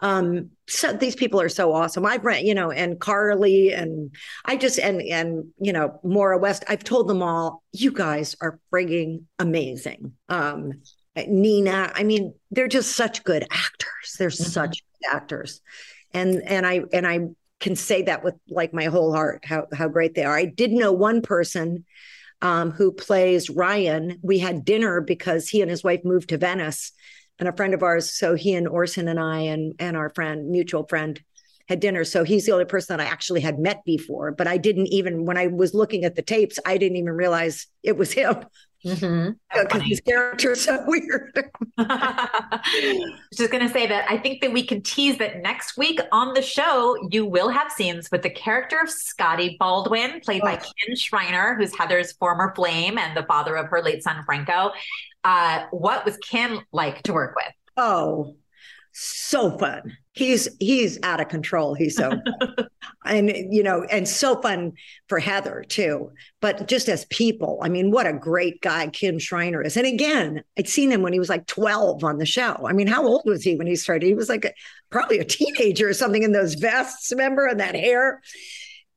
Um, 0.00 0.50
so 0.66 0.92
these 0.92 1.14
people 1.14 1.40
are 1.40 1.48
so 1.48 1.72
awesome. 1.72 2.06
I've 2.06 2.24
read, 2.24 2.46
you 2.46 2.54
know, 2.54 2.70
and 2.70 2.98
Carly 2.98 3.72
and 3.72 4.14
I 4.44 4.56
just 4.56 4.78
and 4.78 5.02
and 5.02 5.52
you 5.60 5.72
know 5.72 6.00
Maura 6.02 6.38
West. 6.38 6.64
I've 6.68 6.84
told 6.84 7.08
them 7.08 7.22
all, 7.22 7.62
you 7.72 7.92
guys 7.92 8.34
are 8.40 8.58
frigging 8.72 9.24
amazing. 9.38 10.12
Um, 10.28 10.80
Nina. 11.16 11.92
I 11.94 12.02
mean, 12.04 12.34
they're 12.50 12.68
just 12.68 12.96
such 12.96 13.24
good 13.24 13.42
actors. 13.50 14.16
They're 14.18 14.28
mm-hmm. 14.28 14.50
such 14.50 14.82
good 15.02 15.14
actors. 15.14 15.60
And 16.14 16.42
and 16.44 16.66
I 16.66 16.82
and 16.92 17.06
I 17.06 17.20
can 17.60 17.76
say 17.76 18.02
that 18.02 18.24
with 18.24 18.34
like 18.48 18.72
my 18.72 18.86
whole 18.86 19.12
heart 19.12 19.44
how 19.44 19.66
how 19.72 19.88
great 19.88 20.14
they 20.14 20.24
are. 20.24 20.36
I 20.36 20.46
did 20.46 20.72
know 20.72 20.92
one 20.92 21.20
person 21.20 21.84
um, 22.42 22.70
who 22.70 22.92
plays 22.92 23.50
Ryan. 23.50 24.18
We 24.22 24.38
had 24.38 24.64
dinner 24.64 25.00
because 25.00 25.48
he 25.48 25.62
and 25.62 25.70
his 25.70 25.84
wife 25.84 26.00
moved 26.04 26.30
to 26.30 26.38
Venice, 26.38 26.92
and 27.38 27.48
a 27.48 27.52
friend 27.52 27.74
of 27.74 27.82
ours. 27.82 28.12
So 28.12 28.34
he 28.34 28.54
and 28.54 28.68
Orson 28.68 29.08
and 29.08 29.18
I 29.18 29.40
and 29.40 29.74
and 29.78 29.96
our 29.96 30.10
friend, 30.10 30.50
mutual 30.50 30.86
friend, 30.86 31.20
had 31.68 31.80
dinner. 31.80 32.04
So 32.04 32.24
he's 32.24 32.46
the 32.46 32.52
only 32.52 32.66
person 32.66 32.96
that 32.96 33.04
I 33.04 33.08
actually 33.08 33.40
had 33.40 33.58
met 33.58 33.84
before. 33.84 34.32
But 34.32 34.46
I 34.46 34.58
didn't 34.58 34.88
even 34.88 35.24
when 35.24 35.38
I 35.38 35.48
was 35.48 35.74
looking 35.74 36.04
at 36.04 36.14
the 36.14 36.22
tapes, 36.22 36.58
I 36.64 36.76
didn't 36.76 36.98
even 36.98 37.12
realize 37.12 37.66
it 37.82 37.96
was 37.96 38.12
him. 38.12 38.44
Mm-hmm. 38.84 39.30
Because 39.62 39.82
his 39.82 40.00
character 40.00 40.52
is 40.52 40.62
so 40.62 40.82
weird. 40.86 41.32
Just 43.34 43.50
going 43.50 43.66
to 43.66 43.68
say 43.68 43.86
that 43.86 44.06
I 44.08 44.16
think 44.16 44.40
that 44.42 44.52
we 44.52 44.64
can 44.64 44.80
tease 44.82 45.18
that 45.18 45.42
next 45.42 45.76
week 45.76 46.00
on 46.12 46.34
the 46.34 46.42
show, 46.42 46.96
you 47.10 47.26
will 47.26 47.48
have 47.48 47.70
scenes 47.72 48.10
with 48.10 48.22
the 48.22 48.30
character 48.30 48.78
of 48.80 48.88
Scotty 48.88 49.56
Baldwin, 49.58 50.20
played 50.20 50.42
oh. 50.42 50.46
by 50.46 50.56
Kin 50.56 50.96
Shriner, 50.96 51.56
who's 51.56 51.76
Heather's 51.76 52.12
former 52.12 52.54
flame 52.54 52.96
and 52.96 53.16
the 53.16 53.24
father 53.24 53.56
of 53.56 53.66
her 53.66 53.82
late 53.82 54.02
son, 54.02 54.22
Franco. 54.24 54.70
Uh, 55.24 55.64
what 55.70 56.04
was 56.04 56.16
Ken 56.18 56.60
like 56.72 57.02
to 57.02 57.12
work 57.12 57.34
with? 57.36 57.52
Oh, 57.76 58.36
so 58.92 59.56
fun. 59.58 59.96
He's 60.12 60.48
he's 60.58 60.98
out 61.02 61.20
of 61.20 61.28
control. 61.28 61.74
He's 61.74 61.96
so 61.96 62.10
and 63.04 63.30
you 63.50 63.62
know, 63.62 63.84
and 63.84 64.08
so 64.08 64.40
fun 64.40 64.72
for 65.08 65.18
Heather 65.18 65.64
too. 65.68 66.10
But 66.40 66.68
just 66.68 66.88
as 66.88 67.04
people, 67.06 67.60
I 67.62 67.68
mean, 67.68 67.90
what 67.90 68.06
a 68.06 68.12
great 68.12 68.60
guy 68.60 68.88
Kin 68.88 69.18
Shriner 69.18 69.62
is. 69.62 69.76
And 69.76 69.86
again, 69.86 70.42
I'd 70.58 70.68
seen 70.68 70.90
him 70.90 71.02
when 71.02 71.12
he 71.12 71.18
was 71.18 71.28
like 71.28 71.46
12 71.46 72.02
on 72.04 72.18
the 72.18 72.26
show. 72.26 72.66
I 72.66 72.72
mean, 72.72 72.86
how 72.86 73.06
old 73.06 73.22
was 73.24 73.42
he 73.42 73.56
when 73.56 73.66
he 73.66 73.76
started? 73.76 74.06
He 74.06 74.14
was 74.14 74.28
like 74.28 74.44
a, 74.44 74.52
probably 74.90 75.18
a 75.18 75.24
teenager 75.24 75.88
or 75.88 75.94
something 75.94 76.22
in 76.22 76.32
those 76.32 76.54
vests, 76.54 77.10
remember, 77.10 77.46
and 77.46 77.60
that 77.60 77.74
hair. 77.74 78.20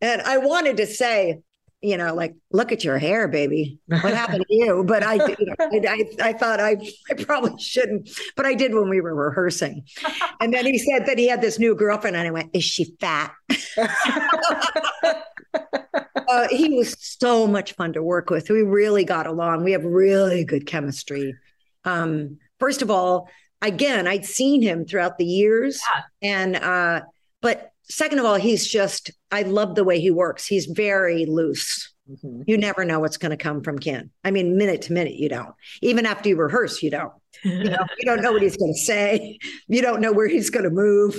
And 0.01 0.21
I 0.21 0.37
wanted 0.37 0.77
to 0.77 0.87
say, 0.87 1.41
you 1.83 1.97
know, 1.97 2.15
like, 2.15 2.33
look 2.51 2.71
at 2.71 2.85
your 2.85 2.97
hair, 2.97 3.27
baby. 3.27 3.77
What 3.87 4.01
happened 4.15 4.45
to 4.47 4.55
you? 4.55 4.85
But 4.87 5.03
I, 5.03 5.15
you 5.15 5.81
know, 5.81 5.89
I, 5.89 6.05
I 6.21 6.33
thought 6.33 6.61
I, 6.61 6.77
I 7.11 7.13
probably 7.15 7.61
shouldn't, 7.61 8.09
but 8.37 8.45
I 8.45 8.53
did 8.53 8.73
when 8.73 8.87
we 8.89 9.01
were 9.01 9.13
rehearsing. 9.13 9.83
And 10.39 10.53
then 10.53 10.65
he 10.65 10.77
said 10.77 11.05
that 11.05 11.17
he 11.17 11.27
had 11.27 11.41
this 11.41 11.57
new 11.57 11.73
girlfriend, 11.73 12.17
and 12.17 12.27
I 12.27 12.31
went, 12.31 12.49
"Is 12.53 12.65
she 12.65 12.95
fat?" 12.99 13.33
uh, 16.27 16.47
he 16.49 16.69
was 16.69 16.97
so 16.99 17.47
much 17.47 17.73
fun 17.73 17.93
to 17.93 18.03
work 18.03 18.29
with. 18.29 18.49
We 18.49 18.61
really 18.61 19.05
got 19.05 19.25
along. 19.25 19.63
We 19.63 19.71
have 19.71 19.85
really 19.85 20.43
good 20.43 20.65
chemistry. 20.65 21.35
Um, 21.85 22.39
first 22.59 22.81
of 22.81 22.91
all, 22.91 23.29
again, 23.61 24.05
I'd 24.05 24.25
seen 24.25 24.61
him 24.61 24.85
throughout 24.85 25.17
the 25.17 25.25
years, 25.25 25.79
yeah. 25.93 26.01
and 26.21 26.55
uh, 26.57 27.01
but 27.41 27.72
second 27.89 28.19
of 28.19 28.25
all, 28.25 28.35
he's 28.35 28.67
just, 28.67 29.11
I 29.31 29.43
love 29.43 29.75
the 29.75 29.83
way 29.83 29.99
he 29.99 30.11
works. 30.11 30.45
He's 30.45 30.65
very 30.65 31.25
loose. 31.25 31.93
Mm-hmm. 32.09 32.41
You 32.47 32.57
never 32.57 32.83
know 32.83 32.99
what's 32.99 33.17
going 33.17 33.31
to 33.31 33.37
come 33.37 33.61
from 33.63 33.79
Kin. 33.79 34.09
I 34.23 34.31
mean, 34.31 34.57
minute 34.57 34.83
to 34.83 34.93
minute, 34.93 35.13
you 35.13 35.29
don't. 35.29 35.53
Even 35.81 36.05
after 36.05 36.27
you 36.29 36.35
rehearse, 36.35 36.83
you 36.83 36.89
don't. 36.89 37.13
You, 37.43 37.63
know, 37.65 37.85
you 37.99 38.05
don't 38.05 38.21
know 38.21 38.31
what 38.31 38.41
he's 38.41 38.57
going 38.57 38.73
to 38.73 38.79
say. 38.79 39.37
You 39.67 39.81
don't 39.81 40.01
know 40.01 40.11
where 40.13 40.27
he's 40.27 40.49
going 40.49 40.63
to 40.63 40.69
move. 40.69 41.17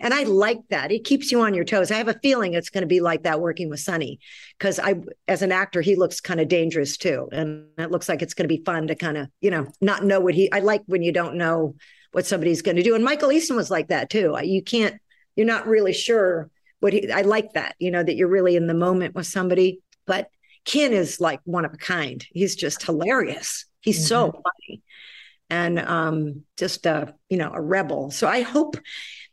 And 0.00 0.12
I 0.14 0.24
like 0.24 0.58
that. 0.70 0.92
It 0.92 1.04
keeps 1.04 1.32
you 1.32 1.40
on 1.40 1.54
your 1.54 1.64
toes. 1.64 1.90
I 1.90 1.96
have 1.96 2.08
a 2.08 2.18
feeling 2.22 2.54
it's 2.54 2.70
going 2.70 2.82
to 2.82 2.88
be 2.88 3.00
like 3.00 3.24
that 3.24 3.40
working 3.40 3.70
with 3.70 3.80
Sonny 3.80 4.20
because 4.58 4.78
I, 4.78 4.96
as 5.26 5.42
an 5.42 5.52
actor, 5.52 5.80
he 5.80 5.96
looks 5.96 6.20
kind 6.20 6.40
of 6.40 6.48
dangerous 6.48 6.96
too. 6.96 7.28
And 7.32 7.66
it 7.78 7.90
looks 7.90 8.08
like 8.08 8.22
it's 8.22 8.34
going 8.34 8.48
to 8.48 8.56
be 8.56 8.62
fun 8.64 8.88
to 8.88 8.94
kind 8.94 9.16
of, 9.16 9.28
you 9.40 9.50
know, 9.50 9.66
not 9.80 10.04
know 10.04 10.20
what 10.20 10.34
he, 10.34 10.50
I 10.52 10.60
like 10.60 10.82
when 10.86 11.02
you 11.02 11.12
don't 11.12 11.36
know 11.36 11.74
what 12.12 12.26
somebody's 12.26 12.62
going 12.62 12.76
to 12.76 12.82
do. 12.82 12.94
And 12.94 13.04
Michael 13.04 13.32
Easton 13.32 13.56
was 13.56 13.70
like 13.70 13.88
that 13.88 14.10
too. 14.10 14.36
You 14.42 14.62
can't, 14.62 15.00
you're 15.36 15.46
not 15.46 15.66
really 15.66 15.92
sure 15.92 16.50
what 16.80 16.92
he, 16.92 17.10
I 17.10 17.22
like 17.22 17.54
that, 17.54 17.76
you 17.78 17.90
know, 17.90 18.02
that 18.02 18.14
you're 18.14 18.28
really 18.28 18.56
in 18.56 18.66
the 18.66 18.74
moment 18.74 19.14
with 19.14 19.26
somebody. 19.26 19.80
But 20.06 20.28
Kin 20.64 20.92
is 20.92 21.20
like 21.20 21.40
one 21.44 21.64
of 21.64 21.72
a 21.72 21.78
kind. 21.78 22.24
He's 22.32 22.56
just 22.56 22.82
hilarious. 22.82 23.66
He's 23.80 23.98
mm-hmm. 23.98 24.06
so 24.06 24.32
funny 24.32 24.82
and 25.50 25.78
um, 25.78 26.42
just 26.56 26.86
a, 26.86 27.14
you 27.28 27.36
know, 27.36 27.50
a 27.52 27.60
rebel. 27.60 28.10
So 28.10 28.26
I 28.26 28.42
hope 28.42 28.76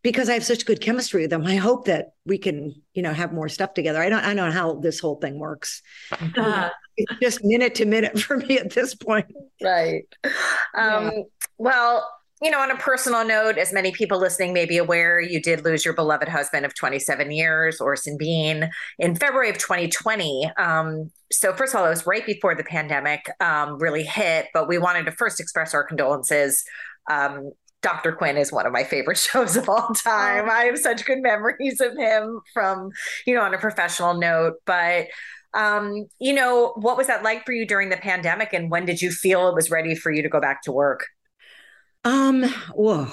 because 0.04 0.30
I 0.30 0.34
have 0.34 0.43
such 0.43 0.66
good 0.66 0.82
chemistry 0.82 1.22
with 1.22 1.30
them, 1.30 1.45
I 1.45 1.56
hope 1.56 1.86
that 1.86 2.14
we 2.26 2.38
can, 2.38 2.74
you 2.93 3.04
know, 3.04 3.14
have 3.14 3.34
more 3.34 3.49
stuff 3.49 3.74
together. 3.74 4.02
I 4.02 4.10
don't, 4.10 4.24
I 4.24 4.34
don't 4.34 4.47
know 4.47 4.52
how 4.52 4.76
this 4.76 4.99
whole 4.99 5.16
thing 5.16 5.38
works. 5.38 5.82
Uh, 6.36 6.70
it's 6.97 7.14
just 7.22 7.43
minute 7.43 7.76
to 7.76 7.86
minute 7.86 8.20
for 8.22 8.38
me 8.38 8.58
at 8.58 8.72
this 8.72 8.95
point. 8.95 9.28
Right. 9.62 10.06
Um, 10.76 11.12
yeah. 11.12 11.22
Well, 11.58 12.10
you 12.42 12.50
know, 12.50 12.60
on 12.60 12.72
a 12.72 12.76
personal 12.76 13.24
note, 13.24 13.60
as 13.60 13.72
many 13.72 13.92
people 13.92 14.20
listening 14.20 14.52
may 14.52 14.66
be 14.66 14.78
aware, 14.78 15.20
you 15.20 15.39
did 15.39 15.64
lose 15.64 15.86
your 15.86 15.94
beloved 15.94 16.28
husband 16.28 16.66
of 16.66 16.74
27 16.74 17.30
years, 17.30 17.80
Orson 17.80 18.18
Bean, 18.18 18.70
in 18.98 19.16
February 19.16 19.52
of 19.52 19.60
2020. 19.60 20.52
Um, 20.58 21.12
so, 21.32 21.54
first 21.54 21.76
of 21.76 21.80
all, 21.80 21.86
it 21.86 21.89
was 21.89 22.08
right 22.08 22.26
before 22.26 22.56
the 22.56 22.64
pandemic 22.64 23.30
um, 23.39 23.78
really 23.78 24.04
hit, 24.04 24.48
but 24.56 24.68
we 24.68 24.80
wanted 24.80 25.06
to 25.06 25.12
first 25.12 25.39
express 25.39 25.76
our 25.76 25.84
condolences. 25.84 26.64
Um, 27.10 27.52
Dr. 27.84 28.12
Quinn 28.12 28.38
is 28.38 28.52
one 28.52 28.66
of 28.66 28.74
my 28.74 28.86
favorite 28.86 29.18
shows 29.20 29.56
of 29.56 29.70
all 29.70 29.94
time. 29.94 30.50
I 30.50 30.66
have 30.66 30.80
such 30.80 31.06
good 31.06 31.22
memories 31.22 31.80
of 31.80 31.96
him 31.96 32.42
from, 32.56 32.89
you 33.28 33.36
know, 33.36 33.42
on 33.42 33.54
a 33.54 33.60
professional 33.60 34.16
note. 34.16 34.56
But, 34.66 35.08
um, 35.54 36.08
you 36.18 36.34
know, 36.34 36.74
what 36.76 36.98
was 36.98 37.06
that 37.06 37.22
like 37.22 37.46
for 37.46 37.52
you 37.52 37.68
during 37.68 37.89
the 37.89 37.98
pandemic? 37.98 38.52
And 38.52 38.72
when 38.72 38.86
did 38.86 39.00
you 39.00 39.12
feel 39.12 39.48
it 39.48 39.54
was 39.54 39.70
ready 39.70 39.94
for 39.94 40.12
you 40.12 40.24
to 40.24 40.30
go 40.30 40.42
back 40.42 40.64
to 40.64 40.72
work? 40.72 41.06
Um, 42.04 42.43
whoa. 42.74 43.08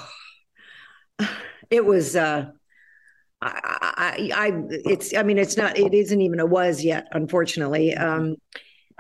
It 1.71 1.85
was 1.85 2.17
uh 2.17 2.47
I, 3.41 3.51
I, 3.53 4.31
I 4.35 4.53
it's 4.71 5.15
I 5.15 5.23
mean 5.23 5.39
it's 5.39 5.57
not 5.57 5.79
it 5.79 5.95
isn't 5.95 6.21
even 6.21 6.41
a 6.41 6.47
was 6.47 6.83
yet 6.83 7.07
unfortunately 7.13 7.95
um 7.95 8.37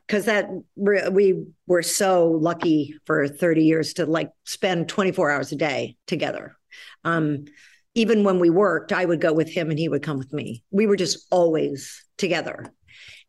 because 0.06 0.26
that 0.26 0.48
we 0.76 1.44
were 1.66 1.82
so 1.82 2.30
lucky 2.40 2.94
for 3.04 3.28
30 3.28 3.64
years 3.64 3.94
to 3.94 4.06
like 4.06 4.30
spend 4.44 4.88
24 4.88 5.30
hours 5.30 5.52
a 5.52 5.56
day 5.56 5.96
together. 6.06 6.56
Um 7.04 7.46
even 7.94 8.22
when 8.22 8.38
we 8.38 8.50
worked 8.50 8.92
I 8.92 9.04
would 9.04 9.20
go 9.20 9.32
with 9.32 9.48
him 9.48 9.70
and 9.70 9.78
he 9.78 9.88
would 9.88 10.02
come 10.02 10.18
with 10.18 10.32
me. 10.32 10.62
We 10.70 10.86
were 10.86 10.96
just 10.96 11.26
always 11.30 12.04
together. 12.16 12.72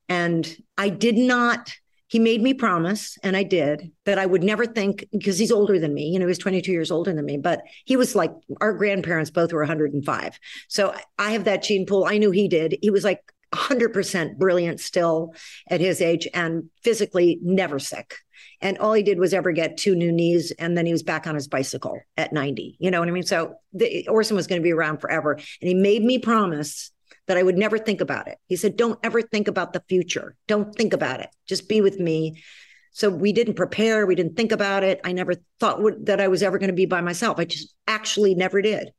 And 0.09 0.47
I 0.77 0.89
did 0.89 1.15
not 1.15 1.71
he 2.09 2.17
made 2.17 2.41
me 2.41 2.55
promise, 2.55 3.17
and 3.21 3.37
I 3.37 3.43
did, 3.43 3.91
that 4.05 4.17
I 4.17 4.25
would 4.25 4.43
never 4.43 4.65
think 4.65 5.05
because 5.11 5.37
he's 5.37 5.51
older 5.51 5.79
than 5.79 5.93
me. 5.93 6.07
You 6.09 6.17
know, 6.17 6.27
he's 6.27 6.39
22 6.39 6.71
years 6.71 6.89
older 6.89 7.13
than 7.13 7.23
me, 7.23 7.37
but 7.37 7.61
he 7.85 7.95
was 7.97 8.15
like 8.15 8.33
our 8.59 8.73
grandparents 8.73 9.29
both 9.29 9.53
were 9.53 9.61
105. 9.61 10.39
So 10.67 10.93
I 11.19 11.31
have 11.31 11.43
that 11.43 11.61
gene 11.61 11.85
pool. 11.85 12.05
I 12.05 12.17
knew 12.17 12.31
he 12.31 12.47
did. 12.47 12.77
He 12.81 12.89
was 12.89 13.03
like 13.03 13.21
100% 13.53 14.37
brilliant 14.37 14.79
still 14.79 15.35
at 15.69 15.81
his 15.81 16.01
age 16.01 16.27
and 16.33 16.71
physically 16.83 17.37
never 17.43 17.77
sick. 17.77 18.15
And 18.59 18.79
all 18.79 18.93
he 18.93 19.03
did 19.03 19.19
was 19.19 19.33
ever 19.33 19.51
get 19.51 19.77
two 19.77 19.95
new 19.95 20.11
knees, 20.11 20.51
and 20.51 20.75
then 20.75 20.87
he 20.87 20.91
was 20.91 21.03
back 21.03 21.27
on 21.27 21.35
his 21.35 21.47
bicycle 21.47 21.99
at 22.17 22.33
90. 22.33 22.75
You 22.79 22.89
know 22.89 22.99
what 22.99 23.07
I 23.07 23.11
mean? 23.11 23.23
So 23.23 23.53
the, 23.73 24.07
Orson 24.07 24.35
was 24.35 24.47
going 24.47 24.59
to 24.59 24.63
be 24.63 24.73
around 24.73 24.99
forever. 24.99 25.33
And 25.33 25.67
he 25.67 25.75
made 25.75 26.03
me 26.03 26.17
promise 26.17 26.91
that 27.29 27.37
I 27.37 27.43
would 27.43 27.59
never 27.59 27.77
think 27.77 28.01
about 28.01 28.27
it. 28.27 28.39
He 28.47 28.55
said, 28.55 28.75
Don't 28.75 28.99
ever 29.03 29.21
think 29.21 29.47
about 29.47 29.71
the 29.71 29.83
future. 29.87 30.35
Don't 30.47 30.73
think 30.73 30.93
about 30.93 31.19
it. 31.19 31.29
Just 31.47 31.69
be 31.69 31.79
with 31.79 31.99
me. 31.99 32.41
So 32.91 33.11
we 33.11 33.33
didn't 33.33 33.53
prepare. 33.53 34.07
We 34.07 34.15
didn't 34.15 34.35
think 34.35 34.51
about 34.51 34.83
it. 34.83 34.99
I 35.03 35.11
never 35.11 35.35
thought 35.59 35.79
that 36.05 36.19
I 36.19 36.27
was 36.27 36.41
ever 36.41 36.57
going 36.57 36.71
to 36.71 36.75
be 36.75 36.87
by 36.87 37.01
myself. 37.01 37.37
I 37.37 37.45
just 37.45 37.75
actually 37.87 38.33
never 38.33 38.63
did. 38.63 38.89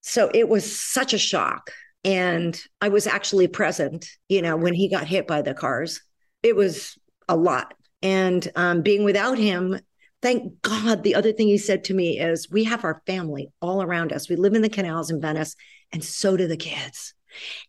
So 0.00 0.30
it 0.32 0.48
was 0.48 0.74
such 0.74 1.12
a 1.12 1.18
shock. 1.18 1.70
And 2.02 2.58
I 2.80 2.88
was 2.88 3.06
actually 3.06 3.46
present, 3.46 4.08
you 4.30 4.40
know, 4.40 4.56
when 4.56 4.72
he 4.72 4.88
got 4.88 5.06
hit 5.06 5.26
by 5.26 5.42
the 5.42 5.52
cars. 5.52 6.00
It 6.42 6.56
was 6.56 6.98
a 7.28 7.36
lot. 7.36 7.74
And 8.00 8.50
um, 8.56 8.80
being 8.80 9.04
without 9.04 9.36
him, 9.36 9.78
thank 10.22 10.62
God, 10.62 11.02
the 11.02 11.14
other 11.14 11.32
thing 11.32 11.48
he 11.48 11.58
said 11.58 11.84
to 11.84 11.94
me 11.94 12.18
is, 12.18 12.50
We 12.50 12.64
have 12.64 12.84
our 12.84 13.02
family 13.06 13.52
all 13.60 13.82
around 13.82 14.14
us. 14.14 14.30
We 14.30 14.36
live 14.36 14.54
in 14.54 14.62
the 14.62 14.70
canals 14.70 15.10
in 15.10 15.20
Venice, 15.20 15.56
and 15.92 16.02
so 16.02 16.38
do 16.38 16.48
the 16.48 16.56
kids 16.56 17.12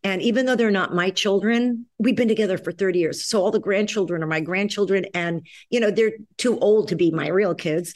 And 0.04 0.22
even 0.22 0.46
though 0.46 0.56
they're 0.56 0.72
not 0.72 0.94
my 0.94 1.10
children, 1.10 1.86
we've 2.00 2.16
been 2.16 2.28
together 2.28 2.58
for 2.58 2.72
30 2.72 3.00
years. 3.00 3.26
So 3.26 3.42
all 3.42 3.52
the 3.52 3.60
grandchildren 3.60 4.24
are 4.24 4.28
my 4.28 4.40
grandchildren. 4.40 5.06
And, 5.14 5.46
you 5.70 5.80
know, 5.80 5.92
they're 5.92 6.14
too 6.38 6.58
old 6.60 6.90
to 6.90 6.96
be 6.96 7.12
my 7.12 7.28
real 7.28 7.56
kids. 7.56 7.94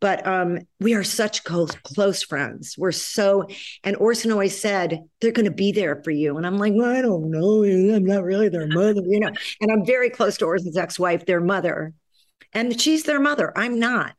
But 0.00 0.24
um, 0.26 0.60
we 0.78 0.94
are 0.94 1.02
such 1.02 1.42
close, 1.42 1.72
close 1.82 2.22
friends. 2.22 2.76
We're 2.78 2.92
so, 2.92 3.48
and 3.82 3.96
Orson 3.96 4.30
always 4.30 4.58
said, 4.60 5.02
they're 5.20 5.32
going 5.32 5.46
to 5.46 5.50
be 5.50 5.72
there 5.72 6.00
for 6.04 6.12
you. 6.12 6.36
And 6.36 6.46
I'm 6.46 6.56
like, 6.56 6.72
well, 6.76 6.94
I 6.94 7.02
don't 7.02 7.30
know. 7.30 7.64
I'm 7.64 8.04
not 8.04 8.22
really 8.22 8.48
their 8.48 8.68
mother, 8.68 9.02
you 9.04 9.18
know. 9.18 9.32
And 9.60 9.72
I'm 9.72 9.84
very 9.84 10.08
close 10.10 10.38
to 10.38 10.44
Orson's 10.44 10.76
ex 10.76 11.00
wife, 11.00 11.26
their 11.26 11.40
mother. 11.40 11.94
And 12.52 12.80
she's 12.80 13.02
their 13.02 13.20
mother. 13.20 13.52
I'm 13.56 13.78
not 13.78 14.14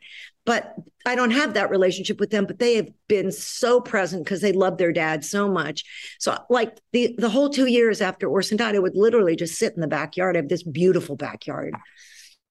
but 0.45 0.75
I 1.05 1.15
don't 1.15 1.31
have 1.31 1.53
that 1.53 1.69
relationship 1.69 2.19
with 2.19 2.31
them, 2.31 2.45
but 2.45 2.59
they 2.59 2.75
have 2.75 2.89
been 3.07 3.31
so 3.31 3.81
present 3.81 4.23
because 4.23 4.41
they 4.41 4.51
love 4.51 4.77
their 4.77 4.91
dad 4.91 5.23
so 5.23 5.49
much. 5.49 5.83
So 6.19 6.37
like 6.49 6.77
the 6.91 7.15
the 7.17 7.29
whole 7.29 7.49
two 7.49 7.67
years 7.67 8.01
after 8.01 8.27
Orson 8.27 8.57
died, 8.57 8.75
I 8.75 8.79
would 8.79 8.95
literally 8.95 9.35
just 9.35 9.55
sit 9.55 9.73
in 9.73 9.81
the 9.81 9.87
backyard. 9.87 10.35
I 10.35 10.39
have 10.39 10.49
this 10.49 10.63
beautiful 10.63 11.15
backyard. 11.15 11.73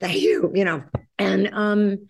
Thank 0.01 0.21
you, 0.21 0.53
you 0.55 0.65
know, 0.65 0.85
and 1.19 1.51
um 1.53 2.09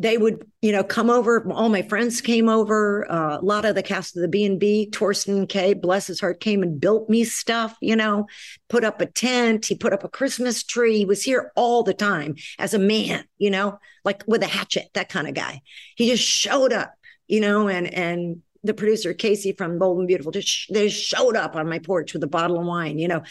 they 0.00 0.16
would, 0.16 0.46
you 0.62 0.72
know, 0.72 0.82
come 0.82 1.10
over. 1.10 1.46
All 1.52 1.68
my 1.68 1.82
friends 1.82 2.22
came 2.22 2.48
over. 2.48 3.08
Uh, 3.10 3.38
a 3.38 3.44
lot 3.44 3.66
of 3.66 3.74
the 3.74 3.82
cast 3.82 4.16
of 4.16 4.22
the 4.22 4.28
B 4.28 4.46
and 4.46 4.58
B, 4.58 4.88
Thorsten 4.90 5.46
Kaye, 5.46 5.74
bless 5.74 6.06
his 6.06 6.20
heart, 6.20 6.40
came 6.40 6.62
and 6.62 6.80
built 6.80 7.10
me 7.10 7.22
stuff. 7.22 7.76
You 7.82 7.96
know, 7.96 8.26
put 8.70 8.82
up 8.82 9.02
a 9.02 9.06
tent. 9.06 9.66
He 9.66 9.74
put 9.74 9.92
up 9.92 10.02
a 10.02 10.08
Christmas 10.08 10.64
tree. 10.64 10.96
He 10.96 11.04
was 11.04 11.22
here 11.22 11.52
all 11.54 11.82
the 11.82 11.92
time 11.92 12.36
as 12.58 12.72
a 12.72 12.78
man. 12.78 13.24
You 13.36 13.50
know, 13.50 13.78
like 14.02 14.24
with 14.26 14.42
a 14.42 14.46
hatchet, 14.46 14.88
that 14.94 15.10
kind 15.10 15.28
of 15.28 15.34
guy. 15.34 15.60
He 15.96 16.08
just 16.08 16.24
showed 16.24 16.72
up. 16.72 16.94
You 17.28 17.40
know, 17.40 17.68
and 17.68 17.92
and 17.92 18.42
the 18.64 18.72
producer 18.72 19.12
Casey 19.12 19.52
from 19.52 19.78
Bold 19.78 19.98
and 19.98 20.08
Beautiful 20.08 20.32
just 20.32 20.72
they 20.72 20.88
showed 20.88 21.36
up 21.36 21.56
on 21.56 21.68
my 21.68 21.78
porch 21.78 22.14
with 22.14 22.24
a 22.24 22.26
bottle 22.26 22.58
of 22.58 22.66
wine. 22.66 22.98
You 22.98 23.08
know, 23.08 23.22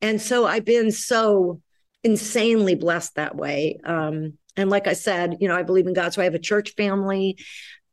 and 0.00 0.22
so 0.22 0.46
I've 0.46 0.64
been 0.64 0.92
so 0.92 1.60
insanely 2.04 2.76
blessed 2.76 3.16
that 3.16 3.34
way. 3.34 3.80
Um, 3.84 4.38
and 4.56 4.70
like 4.70 4.86
I 4.86 4.92
said, 4.92 5.38
you 5.40 5.48
know, 5.48 5.56
I 5.56 5.62
believe 5.62 5.86
in 5.86 5.94
God. 5.94 6.12
So 6.12 6.20
I 6.20 6.24
have 6.24 6.34
a 6.34 6.38
church 6.38 6.74
family 6.76 7.38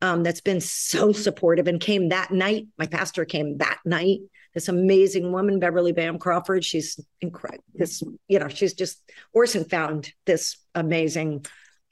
um, 0.02 0.24
that's 0.24 0.42
been 0.42 0.62
so 0.62 1.12
supportive 1.12 1.68
and 1.68 1.80
came 1.80 2.10
that 2.10 2.32
night. 2.32 2.68
My 2.78 2.86
pastor 2.86 3.26
came 3.26 3.58
that 3.58 3.80
night. 3.86 4.20
This 4.54 4.68
amazing 4.68 5.32
woman, 5.32 5.60
Beverly 5.60 5.92
Bam 5.92 6.18
Crawford. 6.18 6.66
She's 6.66 7.00
incredible. 7.22 7.64
This, 7.76 8.02
you 8.28 8.40
know, 8.40 8.48
she's 8.48 8.74
just 8.74 9.02
Orson 9.34 9.64
found 9.64 10.12
this 10.26 10.58
amazing 10.74 11.46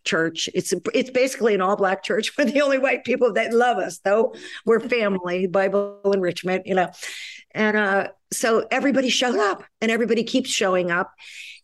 church. 0.04 0.50
It's 0.56 0.74
it's 0.94 1.12
basically 1.12 1.54
an 1.54 1.62
all 1.62 1.76
black 1.76 2.04
church. 2.04 2.32
We're 2.38 2.46
the 2.46 2.62
only 2.62 2.80
white 2.80 3.04
people 3.04 3.34
that 3.34 3.54
love 3.54 3.78
us, 3.78 4.00
though. 4.00 4.34
We're 4.66 4.80
family, 4.80 5.46
Bible 5.48 6.00
enrichment, 6.06 6.66
you 6.66 6.74
know. 6.74 6.90
And 7.52 7.78
uh, 7.78 8.08
so 8.32 8.66
everybody 8.72 9.10
showed 9.10 9.38
up, 9.38 9.64
and 9.82 9.92
everybody 9.92 10.24
keeps 10.24 10.50
showing 10.50 10.90
up. 10.90 11.12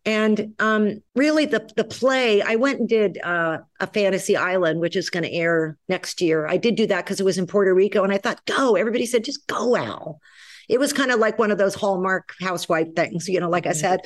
And 0.05 0.53
um, 0.59 1.01
really, 1.15 1.45
the 1.45 1.69
the 1.77 1.85
play, 1.85 2.41
I 2.41 2.55
went 2.55 2.79
and 2.79 2.89
did 2.89 3.19
uh, 3.23 3.59
a 3.79 3.87
Fantasy 3.87 4.35
Island, 4.35 4.81
which 4.81 4.97
is 4.97 5.09
going 5.09 5.23
to 5.23 5.31
air 5.31 5.77
next 5.87 6.21
year. 6.21 6.45
I 6.45 6.57
did 6.57 6.75
do 6.75 6.87
that 6.87 7.05
because 7.05 7.21
it 7.21 7.25
was 7.25 7.37
in 7.37 7.47
Puerto 7.47 7.73
Rico, 7.73 8.03
and 8.03 8.11
I 8.11 8.17
thought, 8.17 8.45
go. 8.45 8.75
Everybody 8.75 9.05
said, 9.05 9.23
just 9.23 9.47
go, 9.47 9.77
Al. 9.77 10.19
It 10.67 10.79
was 10.79 10.91
kind 10.91 11.11
of 11.11 11.19
like 11.19 11.39
one 11.39 11.51
of 11.51 11.57
those 11.57 11.75
Hallmark 11.75 12.33
housewife 12.41 12.93
things, 12.95 13.29
you 13.29 13.39
know. 13.39 13.49
Like 13.49 13.65
I 13.65 13.69
mm-hmm. 13.69 13.79
said, 13.79 14.01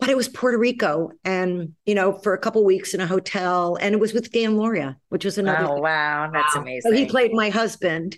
but 0.00 0.08
it 0.08 0.16
was 0.16 0.28
Puerto 0.28 0.56
Rico, 0.56 1.10
and 1.24 1.74
you 1.84 1.94
know, 1.94 2.18
for 2.22 2.32
a 2.32 2.38
couple 2.38 2.64
weeks 2.64 2.94
in 2.94 3.00
a 3.00 3.06
hotel, 3.06 3.76
and 3.80 3.94
it 3.94 4.00
was 4.00 4.14
with 4.14 4.32
Dan 4.32 4.56
Lauria, 4.56 4.96
which 5.10 5.26
was 5.26 5.36
another. 5.36 5.66
Oh 5.66 5.74
thing. 5.74 5.82
wow, 5.82 6.30
that's 6.32 6.54
wow. 6.54 6.62
amazing! 6.62 6.90
So 6.90 6.96
he 6.96 7.04
played 7.04 7.32
my 7.34 7.50
husband, 7.50 8.16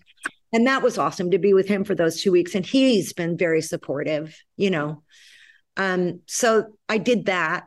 and 0.52 0.66
that 0.68 0.82
was 0.82 0.98
awesome 0.98 1.32
to 1.32 1.38
be 1.38 1.54
with 1.54 1.66
him 1.66 1.82
for 1.82 1.96
those 1.96 2.22
two 2.22 2.30
weeks, 2.30 2.54
and 2.54 2.64
he's 2.64 3.12
been 3.12 3.36
very 3.36 3.62
supportive, 3.62 4.36
you 4.56 4.70
know. 4.70 5.02
Um, 5.80 6.20
so 6.26 6.66
I 6.90 6.98
did 6.98 7.24
that. 7.26 7.64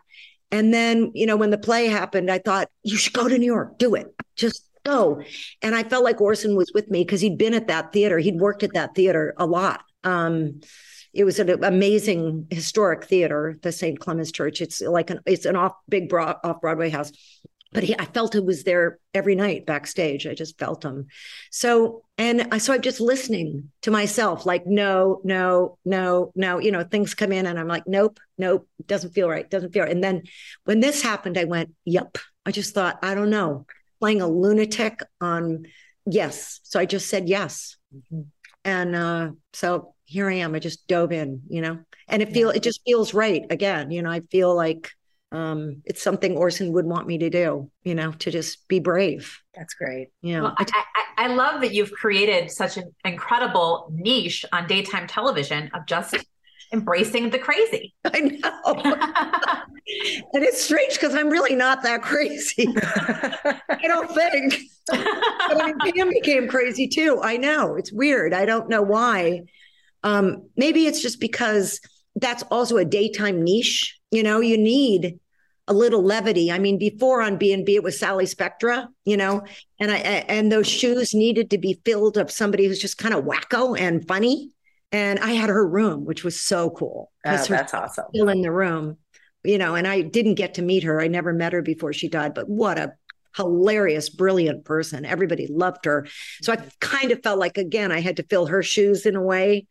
And 0.51 0.71
then, 0.71 1.11
you 1.15 1.25
know, 1.25 1.35
when 1.35 1.49
the 1.49 1.57
play 1.57 1.87
happened, 1.87 2.29
I 2.29 2.37
thought, 2.37 2.69
you 2.83 2.95
should 2.95 3.13
go 3.13 3.27
to 3.27 3.37
New 3.39 3.45
York, 3.47 3.79
do 3.79 3.95
it, 3.95 4.13
just 4.35 4.69
go. 4.85 5.23
And 5.63 5.73
I 5.73 5.83
felt 5.83 6.03
like 6.03 6.21
Orson 6.21 6.55
was 6.55 6.71
with 6.75 6.91
me 6.91 7.03
because 7.03 7.21
he'd 7.21 7.39
been 7.39 7.55
at 7.55 7.67
that 7.67 7.91
theater, 7.91 8.19
he'd 8.19 8.39
worked 8.39 8.61
at 8.61 8.75
that 8.75 8.93
theater 8.93 9.33
a 9.37 9.47
lot. 9.47 9.81
Um, 10.03 10.61
it 11.11 11.23
was 11.23 11.39
an 11.39 11.63
amazing 11.63 12.45
historic 12.51 13.05
theater, 13.05 13.57
the 13.63 13.71
St. 13.71 13.99
Clement's 13.99 14.31
Church. 14.31 14.61
It's 14.61 14.79
like 14.81 15.09
an 15.09 15.19
it's 15.25 15.45
an 15.45 15.55
off 15.55 15.73
big 15.89 16.09
broad, 16.09 16.37
off 16.43 16.61
Broadway 16.61 16.89
house 16.89 17.11
but 17.73 17.83
he, 17.83 17.99
I 17.99 18.05
felt 18.05 18.35
it 18.35 18.45
was 18.45 18.63
there 18.63 18.99
every 19.13 19.35
night 19.35 19.65
backstage. 19.65 20.27
I 20.27 20.33
just 20.33 20.57
felt 20.57 20.83
him. 20.83 21.07
So, 21.51 22.03
and 22.17 22.47
I, 22.51 22.59
so 22.59 22.73
I'm 22.73 22.81
just 22.81 23.01
listening 23.01 23.71
to 23.81 23.91
myself, 23.91 24.45
like, 24.45 24.65
no, 24.65 25.21
no, 25.23 25.77
no, 25.83 26.31
no, 26.35 26.59
you 26.59 26.71
know, 26.71 26.83
things 26.83 27.13
come 27.13 27.31
in 27.31 27.45
and 27.45 27.59
I'm 27.59 27.67
like, 27.67 27.87
nope, 27.87 28.19
nope, 28.37 28.67
doesn't 28.85 29.13
feel 29.13 29.27
right. 29.27 29.49
Doesn't 29.49 29.73
feel 29.73 29.83
right. 29.83 29.91
And 29.91 30.03
then 30.03 30.23
when 30.65 30.79
this 30.79 31.01
happened, 31.01 31.37
I 31.37 31.45
went, 31.45 31.73
yep. 31.83 32.17
I 32.45 32.51
just 32.51 32.73
thought, 32.73 32.99
I 33.01 33.15
don't 33.15 33.29
know, 33.29 33.65
playing 33.99 34.21
a 34.21 34.27
lunatic 34.27 35.01
on 35.19 35.65
yes. 36.05 36.59
So 36.63 36.79
I 36.79 36.85
just 36.85 37.09
said 37.09 37.27
yes. 37.27 37.77
Mm-hmm. 37.95 38.21
And 38.65 38.95
uh, 38.95 39.31
so 39.53 39.95
here 40.05 40.29
I 40.29 40.35
am. 40.35 40.53
I 40.53 40.59
just 40.59 40.87
dove 40.87 41.11
in, 41.11 41.41
you 41.49 41.61
know, 41.61 41.79
and 42.07 42.21
it 42.21 42.33
feel, 42.33 42.49
yeah. 42.49 42.57
it 42.57 42.63
just 42.63 42.81
feels 42.85 43.13
right 43.13 43.43
again. 43.49 43.91
You 43.91 44.01
know, 44.01 44.11
I 44.11 44.21
feel 44.29 44.53
like, 44.55 44.91
um, 45.33 45.81
it's 45.85 46.01
something 46.01 46.37
Orson 46.37 46.71
would 46.73 46.85
want 46.85 47.07
me 47.07 47.17
to 47.17 47.29
do, 47.29 47.69
you 47.83 47.95
know, 47.95 48.11
to 48.11 48.29
just 48.29 48.67
be 48.67 48.79
brave. 48.79 49.39
That's 49.55 49.73
great. 49.73 50.09
Yeah. 50.21 50.41
Well, 50.41 50.55
I, 50.57 50.65
I, 51.17 51.25
I, 51.25 51.27
love 51.27 51.61
that 51.61 51.73
you've 51.73 51.91
created 51.91 52.51
such 52.51 52.77
an 52.77 52.93
incredible 53.03 53.91
niche 53.91 54.45
on 54.53 54.67
daytime 54.67 55.07
television 55.07 55.71
of 55.73 55.87
just 55.87 56.15
embracing 56.71 57.31
the 57.31 57.39
crazy. 57.39 57.95
I 58.05 58.19
know. 58.19 58.61
and 60.33 60.43
it's 60.43 60.61
strange 60.61 60.93
because 60.93 61.15
I'm 61.15 61.29
really 61.29 61.55
not 61.55 61.81
that 61.81 62.03
crazy. 62.03 62.67
I 62.77 63.79
don't 63.81 64.11
think. 64.11 64.55
but 64.87 64.99
I 65.01 65.65
mean, 65.65 65.93
Pam 65.95 66.09
became 66.09 66.47
crazy 66.47 66.87
too. 66.87 67.19
I 67.23 67.37
know. 67.37 67.75
It's 67.75 67.91
weird. 67.91 68.35
I 68.35 68.45
don't 68.45 68.69
know 68.69 68.83
why. 68.83 69.41
Um, 70.03 70.47
maybe 70.55 70.85
it's 70.85 71.01
just 71.01 71.19
because 71.19 71.79
that's 72.17 72.43
also 72.51 72.77
a 72.77 72.85
daytime 72.85 73.43
niche. 73.43 73.99
You 74.11 74.21
know, 74.21 74.41
you 74.41 74.59
need 74.59 75.19
a 75.67 75.73
little 75.73 76.03
levity. 76.03 76.51
I 76.51 76.59
mean, 76.59 76.77
before 76.77 77.21
on 77.21 77.37
B 77.37 77.53
and 77.53 77.65
B, 77.65 77.75
it 77.75 77.83
was 77.83 77.97
Sally 77.97 78.25
Spectra, 78.25 78.89
you 79.05 79.15
know, 79.15 79.43
and 79.79 79.91
I 79.91 79.97
and 79.97 80.51
those 80.51 80.67
shoes 80.67 81.13
needed 81.13 81.49
to 81.51 81.57
be 81.57 81.79
filled 81.85 82.17
of 82.17 82.29
somebody 82.29 82.67
who's 82.67 82.79
just 82.79 82.97
kind 82.97 83.13
of 83.13 83.23
wacko 83.23 83.79
and 83.79 84.05
funny. 84.07 84.51
And 84.91 85.19
I 85.19 85.31
had 85.31 85.49
her 85.49 85.67
room, 85.67 86.05
which 86.05 86.23
was 86.23 86.39
so 86.39 86.69
cool. 86.69 87.11
Oh, 87.25 87.29
that's 87.31 87.73
awesome. 87.73 88.05
Still 88.13 88.29
in 88.29 88.41
the 88.41 88.51
room, 88.51 88.97
you 89.43 89.57
know, 89.57 89.75
and 89.75 89.87
I 89.87 90.01
didn't 90.01 90.35
get 90.35 90.55
to 90.55 90.61
meet 90.61 90.83
her. 90.83 91.01
I 91.01 91.07
never 91.07 91.33
met 91.33 91.53
her 91.53 91.61
before 91.61 91.93
she 91.93 92.09
died, 92.09 92.33
but 92.33 92.47
what 92.47 92.77
a 92.77 92.93
hilarious, 93.35 94.09
brilliant 94.09 94.65
person. 94.65 95.05
Everybody 95.05 95.47
loved 95.47 95.85
her. 95.85 96.05
So 96.41 96.53
I 96.53 96.57
kind 96.79 97.11
of 97.11 97.23
felt 97.23 97.39
like 97.39 97.57
again, 97.57 97.91
I 97.91 98.01
had 98.01 98.17
to 98.17 98.23
fill 98.23 98.47
her 98.47 98.61
shoes 98.61 99.05
in 99.05 99.15
a 99.15 99.21
way, 99.21 99.65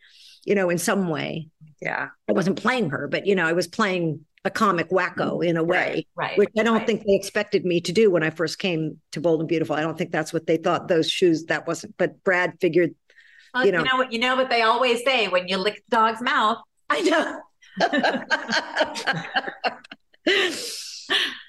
you 0.45 0.55
know, 0.55 0.71
in 0.71 0.79
some 0.79 1.09
way. 1.09 1.49
Yeah. 1.81 2.09
I 2.29 2.33
wasn't 2.33 2.61
playing 2.61 2.91
her, 2.91 3.07
but 3.09 3.27
you 3.27 3.35
know, 3.35 3.47
I 3.47 3.53
was 3.53 3.69
playing 3.69 4.25
a 4.45 4.51
comic 4.51 4.91
wacko 4.91 5.45
in 5.45 5.57
a 5.57 5.63
way, 5.63 6.07
right, 6.17 6.31
right 6.31 6.39
which 6.39 6.51
I 6.59 6.63
don't 6.63 6.79
right. 6.79 6.87
think 6.87 7.05
they 7.07 7.15
expected 7.15 7.65
me 7.65 7.81
to 7.83 7.93
do 7.93 8.11
when 8.11 8.23
I 8.23 8.31
first 8.31 8.59
came 8.59 9.01
to 9.13 9.21
Bold 9.21 9.41
and 9.41 9.49
Beautiful. 9.49 9.77
I 9.77 9.83
don't 9.83 9.97
think 9.97 10.11
that's 10.11 10.33
what 10.33 10.47
they 10.47 10.57
thought 10.57 10.89
those 10.89 11.09
shoes 11.11 11.45
that 11.45 11.67
wasn't, 11.67 11.97
but 11.97 12.23
Brad 12.25 12.55
figured, 12.61 12.95
well, 13.55 13.65
you 13.65 13.73
know, 13.73 13.79
you 13.79 13.85
know 13.85 13.97
what, 13.97 14.13
you 14.13 14.19
know 14.19 14.37
what 14.37 14.51
they 14.51 14.63
always 14.63 15.05
say 15.05 15.29
when 15.29 15.47
you 15.47 15.59
lick 15.59 15.83
the 15.89 15.97
dog's 15.97 16.21
mouth. 16.21 16.59
I 16.91 17.01
know. 17.03 17.41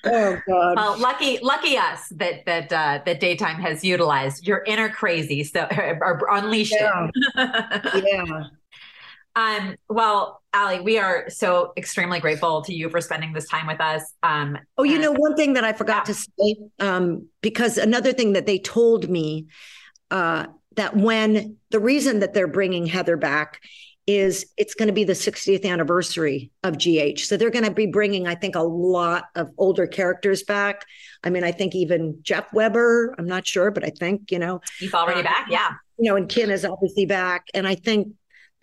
oh 0.05 0.37
God! 0.47 0.75
Well, 0.75 0.97
lucky, 0.99 1.39
lucky 1.41 1.77
us 1.77 2.07
that 2.11 2.45
that 2.45 2.71
uh, 2.71 3.01
that 3.05 3.19
daytime 3.19 3.59
has 3.61 3.83
utilized 3.83 4.47
your 4.47 4.63
inner 4.65 4.89
crazy, 4.89 5.43
so 5.43 5.67
or 5.77 6.27
unleashed 6.31 6.75
yeah. 6.79 7.09
it. 7.35 8.03
yeah. 8.05 8.43
Um, 9.35 9.75
well, 9.89 10.42
Alley, 10.53 10.79
we 10.79 10.99
are 10.99 11.29
so 11.29 11.73
extremely 11.77 12.19
grateful 12.19 12.61
to 12.61 12.73
you 12.73 12.89
for 12.89 13.01
spending 13.01 13.33
this 13.33 13.47
time 13.47 13.65
with 13.65 13.81
us. 13.81 14.13
Um, 14.21 14.57
oh, 14.77 14.83
you 14.83 14.93
and- 14.93 15.01
know, 15.01 15.11
one 15.11 15.35
thing 15.35 15.53
that 15.53 15.63
I 15.63 15.73
forgot 15.73 16.07
yeah. 16.07 16.13
to 16.13 16.13
say, 16.13 16.55
um, 16.79 17.27
because 17.41 17.77
another 17.77 18.13
thing 18.13 18.33
that 18.33 18.45
they 18.45 18.59
told 18.59 19.09
me 19.09 19.47
uh, 20.11 20.45
that 20.75 20.95
when 20.95 21.57
the 21.71 21.79
reason 21.79 22.19
that 22.19 22.33
they're 22.33 22.47
bringing 22.47 22.85
Heather 22.85 23.17
back 23.17 23.61
is 24.05 24.45
it's 24.57 24.73
going 24.73 24.87
to 24.87 24.93
be 24.93 25.05
the 25.05 25.13
60th 25.13 25.65
anniversary 25.65 26.51
of 26.63 26.77
GH. 26.77 27.19
So 27.19 27.37
they're 27.37 27.49
going 27.49 27.65
to 27.65 27.71
be 27.71 27.85
bringing, 27.85 28.27
I 28.27 28.35
think, 28.35 28.55
a 28.55 28.61
lot 28.61 29.25
of 29.35 29.49
older 29.57 29.87
characters 29.87 30.43
back. 30.43 30.85
I 31.23 31.29
mean, 31.29 31.43
I 31.43 31.51
think 31.51 31.73
even 31.73 32.19
Jeff 32.21 32.51
Webber, 32.53 33.15
I'm 33.17 33.27
not 33.27 33.47
sure, 33.47 33.71
but 33.71 33.85
I 33.85 33.91
think, 33.97 34.29
you 34.29 34.39
know, 34.39 34.59
he's 34.77 34.93
already 34.93 35.21
uh, 35.21 35.23
back. 35.23 35.47
Yeah. 35.49 35.71
You 35.97 36.09
know, 36.09 36.17
and 36.17 36.27
Kin 36.27 36.51
is 36.51 36.65
obviously 36.65 37.05
back. 37.05 37.45
And 37.53 37.65
I 37.65 37.75
think 37.75 38.09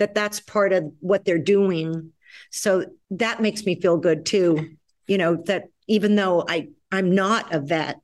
that 0.01 0.15
that's 0.15 0.41
part 0.41 0.73
of 0.73 0.93
what 0.99 1.25
they're 1.25 1.39
doing. 1.39 2.13
So 2.51 2.85
that 3.13 3.41
makes 3.41 3.65
me 3.65 3.81
feel 3.81 3.97
good 3.97 4.27
too. 4.27 4.77
You 5.07 5.19
know, 5.19 5.37
that 5.47 5.69
even 5.87 6.17
though 6.17 6.45
I 6.49 6.69
I'm 6.91 7.15
not 7.15 7.55
a 7.55 7.61
vet, 7.61 8.01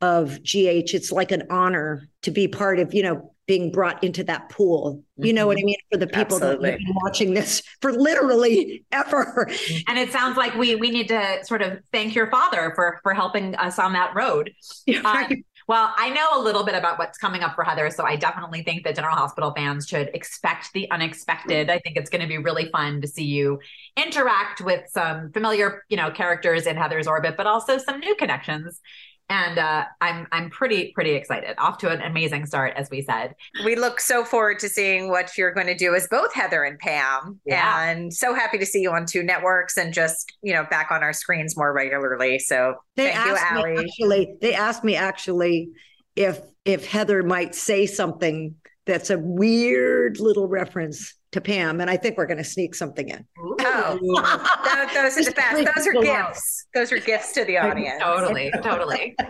of 0.00 0.42
GH. 0.42 0.94
It's 0.94 1.10
like 1.10 1.32
an 1.32 1.44
honor 1.50 2.08
to 2.22 2.30
be 2.30 2.48
part 2.48 2.78
of, 2.78 2.92
you 2.92 3.02
know, 3.02 3.32
being 3.46 3.70
brought 3.70 4.02
into 4.02 4.24
that 4.24 4.48
pool. 4.48 5.02
You 5.16 5.32
know 5.32 5.46
what 5.46 5.56
I 5.56 5.62
mean? 5.62 5.76
For 5.90 5.98
the 5.98 6.08
people 6.08 6.36
Absolutely. 6.36 6.70
that 6.70 6.72
have 6.72 6.80
been 6.80 6.94
watching 6.96 7.34
this 7.34 7.62
for 7.80 7.92
literally 7.92 8.84
ever. 8.92 9.48
And 9.88 9.98
it 9.98 10.10
sounds 10.10 10.36
like 10.36 10.54
we 10.56 10.74
we 10.74 10.90
need 10.90 11.08
to 11.08 11.44
sort 11.44 11.62
of 11.62 11.78
thank 11.92 12.14
your 12.14 12.28
father 12.30 12.72
for 12.74 12.98
for 13.02 13.14
helping 13.14 13.54
us 13.54 13.78
on 13.78 13.92
that 13.92 14.14
road. 14.14 14.52
Uh, 15.04 15.28
well, 15.68 15.92
I 15.96 16.10
know 16.10 16.40
a 16.40 16.42
little 16.42 16.64
bit 16.64 16.76
about 16.76 16.98
what's 16.98 17.18
coming 17.18 17.42
up 17.42 17.56
for 17.56 17.64
Heather, 17.64 17.90
so 17.90 18.04
I 18.04 18.14
definitely 18.14 18.62
think 18.62 18.84
that 18.84 18.94
General 18.94 19.16
Hospital 19.16 19.52
fans 19.56 19.88
should 19.88 20.10
expect 20.14 20.72
the 20.72 20.88
unexpected. 20.92 21.70
I 21.70 21.80
think 21.80 21.96
it's 21.96 22.08
going 22.08 22.22
to 22.22 22.28
be 22.28 22.38
really 22.38 22.68
fun 22.70 23.00
to 23.00 23.08
see 23.08 23.24
you 23.24 23.58
interact 23.96 24.60
with 24.60 24.88
some 24.88 25.32
familiar, 25.32 25.84
you 25.88 25.96
know, 25.96 26.12
characters 26.12 26.66
in 26.66 26.76
Heather's 26.76 27.08
orbit, 27.08 27.36
but 27.36 27.48
also 27.48 27.78
some 27.78 27.98
new 27.98 28.14
connections. 28.14 28.80
And 29.28 29.58
uh, 29.58 29.84
I'm 30.00 30.28
I'm 30.30 30.50
pretty 30.50 30.92
pretty 30.92 31.14
excited. 31.14 31.56
Off 31.58 31.78
to 31.78 31.90
an 31.90 32.00
amazing 32.00 32.46
start, 32.46 32.74
as 32.76 32.88
we 32.90 33.02
said. 33.02 33.34
We 33.64 33.74
look 33.74 33.98
so 34.00 34.24
forward 34.24 34.60
to 34.60 34.68
seeing 34.68 35.08
what 35.08 35.36
you're 35.36 35.52
going 35.52 35.66
to 35.66 35.74
do 35.74 35.96
as 35.96 36.06
both 36.08 36.32
Heather 36.32 36.62
and 36.62 36.78
Pam. 36.78 37.40
Yeah. 37.44 37.90
And 37.90 38.14
so 38.14 38.34
happy 38.34 38.56
to 38.58 38.66
see 38.66 38.80
you 38.80 38.92
on 38.92 39.04
two 39.04 39.24
networks 39.24 39.76
and 39.76 39.92
just, 39.92 40.32
you 40.42 40.52
know, 40.54 40.64
back 40.70 40.92
on 40.92 41.02
our 41.02 41.12
screens 41.12 41.56
more 41.56 41.72
regularly. 41.72 42.38
So 42.38 42.76
They 42.94 43.10
thank 43.10 43.26
you, 43.26 43.34
asked 43.34 43.52
me 43.54 43.58
Alley. 43.60 43.76
actually, 43.78 44.34
they 44.40 44.54
asked 44.54 44.84
me 44.84 44.94
actually 44.96 45.70
if 46.14 46.40
if 46.64 46.86
Heather 46.86 47.22
might 47.24 47.54
say 47.56 47.86
something 47.86 48.54
that's 48.86 49.10
a 49.10 49.18
weird 49.18 50.20
little 50.20 50.46
reference 50.46 51.14
to 51.36 51.40
Pam. 51.40 51.80
And 51.80 51.88
I 51.88 51.96
think 51.96 52.16
we're 52.18 52.26
gonna 52.26 52.44
sneak 52.44 52.74
something 52.74 53.08
in. 53.08 53.24
Oh, 53.38 53.54
tho- 54.00 54.94
those 55.02 55.16
are 55.16 55.24
the 55.24 55.30
best. 55.32 55.74
Those 55.76 55.86
are 55.86 55.92
gifts. 56.02 56.66
Those 56.74 56.92
are 56.92 56.98
gifts 56.98 57.32
to 57.34 57.44
the 57.44 57.58
audience. 57.58 58.02
Totally, 58.02 58.50
totally. 58.62 59.16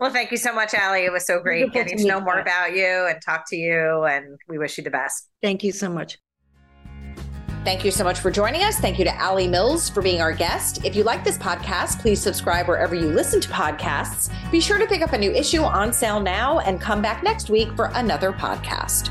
Well, 0.00 0.10
thank 0.10 0.32
you 0.32 0.36
so 0.36 0.52
much, 0.52 0.74
Alley. 0.74 1.04
It 1.04 1.12
was 1.12 1.24
so 1.26 1.38
great 1.38 1.60
Wonderful 1.64 1.80
getting 1.82 1.96
to 1.98 2.02
to 2.02 2.08
know 2.08 2.20
more 2.20 2.34
you. 2.36 2.40
about 2.40 2.74
you 2.74 3.06
and 3.08 3.22
talk 3.24 3.44
to 3.50 3.56
you. 3.56 4.02
And 4.04 4.36
we 4.48 4.58
wish 4.58 4.76
you 4.76 4.82
the 4.82 4.90
best. 4.90 5.28
Thank 5.40 5.62
you 5.62 5.70
so 5.70 5.88
much. 5.88 6.18
Thank 7.64 7.84
you 7.84 7.92
so 7.92 8.02
much 8.02 8.18
for 8.18 8.32
joining 8.32 8.64
us. 8.64 8.80
Thank 8.80 8.98
you 8.98 9.04
to 9.04 9.14
Alley 9.14 9.46
Mills 9.46 9.88
for 9.88 10.02
being 10.02 10.20
our 10.20 10.32
guest. 10.32 10.84
If 10.84 10.96
you 10.96 11.04
like 11.04 11.22
this 11.22 11.38
podcast, 11.38 12.00
please 12.00 12.20
subscribe 12.20 12.66
wherever 12.66 12.96
you 12.96 13.06
listen 13.06 13.40
to 13.42 13.48
podcasts. 13.50 14.28
Be 14.50 14.60
sure 14.60 14.78
to 14.78 14.86
pick 14.86 15.02
up 15.02 15.12
a 15.12 15.18
new 15.18 15.30
issue 15.30 15.62
on 15.62 15.92
sale 15.92 16.18
now 16.18 16.58
and 16.58 16.80
come 16.80 17.00
back 17.00 17.22
next 17.22 17.48
week 17.50 17.68
for 17.76 17.90
another 17.94 18.32
podcast. 18.32 19.10